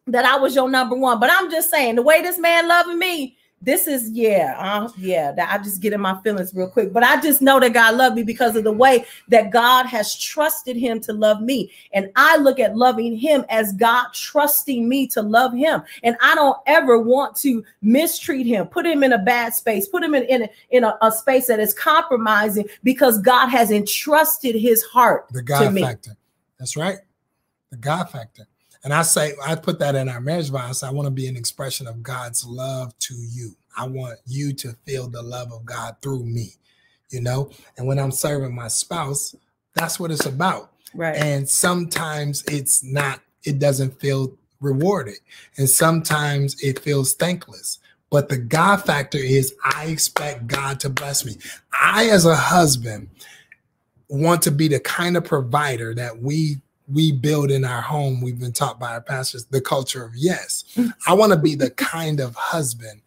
that 0.09 0.25
I 0.25 0.37
was 0.37 0.55
your 0.55 0.69
number 0.69 0.97
one, 0.97 1.21
but 1.21 1.31
I'm 1.33 1.51
just 1.51 1.71
saying 1.71 1.95
the 1.95 2.03
way 2.03 2.23
this 2.23 2.38
man 2.38 2.67
loving 2.67 2.99
me. 2.99 3.38
This 3.61 3.88
is 3.88 4.11
yeah, 4.11 4.55
uh, 4.57 4.88
yeah. 4.97 5.33
That 5.33 5.53
I 5.53 5.62
just 5.62 5.83
get 5.83 5.92
in 5.92 6.01
my 6.01 6.21
feelings 6.23 6.55
real 6.55 6.68
quick, 6.68 6.92
but 6.92 7.03
I 7.03 7.21
just 7.21 7.42
know 7.42 7.59
that 7.59 7.73
God 7.73 7.97
loved 7.97 8.14
me 8.14 8.23
because 8.23 8.55
of 8.55 8.62
the 8.62 8.73
way 8.73 9.05
that 9.29 9.51
God 9.51 9.87
has 9.87 10.16
trusted 10.16 10.77
Him 10.77 11.01
to 11.01 11.12
love 11.12 11.40
me, 11.40 11.73
and 11.92 12.11
I 12.14 12.37
look 12.37 12.61
at 12.61 12.77
loving 12.77 13.16
Him 13.16 13.44
as 13.49 13.73
God 13.73 14.07
trusting 14.14 14.88
me 14.88 15.09
to 15.09 15.23
love 15.23 15.53
Him, 15.53 15.83
and 16.05 16.16
I 16.23 16.37
don't 16.37 16.57
ever 16.66 17.01
want 17.01 17.35
to 17.38 17.64
mistreat 17.83 18.47
Him, 18.47 18.68
put 18.68 18.87
Him 18.87 19.03
in 19.03 19.12
a 19.12 19.18
bad 19.18 19.55
space, 19.55 19.88
put 19.88 20.05
Him 20.05 20.14
in 20.14 20.23
in 20.25 20.42
a, 20.42 20.49
in 20.71 20.85
a, 20.85 20.97
a 21.03 21.11
space 21.11 21.49
that 21.49 21.59
is 21.59 21.75
compromising 21.75 22.68
because 22.85 23.21
God 23.21 23.49
has 23.49 23.73
entrusted 23.73 24.55
His 24.55 24.85
heart 24.85 25.27
the 25.31 25.40
to 25.40 25.44
God 25.44 25.75
me. 25.75 25.83
factor. 25.83 26.16
That's 26.61 26.77
right. 26.77 26.99
The 27.71 27.77
God 27.77 28.09
factor. 28.11 28.47
And 28.85 28.93
I 28.93 29.03
say, 29.03 29.35
I 29.45 29.55
put 29.55 29.79
that 29.81 29.95
in 29.95 30.09
our 30.09 30.21
marriage 30.21 30.51
vow. 30.51 30.71
I 30.71 30.87
I 30.87 30.91
want 30.91 31.07
to 31.07 31.11
be 31.11 31.27
an 31.27 31.37
expression 31.37 31.87
of 31.87 32.03
God's 32.03 32.45
love 32.45 32.97
to 33.01 33.14
you. 33.14 33.57
I 33.77 33.87
want 33.87 34.19
you 34.27 34.53
to 34.55 34.73
feel 34.87 35.09
the 35.09 35.23
love 35.23 35.53
of 35.53 35.64
God 35.64 35.97
through 36.03 36.25
me, 36.25 36.55
you 37.11 37.21
know? 37.21 37.51
And 37.77 37.87
when 37.87 37.99
I'm 37.99 38.11
serving 38.11 38.55
my 38.55 38.69
spouse, 38.69 39.35
that's 39.75 40.01
what 40.01 40.11
it's 40.11 40.27
about. 40.27 40.73
Right. 40.95 41.17
And 41.17 41.49
sometimes 41.49 42.45
it's 42.45 42.83
not, 42.83 43.21
it 43.45 43.59
doesn't 43.59 44.01
feel 44.01 44.37
rewarded. 44.61 45.19
And 45.57 45.69
sometimes 45.69 46.61
it 46.62 46.81
feels 46.81 47.14
thankless. 47.14 47.79
But 48.11 48.29
the 48.29 48.38
God 48.38 48.79
factor 48.79 49.19
is 49.19 49.55
I 49.62 49.87
expect 49.87 50.47
God 50.47 50.81
to 50.81 50.88
bless 50.88 51.25
me. 51.25 51.37
I, 51.79 52.07
as 52.09 52.25
a 52.25 52.35
husband, 52.35 53.11
want 54.09 54.43
to 54.43 54.51
be 54.51 54.69
the 54.69 54.81
kind 54.81 55.17
of 55.17 55.25
provider 55.25 55.95
that 55.95 56.19
we 56.19 56.57
we 56.92 57.12
build 57.12 57.51
in 57.51 57.64
our 57.64 57.83
home. 57.83 58.20
We've 58.20 58.38
been 58.38 58.53
taught 58.53 58.79
by 58.79 58.92
our 58.92 59.01
pastors 59.01 59.44
the 59.46 59.61
culture 59.61 60.05
of 60.05 60.16
yes. 60.16 60.64
I 61.07 61.14
want 61.14 61.33
to 61.33 61.38
be 61.38 61.55
the 61.55 61.70
kind 61.70 62.20
of 62.20 62.35
husband 62.35 63.03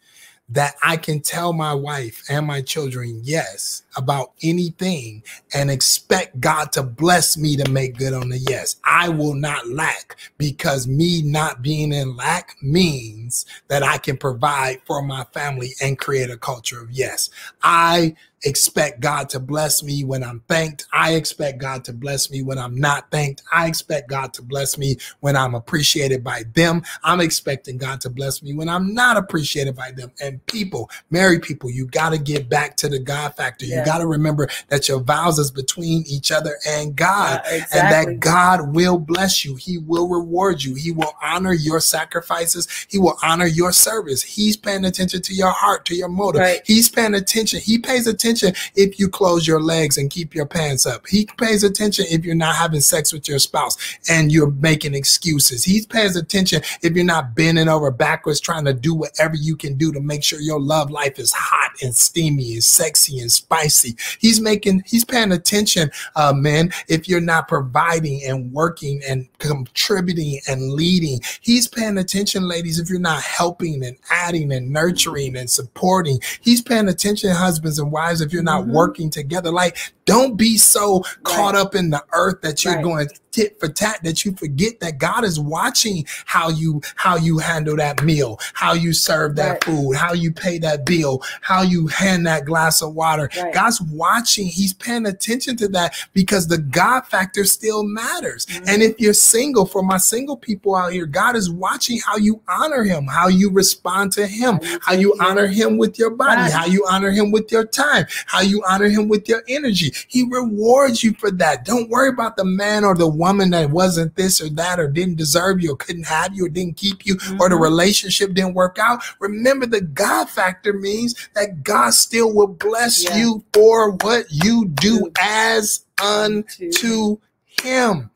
that 0.51 0.75
I 0.83 0.97
can 0.97 1.21
tell 1.21 1.53
my 1.53 1.73
wife 1.73 2.23
and 2.29 2.45
my 2.45 2.61
children 2.61 3.21
yes 3.23 3.83
about 3.95 4.33
anything 4.43 5.23
and 5.53 5.71
expect 5.71 6.41
God 6.41 6.73
to 6.73 6.83
bless 6.83 7.37
me 7.37 7.55
to 7.55 7.71
make 7.71 7.97
good 7.97 8.13
on 8.13 8.27
the 8.27 8.37
yes. 8.37 8.75
I 8.83 9.07
will 9.07 9.33
not 9.33 9.69
lack 9.69 10.17
because 10.37 10.87
me 10.87 11.21
not 11.21 11.61
being 11.61 11.93
in 11.93 12.17
lack 12.17 12.57
means 12.61 13.45
that 13.69 13.81
I 13.81 13.97
can 13.97 14.17
provide 14.17 14.81
for 14.83 15.01
my 15.01 15.23
family 15.33 15.69
and 15.81 15.97
create 15.97 16.29
a 16.29 16.37
culture 16.37 16.81
of 16.81 16.91
yes. 16.91 17.29
I 17.63 18.15
expect 18.43 18.99
God 18.99 19.29
to 19.29 19.39
bless 19.39 19.83
me 19.83 20.03
when 20.03 20.23
I'm 20.23 20.39
thanked. 20.47 20.87
I 20.91 21.13
expect 21.13 21.59
God 21.59 21.83
to 21.85 21.93
bless 21.93 22.31
me 22.31 22.41
when 22.41 22.57
I'm 22.57 22.79
not 22.79 23.11
thanked. 23.11 23.43
I 23.51 23.67
expect 23.67 24.09
God 24.09 24.33
to 24.33 24.41
bless 24.41 24.77
me 24.77 24.97
when 25.19 25.35
I'm 25.35 25.53
appreciated 25.53 26.23
by 26.23 26.43
them. 26.53 26.81
I'm 27.03 27.21
expecting 27.21 27.77
God 27.77 28.01
to 28.01 28.09
bless 28.09 28.41
me 28.41 28.53
when 28.53 28.67
I'm 28.67 28.93
not 28.93 29.17
appreciated 29.17 29.75
by 29.75 29.91
them. 29.91 30.11
And 30.21 30.43
people, 30.47 30.89
married 31.11 31.43
people, 31.43 31.69
you 31.69 31.85
got 31.85 32.09
to 32.11 32.17
get 32.17 32.49
back 32.49 32.77
to 32.77 32.89
the 32.89 32.99
God 32.99 33.35
factor. 33.35 33.65
Yeah. 33.65 33.79
You 33.79 33.85
got 33.85 33.99
to 33.99 34.07
remember 34.07 34.49
that 34.69 34.87
your 34.89 34.99
vows 34.99 35.37
is 35.37 35.51
between 35.51 36.03
each 36.07 36.31
other 36.31 36.57
and 36.67 36.95
God, 36.95 37.41
yeah, 37.45 37.57
exactly. 37.57 37.79
and 37.79 37.91
that 37.91 38.19
God 38.19 38.73
will 38.73 38.97
bless 38.97 39.45
you. 39.45 39.55
He 39.55 39.77
will 39.77 40.07
reward 40.07 40.63
you. 40.63 40.73
He 40.75 40.91
will 40.91 41.13
honor 41.21 41.53
your 41.53 41.79
sacrifices. 41.79 42.67
He 42.89 42.97
will 42.97 43.17
honor 43.21 43.45
your 43.45 43.71
service. 43.71 44.23
He's 44.23 44.57
paying 44.57 44.85
attention 44.85 45.21
to 45.21 45.33
your 45.33 45.51
heart, 45.51 45.85
to 45.85 45.95
your 45.95 46.09
motive. 46.09 46.41
Right. 46.41 46.61
He's 46.65 46.89
paying 46.89 47.13
attention. 47.13 47.59
He 47.59 47.77
pays 47.77 48.07
attention 48.07 48.30
attention 48.31 48.55
if 48.75 48.99
you 48.99 49.09
close 49.09 49.47
your 49.47 49.61
legs 49.61 49.97
and 49.97 50.09
keep 50.09 50.33
your 50.33 50.45
pants 50.45 50.85
up. 50.85 51.05
He 51.07 51.27
pays 51.37 51.63
attention 51.63 52.05
if 52.09 52.25
you're 52.25 52.35
not 52.35 52.55
having 52.55 52.81
sex 52.81 53.13
with 53.13 53.27
your 53.27 53.39
spouse 53.39 53.77
and 54.09 54.31
you're 54.31 54.51
making 54.51 54.93
excuses. 54.93 55.63
He 55.63 55.85
pays 55.85 56.15
attention 56.15 56.61
if 56.81 56.95
you're 56.95 57.05
not 57.05 57.35
bending 57.35 57.67
over 57.67 57.91
backwards 57.91 58.39
trying 58.39 58.65
to 58.65 58.73
do 58.73 58.93
whatever 58.93 59.35
you 59.35 59.55
can 59.55 59.75
do 59.75 59.91
to 59.91 59.99
make 59.99 60.23
sure 60.23 60.39
your 60.39 60.59
love 60.59 60.89
life 60.91 61.19
is 61.19 61.33
hot 61.33 61.71
and 61.81 61.95
steamy 61.95 62.53
and 62.53 62.63
sexy 62.63 63.19
and 63.19 63.31
spicy. 63.31 63.95
He's 64.19 64.39
making, 64.39 64.83
he's 64.85 65.05
paying 65.05 65.31
attention, 65.31 65.91
uh, 66.15 66.33
man, 66.33 66.71
if 66.87 67.07
you're 67.07 67.21
not 67.21 67.47
providing 67.47 68.21
and 68.25 68.51
working 68.51 69.01
and 69.07 69.27
contributing 69.39 70.39
and 70.47 70.73
leading. 70.73 71.19
He's 71.41 71.67
paying 71.67 71.97
attention, 71.97 72.47
ladies, 72.47 72.79
if 72.79 72.89
you're 72.89 72.99
not 72.99 73.23
helping 73.23 73.83
and 73.83 73.97
adding 74.09 74.51
and 74.51 74.71
nurturing 74.71 75.35
and 75.35 75.49
supporting. 75.49 76.19
He's 76.41 76.61
paying 76.61 76.87
attention, 76.87 77.31
husbands 77.31 77.79
and 77.79 77.91
wives, 77.91 78.20
if 78.21 78.31
you're 78.31 78.43
not 78.43 78.63
mm-hmm. 78.63 78.73
working 78.73 79.09
together. 79.09 79.51
Like, 79.51 79.77
don't 80.05 80.35
be 80.35 80.57
so 80.57 80.99
right. 80.99 81.23
caught 81.23 81.55
up 81.55 81.75
in 81.75 81.89
the 81.89 82.03
earth 82.13 82.41
that 82.41 82.63
you're 82.63 82.75
right. 82.75 82.83
going 82.83 83.07
tit 83.31 83.59
for 83.59 83.69
tat 83.69 83.99
that 84.03 84.25
you 84.25 84.33
forget 84.33 84.79
that 84.81 84.97
God 84.97 85.23
is 85.23 85.39
watching 85.39 86.05
how 86.25 86.49
you 86.49 86.81
how 86.95 87.15
you 87.15 87.37
handle 87.37 87.75
that 87.77 88.03
meal, 88.03 88.39
how 88.53 88.73
you 88.73 88.93
serve 88.93 89.35
that 89.37 89.51
right. 89.51 89.63
food, 89.63 89.93
how 89.93 90.13
you 90.13 90.31
pay 90.31 90.57
that 90.59 90.85
bill, 90.85 91.23
how 91.41 91.61
you 91.61 91.87
hand 91.87 92.25
that 92.27 92.45
glass 92.45 92.81
of 92.81 92.93
water. 92.93 93.29
God's 93.53 93.81
watching. 93.81 94.47
He's 94.47 94.73
paying 94.73 95.05
attention 95.05 95.55
to 95.57 95.67
that 95.69 95.95
because 96.13 96.47
the 96.47 96.57
God 96.57 97.05
factor 97.07 97.45
still 97.45 97.83
matters. 97.83 98.45
Mm-hmm. 98.45 98.65
And 98.67 98.83
if 98.83 98.99
you're 98.99 99.13
single, 99.13 99.65
for 99.65 99.81
my 99.81 99.97
single 99.97 100.37
people 100.37 100.75
out 100.75 100.93
here, 100.93 101.05
God 101.05 101.35
is 101.35 101.49
watching 101.49 101.99
how 101.99 102.17
you 102.17 102.41
honor 102.47 102.83
him, 102.83 103.07
how 103.07 103.27
you 103.27 103.49
respond 103.49 104.11
to 104.13 104.27
him, 104.27 104.59
how 104.81 104.93
you 104.93 105.15
honor 105.21 105.47
him 105.47 105.77
with 105.77 105.97
your 105.97 106.09
body, 106.09 106.51
how 106.51 106.65
you 106.65 106.85
honor 106.89 107.11
him 107.11 107.31
with 107.31 107.51
your 107.51 107.65
time, 107.65 108.05
how 108.25 108.41
you 108.41 108.63
honor 108.67 108.89
him 108.89 109.07
with 109.07 109.27
your 109.27 109.43
energy. 109.47 109.91
He 110.07 110.23
rewards 110.23 111.03
you 111.03 111.13
for 111.13 111.31
that. 111.31 111.65
Don't 111.65 111.89
worry 111.89 112.09
about 112.09 112.37
the 112.37 112.45
man 112.45 112.83
or 112.83 112.95
the 112.95 113.07
woman 113.07 113.49
that 113.51 113.69
wasn't 113.69 114.15
this 114.15 114.41
or 114.41 114.49
that 114.49 114.79
or 114.79 114.87
didn't 114.87 115.15
deserve 115.15 115.61
you 115.61 115.73
or 115.73 115.77
couldn't 115.77 116.07
have 116.07 116.33
you 116.35 116.45
or 116.45 116.49
didn't 116.49 116.77
keep 116.77 117.05
you 117.05 117.15
mm-hmm. 117.15 117.41
or 117.41 117.49
the 117.49 117.55
mm-hmm. 117.55 117.63
relationship 117.63 118.33
didn't 118.33 118.53
work 118.53 118.77
out. 118.79 119.03
Remember, 119.19 119.65
the 119.65 119.81
God 119.81 120.29
factor 120.29 120.73
means 120.73 121.29
that 121.33 121.63
God 121.63 121.93
still 121.93 122.33
will 122.33 122.47
bless 122.47 123.03
yeah. 123.03 123.17
you 123.17 123.43
for 123.53 123.91
what 123.91 124.25
you 124.29 124.67
do 124.67 125.11
as 125.19 125.85
unto 126.01 127.17
Him. 127.45 128.09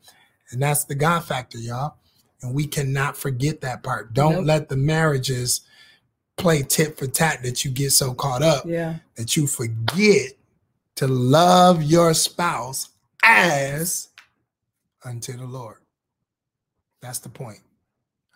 And 0.50 0.62
that's 0.62 0.84
the 0.84 0.94
God 0.94 1.20
factor, 1.20 1.58
y'all. 1.58 1.96
And 2.42 2.54
we 2.54 2.66
cannot 2.66 3.16
forget 3.16 3.60
that 3.62 3.82
part. 3.82 4.12
Don't 4.12 4.36
nope. 4.36 4.46
let 4.46 4.68
the 4.68 4.76
marriages 4.76 5.62
play 6.36 6.62
tit 6.62 6.98
for 6.98 7.06
tat 7.06 7.42
that 7.42 7.64
you 7.64 7.70
get 7.70 7.90
so 7.90 8.14
caught 8.14 8.42
up 8.42 8.64
yeah. 8.66 8.96
that 9.16 9.36
you 9.36 9.46
forget 9.46 10.32
to 10.96 11.06
love 11.06 11.82
your 11.82 12.14
spouse 12.14 12.90
as 13.22 14.08
unto 15.04 15.36
the 15.36 15.44
Lord. 15.44 15.78
That's 17.00 17.18
the 17.18 17.28
point. 17.28 17.60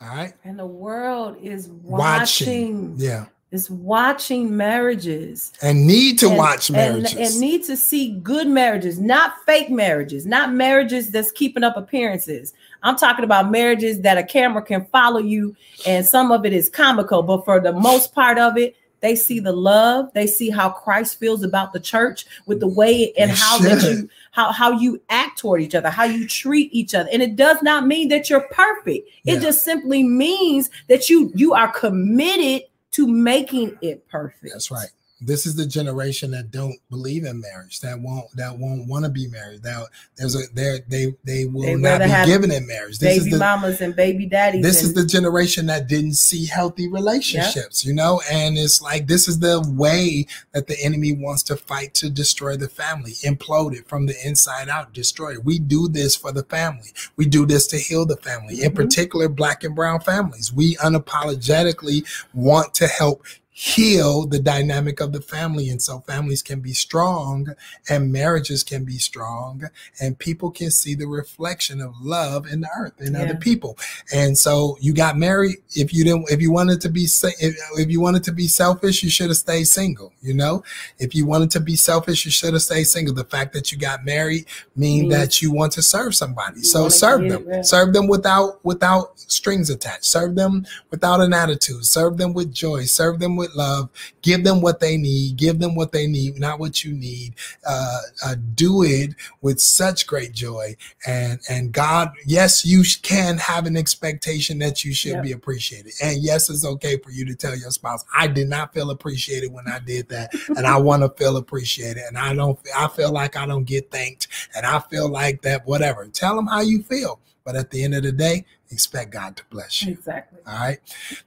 All 0.00 0.08
right. 0.08 0.32
And 0.44 0.58
the 0.58 0.66
world 0.66 1.36
is 1.42 1.68
watching. 1.68 2.88
watching. 2.88 2.94
Yeah. 2.96 3.26
Is 3.52 3.68
watching 3.68 4.56
marriages 4.56 5.52
and 5.60 5.84
need 5.84 6.20
to 6.20 6.28
and, 6.28 6.38
watch 6.38 6.70
marriages 6.70 7.14
and, 7.14 7.20
and 7.20 7.40
need 7.40 7.64
to 7.64 7.76
see 7.76 8.12
good 8.22 8.46
marriages, 8.46 9.00
not 9.00 9.44
fake 9.44 9.70
marriages, 9.70 10.24
not 10.24 10.52
marriages 10.52 11.10
that's 11.10 11.32
keeping 11.32 11.64
up 11.64 11.76
appearances. 11.76 12.54
I'm 12.84 12.96
talking 12.96 13.24
about 13.24 13.50
marriages 13.50 14.02
that 14.02 14.18
a 14.18 14.22
camera 14.22 14.62
can 14.62 14.84
follow 14.86 15.18
you, 15.18 15.56
and 15.84 16.06
some 16.06 16.30
of 16.30 16.46
it 16.46 16.52
is 16.52 16.68
comical, 16.68 17.24
but 17.24 17.44
for 17.44 17.58
the 17.58 17.72
most 17.72 18.14
part 18.14 18.38
of 18.38 18.56
it, 18.56 18.76
they 19.00 19.16
see 19.16 19.40
the 19.40 19.52
love. 19.52 20.12
They 20.14 20.26
see 20.26 20.50
how 20.50 20.70
Christ 20.70 21.18
feels 21.18 21.42
about 21.42 21.72
the 21.72 21.80
church 21.80 22.26
with 22.46 22.60
the 22.60 22.68
way 22.68 23.12
and 23.18 23.30
how 23.30 23.58
that 23.58 23.82
you 23.82 24.08
how 24.30 24.52
how 24.52 24.72
you 24.72 25.00
act 25.08 25.38
toward 25.38 25.62
each 25.62 25.74
other, 25.74 25.90
how 25.90 26.04
you 26.04 26.28
treat 26.28 26.72
each 26.72 26.94
other. 26.94 27.08
And 27.12 27.22
it 27.22 27.36
does 27.36 27.62
not 27.62 27.86
mean 27.86 28.08
that 28.08 28.30
you're 28.30 28.46
perfect. 28.52 29.08
It 29.24 29.34
yeah. 29.34 29.38
just 29.40 29.64
simply 29.64 30.02
means 30.02 30.70
that 30.88 31.08
you 31.08 31.32
you 31.34 31.54
are 31.54 31.72
committed 31.72 32.62
to 32.92 33.07
making 33.07 33.79
it 33.81 34.07
perfect. 34.09 34.53
That's 34.53 34.70
right 34.70 34.90
this 35.20 35.46
is 35.46 35.54
the 35.54 35.66
generation 35.66 36.30
that 36.30 36.50
don't 36.50 36.76
believe 36.88 37.24
in 37.24 37.40
marriage 37.40 37.80
that 37.80 37.98
won't 38.00 38.26
that 38.37 38.56
won't 38.56 38.88
want 38.88 39.04
to 39.04 39.11
be 39.11 39.28
married 39.28 39.62
that 39.62 39.87
there's 40.16 40.35
a 40.35 40.42
there 40.54 40.78
they 40.88 41.14
they 41.24 41.44
will 41.44 41.62
they 41.62 41.74
not 41.74 42.00
be 42.00 42.30
given 42.30 42.50
in 42.50 42.66
marriage. 42.66 42.98
This 42.98 43.18
baby 43.18 43.26
is 43.26 43.33
the, 43.33 43.38
mamas 43.38 43.80
and 43.80 43.94
baby 43.94 44.26
daddies 44.26 44.62
this 44.62 44.80
and, 44.80 44.88
is 44.88 44.94
the 44.94 45.06
generation 45.06 45.66
that 45.66 45.88
didn't 45.88 46.14
see 46.14 46.46
healthy 46.46 46.88
relationships 46.88 47.85
you 47.85 47.94
know? 47.94 48.20
And 48.30 48.56
it's 48.59 48.80
like 48.80 49.06
this 49.06 49.28
is 49.28 49.38
the 49.38 49.62
way 49.76 50.26
that 50.52 50.66
the 50.66 50.76
enemy 50.83 51.12
wants 51.12 51.42
to 51.44 51.56
fight 51.56 51.94
to 51.94 52.11
destroy 52.11 52.56
the 52.56 52.68
family 52.68 53.12
implode 53.24 53.74
it 53.74 53.88
from 53.88 54.06
the 54.06 54.14
inside 54.24 54.68
out 54.68 54.92
destroy 54.92 55.33
it. 55.33 55.44
We 55.44 55.59
do 55.59 55.88
this 55.88 56.16
for 56.16 56.33
the 56.33 56.44
family. 56.44 56.92
We 57.16 57.26
do 57.26 57.46
this 57.46 57.66
to 57.68 57.78
heal 57.78 58.06
the 58.06 58.16
family 58.16 58.56
mm-hmm. 58.56 58.66
in 58.66 58.74
particular 58.74 59.28
black 59.28 59.64
and 59.64 59.74
brown 59.74 60.00
families. 60.00 60.52
We 60.52 60.76
unapologetically 60.76 62.06
want 62.35 62.74
to 62.74 62.87
help 62.87 63.24
heal 63.60 64.24
the 64.26 64.38
dynamic 64.38 65.00
of 65.00 65.12
the 65.12 65.20
family. 65.20 65.68
And 65.68 65.82
so 65.82 65.98
families 66.00 66.42
can 66.42 66.60
be 66.60 66.72
strong 66.72 67.54
and 67.90 68.10
marriages 68.10 68.64
can 68.64 68.86
be 68.86 68.96
strong 68.96 69.64
and 70.00 70.18
people 70.18 70.50
can 70.50 70.70
see 70.70 70.94
the 70.94 71.06
reflection 71.06 71.82
of 71.82 71.92
love 72.00 72.46
in 72.46 72.62
the 72.62 72.70
earth 72.74 72.98
in 73.02 73.12
yeah. 73.12 73.24
other 73.24 73.34
people. 73.34 73.76
And 74.14 74.38
so 74.38 74.78
you 74.80 74.94
got 74.94 75.18
married. 75.18 75.56
If 75.74 75.92
you 75.92 76.04
didn't, 76.04 76.30
if 76.30 76.40
you 76.40 76.50
wanted 76.50 76.80
to 76.80 76.88
be, 76.88 77.02
if, 77.02 77.54
if 77.76 77.90
you 77.90 78.00
wanted 78.00 78.24
to 78.24 78.32
be 78.32 78.48
selfish, 78.48 79.02
you 79.02 79.10
should 79.10 79.28
have 79.28 79.36
stayed 79.36 79.64
single. 79.64 80.14
You 80.22 80.32
know, 80.32 80.64
if 80.98 81.14
you 81.14 81.26
wanted 81.26 81.50
to 81.50 81.60
be 81.60 81.76
selfish, 81.76 82.24
you 82.24 82.30
should 82.30 82.54
have 82.54 82.62
stayed 82.62 82.84
single. 82.84 83.14
The 83.14 83.24
fact 83.24 83.52
that 83.52 83.70
you 83.70 83.76
got 83.76 84.06
married 84.06 84.46
mean 84.74 85.10
that 85.10 85.42
you 85.42 85.52
want 85.52 85.72
to 85.72 85.82
serve 85.82 86.14
somebody. 86.14 86.62
So 86.62 86.88
serve 86.88 87.28
them, 87.28 87.62
serve 87.62 87.92
them 87.92 88.08
without, 88.08 88.64
without 88.64 89.20
strings 89.20 89.68
attached, 89.68 90.06
serve 90.06 90.34
them 90.34 90.66
without 90.90 91.20
an 91.20 91.34
attitude, 91.34 91.84
serve 91.84 92.16
them 92.16 92.32
with 92.32 92.54
joy, 92.54 92.84
serve 92.84 93.18
them 93.18 93.36
with 93.36 93.49
with 93.50 93.56
love. 93.56 93.90
Give 94.22 94.44
them 94.44 94.60
what 94.60 94.80
they 94.80 94.96
need. 94.96 95.36
Give 95.36 95.58
them 95.58 95.74
what 95.74 95.92
they 95.92 96.06
need, 96.06 96.38
not 96.38 96.58
what 96.58 96.84
you 96.84 96.92
need. 96.92 97.34
Uh, 97.66 97.98
uh, 98.24 98.34
do 98.54 98.82
it 98.82 99.14
with 99.40 99.60
such 99.60 100.06
great 100.06 100.32
joy. 100.32 100.76
And 101.06 101.40
and 101.48 101.72
God, 101.72 102.12
yes, 102.26 102.64
you 102.64 102.82
can 103.02 103.38
have 103.38 103.66
an 103.66 103.76
expectation 103.76 104.58
that 104.60 104.84
you 104.84 104.92
should 104.92 105.12
yep. 105.12 105.22
be 105.22 105.32
appreciated. 105.32 105.92
And 106.02 106.22
yes, 106.22 106.50
it's 106.50 106.64
okay 106.64 106.98
for 106.98 107.10
you 107.10 107.24
to 107.26 107.34
tell 107.34 107.56
your 107.56 107.70
spouse, 107.70 108.04
I 108.16 108.26
did 108.26 108.48
not 108.48 108.72
feel 108.72 108.90
appreciated 108.90 109.52
when 109.52 109.66
I 109.68 109.78
did 109.78 110.08
that, 110.08 110.32
and 110.56 110.66
I 110.66 110.76
want 110.78 111.02
to 111.02 111.10
feel 111.22 111.36
appreciated. 111.36 112.02
And 112.08 112.18
I 112.18 112.34
don't. 112.34 112.58
I 112.76 112.88
feel 112.88 113.12
like 113.12 113.36
I 113.36 113.46
don't 113.46 113.64
get 113.64 113.90
thanked, 113.90 114.28
and 114.54 114.66
I 114.66 114.80
feel 114.80 115.08
like 115.08 115.42
that. 115.42 115.66
Whatever. 115.66 116.06
Tell 116.08 116.36
them 116.36 116.46
how 116.46 116.60
you 116.60 116.82
feel 116.82 117.20
But 117.44 117.56
at 117.56 117.70
the 117.70 117.84
end 117.84 117.94
of 117.94 118.02
the 118.02 118.12
day, 118.12 118.44
expect 118.70 119.11
God 119.11 119.37
to 119.37 119.44
bless 119.50 119.83
you. 119.83 119.92
Exactly. 119.92 120.38
All 120.46 120.54
right. 120.54 120.78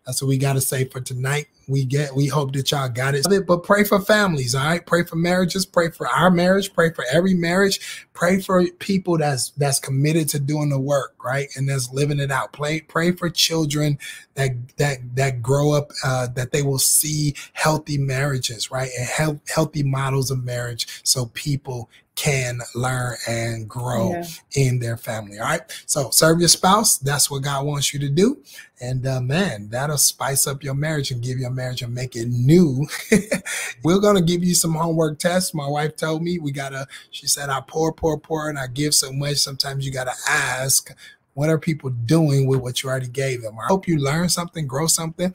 That's 0.05 0.21
what 0.21 0.29
we 0.29 0.37
got 0.37 0.53
to 0.53 0.61
say 0.61 0.85
for 0.85 1.01
tonight. 1.01 1.47
We 1.67 1.85
get 1.85 2.13
we 2.13 2.27
hope 2.27 2.53
that 2.53 2.71
y'all 2.71 2.89
got 2.89 3.15
it. 3.15 3.25
But 3.47 3.63
pray 3.63 3.83
for 3.85 4.01
families, 4.01 4.53
all 4.53 4.65
right? 4.65 4.85
Pray 4.85 5.03
for 5.03 5.15
marriages, 5.15 5.65
pray 5.65 5.91
for 5.91 6.07
our 6.09 6.29
marriage, 6.29 6.73
pray 6.73 6.91
for 6.91 7.05
every 7.09 7.33
marriage, 7.35 8.05
pray 8.13 8.41
for 8.41 8.65
people 8.79 9.17
that's 9.17 9.51
that's 9.51 9.79
committed 9.79 10.27
to 10.29 10.39
doing 10.39 10.69
the 10.69 10.79
work, 10.79 11.15
right? 11.23 11.47
And 11.55 11.69
that's 11.69 11.93
living 11.93 12.19
it 12.19 12.31
out. 12.31 12.51
Pray 12.51 12.81
pray 12.81 13.11
for 13.11 13.29
children 13.29 13.97
that 14.35 14.51
that 14.77 14.97
that 15.15 15.41
grow 15.41 15.71
up 15.71 15.91
uh, 16.03 16.27
that 16.35 16.51
they 16.51 16.63
will 16.63 16.79
see 16.79 17.35
healthy 17.53 17.97
marriages, 17.97 18.69
right? 18.69 18.89
And 18.97 19.07
health, 19.07 19.39
healthy 19.49 19.83
models 19.83 20.31
of 20.31 20.43
marriage 20.43 21.01
so 21.03 21.27
people 21.27 21.89
can 22.15 22.59
learn 22.75 23.15
and 23.27 23.67
grow 23.67 24.11
yeah. 24.11 24.25
in 24.55 24.79
their 24.79 24.97
family. 24.97 25.39
All 25.39 25.45
right. 25.45 25.61
So 25.85 26.09
serve 26.11 26.39
your 26.39 26.49
spouse. 26.49 26.97
That's 26.97 27.31
what 27.31 27.41
God 27.41 27.65
wants 27.65 27.93
you 27.93 27.99
to 28.01 28.09
do. 28.09 28.41
And 28.79 29.05
uh, 29.07 29.21
man, 29.21 29.69
that'll 29.69 29.97
spice 29.97 30.45
up 30.45 30.63
your 30.63 30.75
marriage 30.75 31.11
and 31.11 31.23
give 31.23 31.39
your 31.39 31.49
marriage 31.49 31.81
and 31.81 31.93
make 31.93 32.15
it 32.15 32.27
new. 32.27 32.87
We're 33.83 33.99
going 33.99 34.15
to 34.15 34.21
give 34.21 34.43
you 34.43 34.53
some 34.53 34.73
homework 34.73 35.19
tests. 35.19 35.53
My 35.53 35.67
wife 35.67 35.95
told 35.95 36.21
me 36.21 36.37
we 36.37 36.51
got 36.51 36.69
to, 36.69 36.87
she 37.09 37.27
said, 37.27 37.49
I 37.49 37.61
pour, 37.65 37.91
pour, 37.93 38.19
pour, 38.19 38.49
and 38.49 38.59
I 38.59 38.67
give 38.67 38.93
so 38.93 39.11
much. 39.11 39.37
Sometimes 39.37 39.85
you 39.85 39.91
got 39.91 40.05
to 40.05 40.15
ask, 40.29 40.95
what 41.33 41.49
are 41.49 41.57
people 41.57 41.89
doing 41.89 42.45
with 42.45 42.59
what 42.59 42.83
you 42.83 42.89
already 42.89 43.07
gave 43.07 43.41
them? 43.41 43.57
I 43.59 43.65
hope 43.65 43.87
you 43.87 43.97
learn 43.97 44.29
something, 44.29 44.67
grow 44.67 44.85
something 44.85 45.33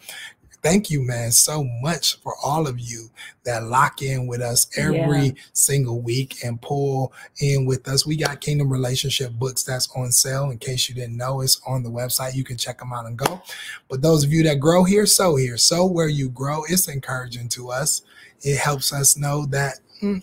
thank 0.62 0.90
you, 0.90 1.00
man, 1.00 1.30
so 1.32 1.64
much 1.82 2.18
for 2.20 2.34
all 2.42 2.66
of 2.66 2.80
you 2.80 3.10
that 3.44 3.64
lock 3.64 4.02
in 4.02 4.26
with 4.26 4.40
us 4.40 4.68
every 4.76 5.26
yeah. 5.26 5.32
single 5.52 6.00
week 6.00 6.44
and 6.44 6.60
pull 6.60 7.12
in 7.40 7.64
with 7.64 7.86
us. 7.88 8.06
We 8.06 8.16
got 8.16 8.40
Kingdom 8.40 8.70
Relationship 8.70 9.32
books 9.32 9.62
that's 9.62 9.88
on 9.94 10.12
sale. 10.12 10.50
In 10.50 10.58
case 10.58 10.88
you 10.88 10.94
didn't 10.94 11.16
know, 11.16 11.40
it's 11.40 11.60
on 11.66 11.82
the 11.82 11.90
website. 11.90 12.34
You 12.34 12.44
can 12.44 12.56
check 12.56 12.78
them 12.78 12.92
out 12.92 13.06
and 13.06 13.16
go. 13.16 13.40
But 13.88 14.02
those 14.02 14.24
of 14.24 14.32
you 14.32 14.42
that 14.44 14.60
grow 14.60 14.84
here, 14.84 15.06
sow 15.06 15.36
here, 15.36 15.56
Sow 15.56 15.86
where 15.86 16.08
you 16.08 16.30
grow, 16.30 16.62
it's 16.68 16.88
encouraging 16.88 17.48
to 17.50 17.70
us. 17.70 18.02
It 18.40 18.56
helps 18.58 18.92
us 18.92 19.16
know 19.16 19.46
that 19.46 19.80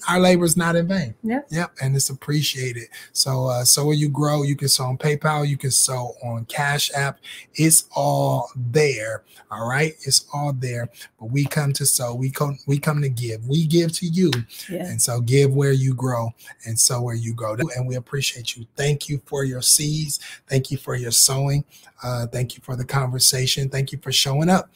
our 0.07 0.19
labor 0.19 0.45
is 0.45 0.57
not 0.57 0.75
in 0.75 0.87
vain. 0.87 1.15
Yep. 1.23 1.47
Yep. 1.49 1.71
And 1.81 1.95
it's 1.95 2.09
appreciated. 2.09 2.85
So, 3.13 3.47
uh, 3.47 3.63
so 3.63 3.85
when 3.85 3.97
you 3.97 4.09
grow, 4.09 4.43
you 4.43 4.55
can 4.55 4.67
sow 4.67 4.85
on 4.85 4.97
PayPal, 4.97 5.47
you 5.47 5.57
can 5.57 5.71
sow 5.71 6.15
on 6.23 6.45
Cash 6.45 6.91
App. 6.95 7.19
It's 7.55 7.85
all 7.95 8.49
there. 8.55 9.23
All 9.51 9.67
right. 9.67 9.93
It's 10.05 10.25
all 10.33 10.53
there. 10.53 10.89
But 11.19 11.27
we 11.27 11.45
come 11.45 11.73
to 11.73 11.85
sow. 11.85 12.15
We 12.15 12.29
come, 12.29 12.57
we 12.67 12.79
come 12.79 13.01
to 13.01 13.09
give. 13.09 13.47
We 13.47 13.65
give 13.65 13.91
to 13.93 14.05
you. 14.05 14.31
Yeah. 14.69 14.85
And 14.85 15.01
so 15.01 15.21
give 15.21 15.53
where 15.53 15.73
you 15.73 15.93
grow 15.93 16.31
and 16.65 16.79
sow 16.79 17.01
where 17.01 17.15
you 17.15 17.33
grow. 17.33 17.55
And 17.75 17.87
we 17.87 17.95
appreciate 17.95 18.55
you. 18.55 18.65
Thank 18.75 19.09
you 19.09 19.21
for 19.25 19.43
your 19.43 19.61
seeds. 19.61 20.19
Thank 20.47 20.71
you 20.71 20.77
for 20.77 20.95
your 20.95 21.11
sowing. 21.11 21.65
Uh, 22.03 22.27
thank 22.27 22.55
you 22.55 22.61
for 22.63 22.75
the 22.75 22.85
conversation. 22.85 23.69
Thank 23.69 23.91
you 23.91 23.97
for 23.99 24.11
showing 24.11 24.49
up. 24.49 24.69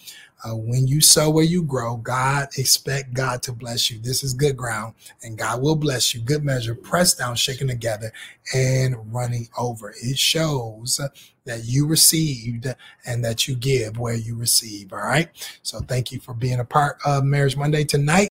Uh, 0.45 0.55
when 0.55 0.87
you 0.87 1.01
sow 1.01 1.29
where 1.29 1.45
you 1.45 1.63
grow, 1.63 1.97
God 1.97 2.49
expect 2.57 3.13
God 3.13 3.43
to 3.43 3.51
bless 3.51 3.91
you. 3.91 3.99
This 3.99 4.23
is 4.23 4.33
good 4.33 4.57
ground, 4.57 4.95
and 5.23 5.37
God 5.37 5.61
will 5.61 5.75
bless 5.75 6.13
you. 6.13 6.21
Good 6.21 6.43
measure, 6.43 6.75
pressed 6.75 7.19
down, 7.19 7.35
shaken 7.35 7.67
together, 7.67 8.11
and 8.53 9.13
running 9.13 9.49
over. 9.57 9.93
It 10.01 10.17
shows 10.17 10.99
that 11.45 11.65
you 11.65 11.87
received 11.87 12.67
and 13.05 13.25
that 13.25 13.47
you 13.47 13.55
give 13.55 13.97
where 13.97 14.15
you 14.15 14.35
receive. 14.35 14.93
All 14.93 14.99
right. 14.99 15.29
So 15.63 15.79
thank 15.79 16.11
you 16.11 16.19
for 16.19 16.33
being 16.33 16.59
a 16.59 16.65
part 16.65 16.97
of 17.05 17.23
Marriage 17.23 17.57
Monday 17.57 17.83
tonight. 17.83 18.27